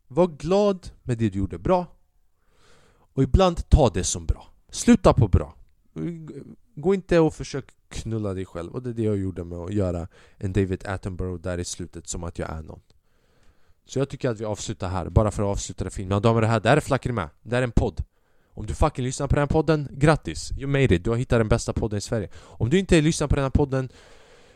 Var 0.08 0.28
glad 0.28 0.90
med 1.04 1.18
det 1.18 1.30
du 1.30 1.38
gjorde 1.40 1.58
bra. 1.58 1.86
Och 2.90 3.24
ibland 3.24 3.70
ta 3.70 3.90
det 3.90 4.04
som 4.04 4.26
bra. 4.26 4.48
Sluta 4.70 5.14
på 5.14 5.28
bra. 5.28 5.56
Gå 6.80 6.94
inte 6.94 7.20
och 7.20 7.34
försök 7.34 7.66
knulla 7.90 8.34
dig 8.34 8.46
själv. 8.46 8.72
Och 8.72 8.84
det 8.84 8.90
är 8.90 8.94
det 8.94 9.04
jag 9.04 9.18
gjorde 9.18 9.44
med 9.44 9.58
att 9.58 9.74
göra 9.74 10.08
en 10.38 10.54
David 10.54 10.88
Attenborough 10.88 11.42
där 11.42 11.58
i 11.58 11.66
slutet 11.66 12.08
som 12.08 12.24
att 12.24 12.40
jag 12.40 12.50
är 12.50 12.62
någon. 12.62 12.80
Så 13.86 14.00
jag 14.00 14.10
tycker 14.10 14.30
att 14.30 14.40
vi 14.40 14.46
avslutar 14.46 14.90
här, 14.90 15.10
bara 15.10 15.32
för 15.32 15.44
att 15.44 15.50
avsluta 15.50 15.84
det 15.84 15.90
fint 15.90 16.10
Mina 16.10 16.20
damer 16.20 16.42
och 16.42 16.48
herrar, 16.48 16.60
det 16.60 16.70
här 16.70 16.78
är 16.78 16.82
Flackri 16.82 17.12
med. 17.12 17.30
Det 17.44 17.56
här 17.56 17.62
är 17.62 17.64
en 17.64 17.72
podd. 17.72 18.04
Om 18.54 18.66
du 18.66 18.74
fucking 18.74 19.06
lyssnar 19.06 19.28
på 19.28 19.36
den 19.36 19.42
här 19.42 19.48
podden, 19.48 19.88
grattis! 19.92 20.52
You 20.58 20.68
made 20.68 20.96
it, 20.96 21.04
du 21.04 21.10
har 21.10 21.18
hittat 21.18 21.40
den 21.40 21.48
bästa 21.48 21.74
podden 21.74 21.98
i 21.98 22.02
Sverige. 22.02 22.30
Om 22.36 22.70
du 22.70 22.80
inte 22.80 23.02
lyssnar 23.02 23.28
på 23.28 23.36
den 23.36 23.44
här 23.44 23.52
podden 23.52 23.90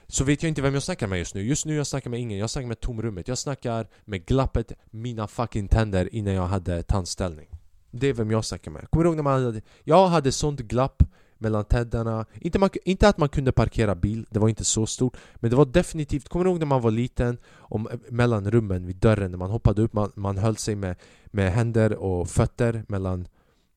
så 0.08 0.24
vet 0.24 0.44
jag 0.44 0.48
inte 0.48 0.62
vem 0.62 0.74
jag 0.74 0.84
snackar 0.84 1.08
med 1.08 1.20
just 1.20 1.36
nu. 1.36 1.42
Just 1.42 1.66
nu 1.66 1.76
jag 1.76 1.88
snackar 1.88 2.10
med 2.10 2.20
ingen, 2.20 2.40
jag 2.40 2.50
snackar 2.50 2.68
med 2.68 2.80
tomrummet. 2.80 3.28
Jag 3.28 3.38
snackar 3.38 3.88
med 4.06 4.26
glappet, 4.26 4.72
mina 4.86 5.28
fucking 5.28 5.68
tänder 5.68 6.16
innan 6.16 6.34
jag 6.34 6.48
hade 6.48 6.84
tandställning. 6.84 7.48
Det 7.92 8.08
är 8.08 8.14
vem 8.14 8.32
jag 8.32 8.46
snackar 8.46 8.72
med. 8.72 8.90
Kommer 8.90 9.04
du 9.04 9.10
ihåg 9.10 9.16
när 9.16 9.24
man 9.24 9.46
hade... 9.46 9.62
Jag 9.84 10.08
hade 10.08 10.32
sånt 10.32 10.60
glapp 10.60 11.04
mellan 11.42 11.66
tänderna 11.66 12.26
inte, 12.34 12.60
man, 12.60 12.70
inte 12.86 13.10
att 13.10 13.18
man 13.18 13.30
kunde 13.30 13.52
parkera 13.52 13.96
bil, 13.96 14.26
det 14.30 14.40
var 14.40 14.50
inte 14.50 14.66
så 14.66 14.86
stort 14.86 15.18
Men 15.36 15.50
det 15.50 15.56
var 15.56 15.66
definitivt, 15.66 16.30
kommer 16.30 16.46
du 16.46 16.52
ihåg 16.52 16.60
när 16.60 16.66
man 16.66 16.82
var 16.82 16.92
liten? 16.92 17.38
Om, 17.58 17.88
eh, 17.88 18.00
mellan 18.10 18.52
rummen 18.52 18.86
vid 18.86 18.96
dörren, 18.96 19.32
när 19.32 19.38
man 19.38 19.52
hoppade 19.52 19.82
upp, 19.82 19.94
man, 19.94 20.12
man 20.16 20.38
höll 20.38 20.58
sig 20.58 20.76
med, 20.76 20.96
med 21.26 21.52
händer 21.52 21.94
och 21.94 22.30
fötter 22.30 22.84
mellan 22.88 23.28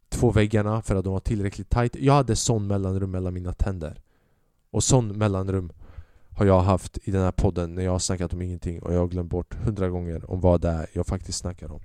två 0.08 0.30
väggarna 0.30 0.82
för 0.82 0.96
att 0.96 1.04
de 1.04 1.12
var 1.12 1.20
tillräckligt 1.20 1.70
tight. 1.70 1.96
Jag 1.96 2.14
hade 2.14 2.36
sån 2.36 2.66
mellanrum 2.66 3.10
mellan 3.10 3.34
mina 3.34 3.52
tänder. 3.52 4.00
Och 4.70 4.84
sån 4.84 5.18
mellanrum 5.18 5.72
har 6.30 6.46
jag 6.46 6.60
haft 6.60 6.98
i 7.02 7.10
den 7.10 7.22
här 7.22 7.32
podden 7.32 7.74
när 7.74 7.82
jag 7.82 7.92
har 7.92 7.98
snackat 7.98 8.32
om 8.32 8.42
ingenting 8.42 8.82
och 8.82 8.94
jag 8.94 8.98
har 8.98 9.06
glömt 9.06 9.30
bort 9.30 9.54
hundra 9.54 9.88
gånger 9.88 10.30
om 10.30 10.40
vad 10.40 10.60
det 10.60 10.68
är 10.68 10.86
jag 10.92 11.06
faktiskt 11.06 11.38
snackar 11.38 11.72
om. 11.72 11.80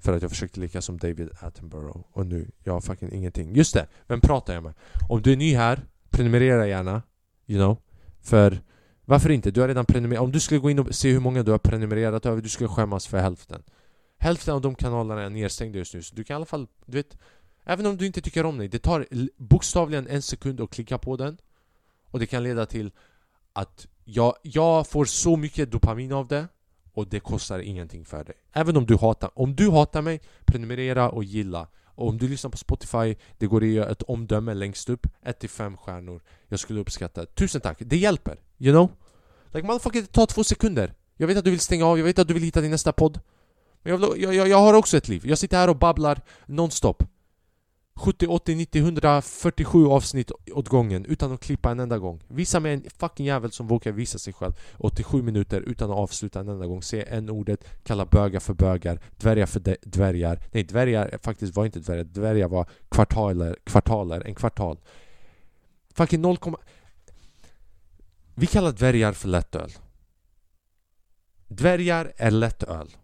För 0.00 0.12
att 0.12 0.22
jag 0.22 0.30
försökte 0.30 0.60
lika 0.60 0.82
som 0.82 0.98
David 0.98 1.30
Attenborough 1.40 2.00
och 2.12 2.26
nu, 2.26 2.50
jag 2.64 2.72
har 2.72 2.80
fucking 2.80 3.12
ingenting 3.12 3.54
Just 3.56 3.74
det! 3.74 3.86
Vem 4.06 4.20
pratar 4.20 4.54
jag 4.54 4.62
med? 4.62 4.74
Om 5.08 5.22
du 5.22 5.32
är 5.32 5.36
ny 5.36 5.54
här, 5.54 5.80
prenumerera 6.10 6.66
gärna 6.66 7.02
You 7.46 7.58
know 7.60 7.76
För 8.20 8.60
varför 9.04 9.30
inte? 9.30 9.50
Du 9.50 9.60
har 9.60 9.68
redan 9.68 9.86
prenumererat 9.86 10.24
Om 10.24 10.32
du 10.32 10.40
skulle 10.40 10.60
gå 10.60 10.70
in 10.70 10.78
och 10.78 10.94
se 10.94 11.12
hur 11.12 11.20
många 11.20 11.42
du 11.42 11.50
har 11.50 11.58
prenumererat 11.58 12.26
över 12.26 12.42
Du 12.42 12.48
skulle 12.48 12.68
skämmas 12.68 13.06
för 13.06 13.18
hälften 13.18 13.62
Hälften 14.18 14.54
av 14.54 14.60
de 14.60 14.74
kanalerna 14.74 15.22
är 15.22 15.30
nedstängda 15.30 15.78
just 15.78 15.94
nu 15.94 16.02
så 16.02 16.14
du 16.14 16.24
kan 16.24 16.34
i 16.34 16.36
alla 16.36 16.44
fall, 16.44 16.66
du 16.86 16.96
vet 16.96 17.18
Även 17.64 17.86
om 17.86 17.96
du 17.96 18.06
inte 18.06 18.20
tycker 18.20 18.46
om 18.46 18.58
dig, 18.58 18.68
det 18.68 18.78
tar 18.78 19.06
bokstavligen 19.36 20.06
en 20.06 20.22
sekund 20.22 20.60
att 20.60 20.70
klicka 20.70 20.98
på 20.98 21.16
den 21.16 21.38
Och 22.10 22.18
det 22.18 22.26
kan 22.26 22.42
leda 22.42 22.66
till 22.66 22.92
att 23.52 23.86
jag, 24.04 24.34
jag 24.42 24.86
får 24.86 25.04
så 25.04 25.36
mycket 25.36 25.70
dopamin 25.70 26.12
av 26.12 26.28
det 26.28 26.48
och 27.00 27.08
det 27.08 27.20
kostar 27.20 27.58
ingenting 27.58 28.04
för 28.04 28.24
dig. 28.24 28.34
Även 28.52 28.76
om 28.76 28.86
du 28.86 28.96
hatar 28.96 29.30
Om 29.34 29.56
du 29.56 29.70
hatar 29.70 30.02
mig, 30.02 30.20
prenumerera 30.44 31.10
och 31.10 31.24
gilla. 31.24 31.68
Och 31.84 32.08
om 32.08 32.18
du 32.18 32.28
lyssnar 32.28 32.50
på 32.50 32.56
Spotify, 32.56 33.16
det 33.38 33.46
går 33.46 33.62
att 33.62 33.68
göra 33.68 33.90
ett 33.90 34.02
omdöme 34.02 34.54
längst 34.54 34.88
upp. 34.88 35.06
1-5 35.24 35.76
stjärnor. 35.76 36.22
Jag 36.48 36.60
skulle 36.60 36.80
uppskatta. 36.80 37.26
Tusen 37.26 37.60
tack. 37.60 37.78
Det 37.80 37.96
hjälper. 37.96 38.40
You 38.58 38.72
know? 38.72 38.90
Like 39.52 39.66
motherfucker, 39.66 40.00
det 40.00 40.06
tar 40.06 40.26
två 40.26 40.44
sekunder. 40.44 40.94
Jag 41.16 41.26
vet 41.26 41.38
att 41.38 41.44
du 41.44 41.50
vill 41.50 41.60
stänga 41.60 41.86
av, 41.86 41.98
jag 41.98 42.04
vet 42.04 42.18
att 42.18 42.28
du 42.28 42.34
vill 42.34 42.42
hitta 42.42 42.60
din 42.60 42.70
nästa 42.70 42.92
podd. 42.92 43.20
Men 43.82 43.90
jag, 43.90 43.98
vill, 43.98 44.22
jag, 44.22 44.34
jag, 44.34 44.48
jag 44.48 44.58
har 44.58 44.74
också 44.74 44.96
ett 44.96 45.08
liv. 45.08 45.22
Jag 45.26 45.38
sitter 45.38 45.56
här 45.56 45.68
och 45.68 45.76
babblar 45.76 46.20
nonstop. 46.46 47.02
70, 47.94 48.26
80, 48.26 48.54
90, 48.54 48.78
147 48.78 49.86
avsnitt 49.86 50.30
åt 50.52 50.68
gången 50.68 51.04
utan 51.04 51.32
att 51.32 51.40
klippa 51.40 51.70
en 51.70 51.80
enda 51.80 51.98
gång. 51.98 52.22
Visa 52.28 52.60
mig 52.60 52.72
en 52.74 52.84
fucking 52.98 53.26
jävel 53.26 53.52
som 53.52 53.66
vågar 53.66 53.92
visa 53.92 54.18
sig 54.18 54.32
själv 54.32 54.52
87 54.78 55.22
minuter 55.22 55.60
utan 55.60 55.90
att 55.90 55.96
avsluta 55.96 56.40
en 56.40 56.48
enda 56.48 56.66
gång. 56.66 56.82
Se 56.82 57.04
en 57.08 57.30
ordet 57.30 57.64
kalla 57.84 58.06
bögar 58.06 58.40
för 58.40 58.54
bögar, 58.54 59.00
dvärgar 59.16 59.46
för 59.46 59.76
dvärgar. 59.82 60.42
Nej, 60.52 60.64
dvärgar 60.64 61.18
faktiskt 61.22 61.56
var 61.56 61.66
inte 61.66 61.80
dvärgar. 61.80 62.04
Dvärgar 62.04 62.48
var 62.48 62.66
kvartaler, 62.88 63.56
kvartaler, 63.64 64.22
en 64.26 64.34
kvartal. 64.34 64.78
Fucking 65.94 66.20
0, 66.20 66.36
Vi 68.34 68.46
kallar 68.46 68.72
dvärgar 68.72 69.12
för 69.12 69.28
lättöl. 69.28 69.70
Dvärgar 71.48 72.12
är 72.16 72.30
lättöl. 72.30 72.96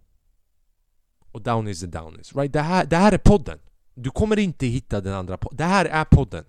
Och 1.32 1.42
downies 1.42 1.82
är 1.82 1.86
downies. 1.86 2.36
Right? 2.36 2.52
Det, 2.52 2.60
här, 2.60 2.84
det 2.84 2.96
här 2.96 3.12
är 3.12 3.18
podden. 3.18 3.58
Du 3.96 4.10
kommer 4.10 4.38
inte 4.38 4.66
hitta 4.66 5.00
den 5.00 5.14
andra 5.14 5.36
podden. 5.36 5.56
Det 5.56 5.64
här 5.64 5.84
är 5.84 6.04
podden. 6.04 6.44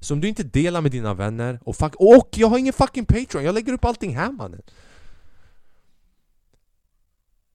Så 0.00 0.14
om 0.14 0.20
du 0.20 0.28
inte 0.28 0.42
delar 0.42 0.80
med 0.80 0.90
dina 0.90 1.14
vänner 1.14 1.60
och 1.64 1.76
fuck... 1.76 1.94
Och 1.98 2.28
jag 2.36 2.48
har 2.48 2.58
ingen 2.58 2.72
fucking 2.72 3.04
Patreon, 3.04 3.44
jag 3.44 3.54
lägger 3.54 3.72
upp 3.72 3.84
allting 3.84 4.16
här 4.16 4.32
mannen. 4.32 4.62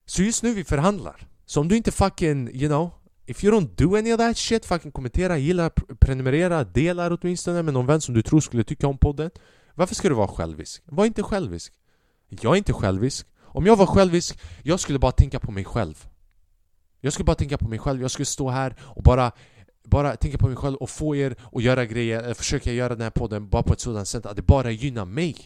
Så 0.06 0.22
just 0.22 0.42
nu 0.42 0.54
vi 0.54 0.64
förhandlar. 0.64 1.26
Så 1.46 1.60
om 1.60 1.68
du 1.68 1.76
inte 1.76 1.92
fucking, 1.92 2.50
you 2.50 2.68
know 2.68 2.90
If 3.28 3.44
you 3.44 3.52
don't 3.52 3.68
do 3.76 3.96
any 3.96 4.12
of 4.12 4.18
that 4.18 4.36
shit, 4.36 4.66
fucking 4.66 4.92
kommentera, 4.92 5.38
gilla, 5.38 5.70
prenumerera, 6.00 6.64
dela 6.64 7.14
åtminstone 7.14 7.62
med 7.62 7.74
någon 7.74 7.86
vän 7.86 8.00
som 8.00 8.14
du 8.14 8.22
tror 8.22 8.40
skulle 8.40 8.64
tycka 8.64 8.86
om 8.86 8.98
podden. 8.98 9.30
Varför 9.74 9.94
ska 9.94 10.08
du 10.08 10.14
vara 10.14 10.28
självisk? 10.28 10.82
Var 10.84 11.06
inte 11.06 11.22
självisk. 11.22 11.72
Jag 12.28 12.52
är 12.52 12.56
inte 12.56 12.72
självisk. 12.72 13.26
Om 13.42 13.66
jag 13.66 13.76
var 13.76 13.86
självisk, 13.86 14.38
jag 14.62 14.80
skulle 14.80 14.98
bara 14.98 15.12
tänka 15.12 15.40
på 15.40 15.50
mig 15.50 15.64
själv. 15.64 16.08
Jag 17.00 17.12
skulle 17.12 17.24
bara 17.24 17.36
tänka 17.36 17.58
på 17.58 17.68
mig 17.68 17.78
själv, 17.78 18.02
jag 18.02 18.10
skulle 18.10 18.26
stå 18.26 18.50
här 18.50 18.76
och 18.80 19.02
bara 19.02 19.32
bara 19.84 20.16
tänka 20.16 20.38
på 20.38 20.46
mig 20.46 20.56
själv 20.56 20.76
och 20.76 20.90
få 20.90 21.16
er 21.16 21.36
att 21.52 21.62
göra 21.62 21.86
grejer, 21.86 22.22
eller 22.22 22.34
försöka 22.34 22.72
göra 22.72 22.88
den 22.88 23.00
här 23.00 23.10
podden 23.10 23.48
bara 23.48 23.62
på 23.62 23.72
ett 23.72 23.80
sådant 23.80 24.08
sätt 24.08 24.26
att 24.26 24.36
det 24.36 24.42
bara 24.42 24.70
gynnar 24.70 25.04
mig. 25.04 25.36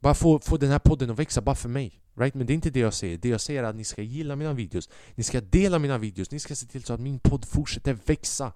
Bara 0.00 0.14
få, 0.14 0.40
få 0.40 0.56
den 0.56 0.70
här 0.70 0.78
podden 0.78 1.10
att 1.10 1.18
växa 1.18 1.40
bara 1.40 1.54
för 1.54 1.68
mig. 1.68 2.02
Right? 2.14 2.34
Men 2.34 2.46
det 2.46 2.52
är 2.52 2.54
inte 2.54 2.70
det 2.70 2.80
jag 2.80 2.94
säger. 2.94 3.18
Det 3.18 3.28
jag 3.28 3.40
säger 3.40 3.62
är 3.64 3.68
att 3.68 3.76
ni 3.76 3.84
ska 3.84 4.02
gilla 4.02 4.36
mina 4.36 4.52
videos, 4.52 4.88
ni 5.14 5.24
ska 5.24 5.40
dela 5.40 5.78
mina 5.78 5.98
videos, 5.98 6.30
ni 6.30 6.38
ska 6.38 6.54
se 6.54 6.66
till 6.66 6.84
så 6.84 6.94
att 6.94 7.00
min 7.00 7.18
podd 7.18 7.44
fortsätter 7.44 7.98
växa. 8.06 8.52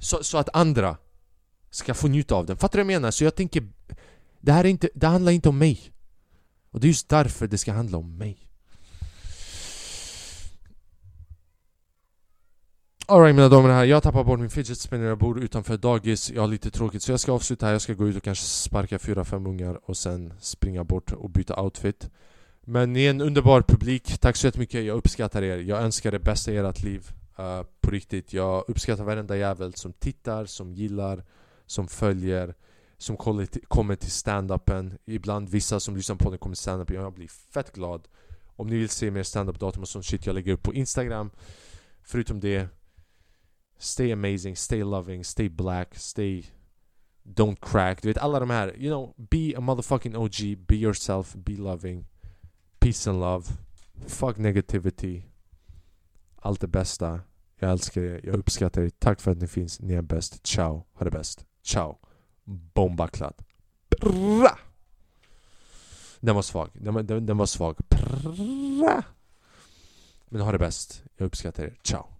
Så, 0.00 0.24
så 0.24 0.38
att 0.38 0.48
andra 0.52 0.96
ska 1.70 1.94
få 1.94 2.08
njuta 2.08 2.34
av 2.34 2.46
den. 2.46 2.56
Fattar 2.56 2.78
du 2.78 2.84
vad 2.84 2.92
jag 2.92 3.00
menar? 3.00 3.10
Så 3.10 3.24
jag 3.24 3.34
tänker, 3.34 3.68
det 4.40 4.52
här 4.52 4.64
är 4.64 4.68
inte, 4.68 4.88
det 4.94 5.06
handlar 5.06 5.32
inte 5.32 5.48
om 5.48 5.58
mig. 5.58 5.92
Och 6.70 6.80
det 6.80 6.86
är 6.86 6.88
just 6.88 7.08
därför 7.08 7.46
det 7.46 7.58
ska 7.58 7.72
handla 7.72 7.98
om 7.98 8.16
mig. 8.18 8.43
Alright 13.06 13.34
mina 13.34 13.48
damer 13.48 13.68
och 13.68 13.74
herrar, 13.74 13.84
jag 13.84 14.02
tappar 14.02 14.24
bort 14.24 14.40
min 14.40 14.50
fidget 14.50 14.78
spinner, 14.78 15.06
jag 15.06 15.18
bor 15.18 15.40
utanför 15.40 15.76
dagis, 15.76 16.30
jag 16.30 16.42
har 16.42 16.48
lite 16.48 16.70
tråkigt 16.70 17.02
så 17.02 17.12
jag 17.12 17.20
ska 17.20 17.32
avsluta 17.32 17.66
här, 17.66 17.72
jag 17.72 17.82
ska 17.82 17.94
gå 17.94 18.08
ut 18.08 18.16
och 18.16 18.22
kanske 18.22 18.44
sparka 18.44 18.98
fyra 18.98 19.24
fem 19.24 19.46
ungar 19.46 19.80
och 19.90 19.96
sen 19.96 20.34
springa 20.40 20.84
bort 20.84 21.12
och 21.12 21.30
byta 21.30 21.60
outfit. 21.62 22.10
Men 22.60 22.92
ni 22.92 23.04
är 23.04 23.10
en 23.10 23.20
underbar 23.20 23.62
publik, 23.62 24.18
tack 24.18 24.36
så 24.36 24.46
jättemycket, 24.46 24.84
jag 24.84 24.96
uppskattar 24.96 25.42
er, 25.42 25.58
jag 25.58 25.82
önskar 25.82 26.12
det 26.12 26.18
bästa 26.18 26.52
i 26.52 26.56
ert 26.56 26.82
liv. 26.82 27.10
Uh, 27.38 27.62
På 27.80 27.90
riktigt, 27.90 28.32
jag 28.32 28.64
uppskattar 28.68 29.04
varenda 29.04 29.36
jävel 29.36 29.74
som 29.74 29.92
tittar, 29.92 30.44
som 30.44 30.74
gillar, 30.74 31.24
som 31.66 31.88
följer 31.88 32.54
Som 32.98 33.16
kommer 33.16 33.96
till, 33.96 34.10
stand-upen. 34.10 34.98
Ibland 35.04 35.48
vissa 35.48 35.80
som 35.80 35.96
lyssnar 35.96 36.16
på 36.16 36.30
den 36.30 36.38
kommer 36.38 36.56
till 36.56 36.62
stand-upen, 36.62 36.94
jag 36.94 37.12
blir 37.14 37.28
fett 37.28 37.72
glad. 37.72 38.08
Om 38.56 38.66
ni 38.66 38.76
vill 38.76 38.88
se 38.88 39.10
mer 39.10 39.22
stand-up 39.22 39.60
datum 39.60 39.82
och 39.82 39.88
sånt 39.88 40.04
shit 40.04 40.26
jag 40.26 40.34
lägger 40.34 40.52
upp 40.52 40.62
på 40.62 40.74
Instagram. 40.74 41.30
Förutom 42.02 42.40
det 42.40 42.68
Stay 43.84 44.12
amazing, 44.12 44.56
stay 44.56 44.82
loving, 44.82 45.24
stay 45.24 45.48
black, 45.48 45.94
stay 45.94 46.44
Don't 47.22 47.56
crack, 47.60 48.02
du 48.02 48.08
vet 48.08 48.18
alla 48.18 48.40
de 48.40 48.50
här 48.50 48.74
You 48.78 48.88
know, 48.88 49.14
be 49.16 49.52
a 49.56 49.60
motherfucking 49.60 50.16
OG, 50.16 50.66
be 50.66 50.76
yourself, 50.76 51.34
be 51.34 51.56
loving 51.56 52.04
Peace 52.78 53.10
and 53.10 53.20
love 53.20 53.46
Fuck 54.06 54.36
negativity 54.36 55.22
Allt 56.36 56.60
det 56.60 56.66
bästa. 56.66 57.20
Jag 57.58 57.70
älskar 57.70 58.02
er, 58.02 58.20
jag 58.24 58.34
uppskattar 58.36 58.82
er. 58.82 58.88
Tack 58.88 59.20
för 59.20 59.30
att 59.30 59.38
ni 59.38 59.46
finns, 59.46 59.80
ni 59.80 59.94
är 59.94 60.02
bäst. 60.02 60.46
Ciao, 60.46 60.84
ha 60.92 61.04
det 61.04 61.10
bäst. 61.10 61.46
Ciao. 61.62 61.98
Bombakladd 62.44 63.34
Bra! 64.00 64.58
Den 66.20 66.34
var 66.34 66.42
svag, 66.42 66.70
den 66.72 66.94
var, 66.94 67.02
den, 67.02 67.26
den 67.26 67.36
var 67.36 67.46
svag. 67.46 67.76
Prrra. 67.88 69.04
Men 70.28 70.40
ha 70.40 70.52
det 70.52 70.58
bäst, 70.58 71.04
jag 71.16 71.26
uppskattar 71.26 71.62
er, 71.62 71.76
ciao. 71.82 72.13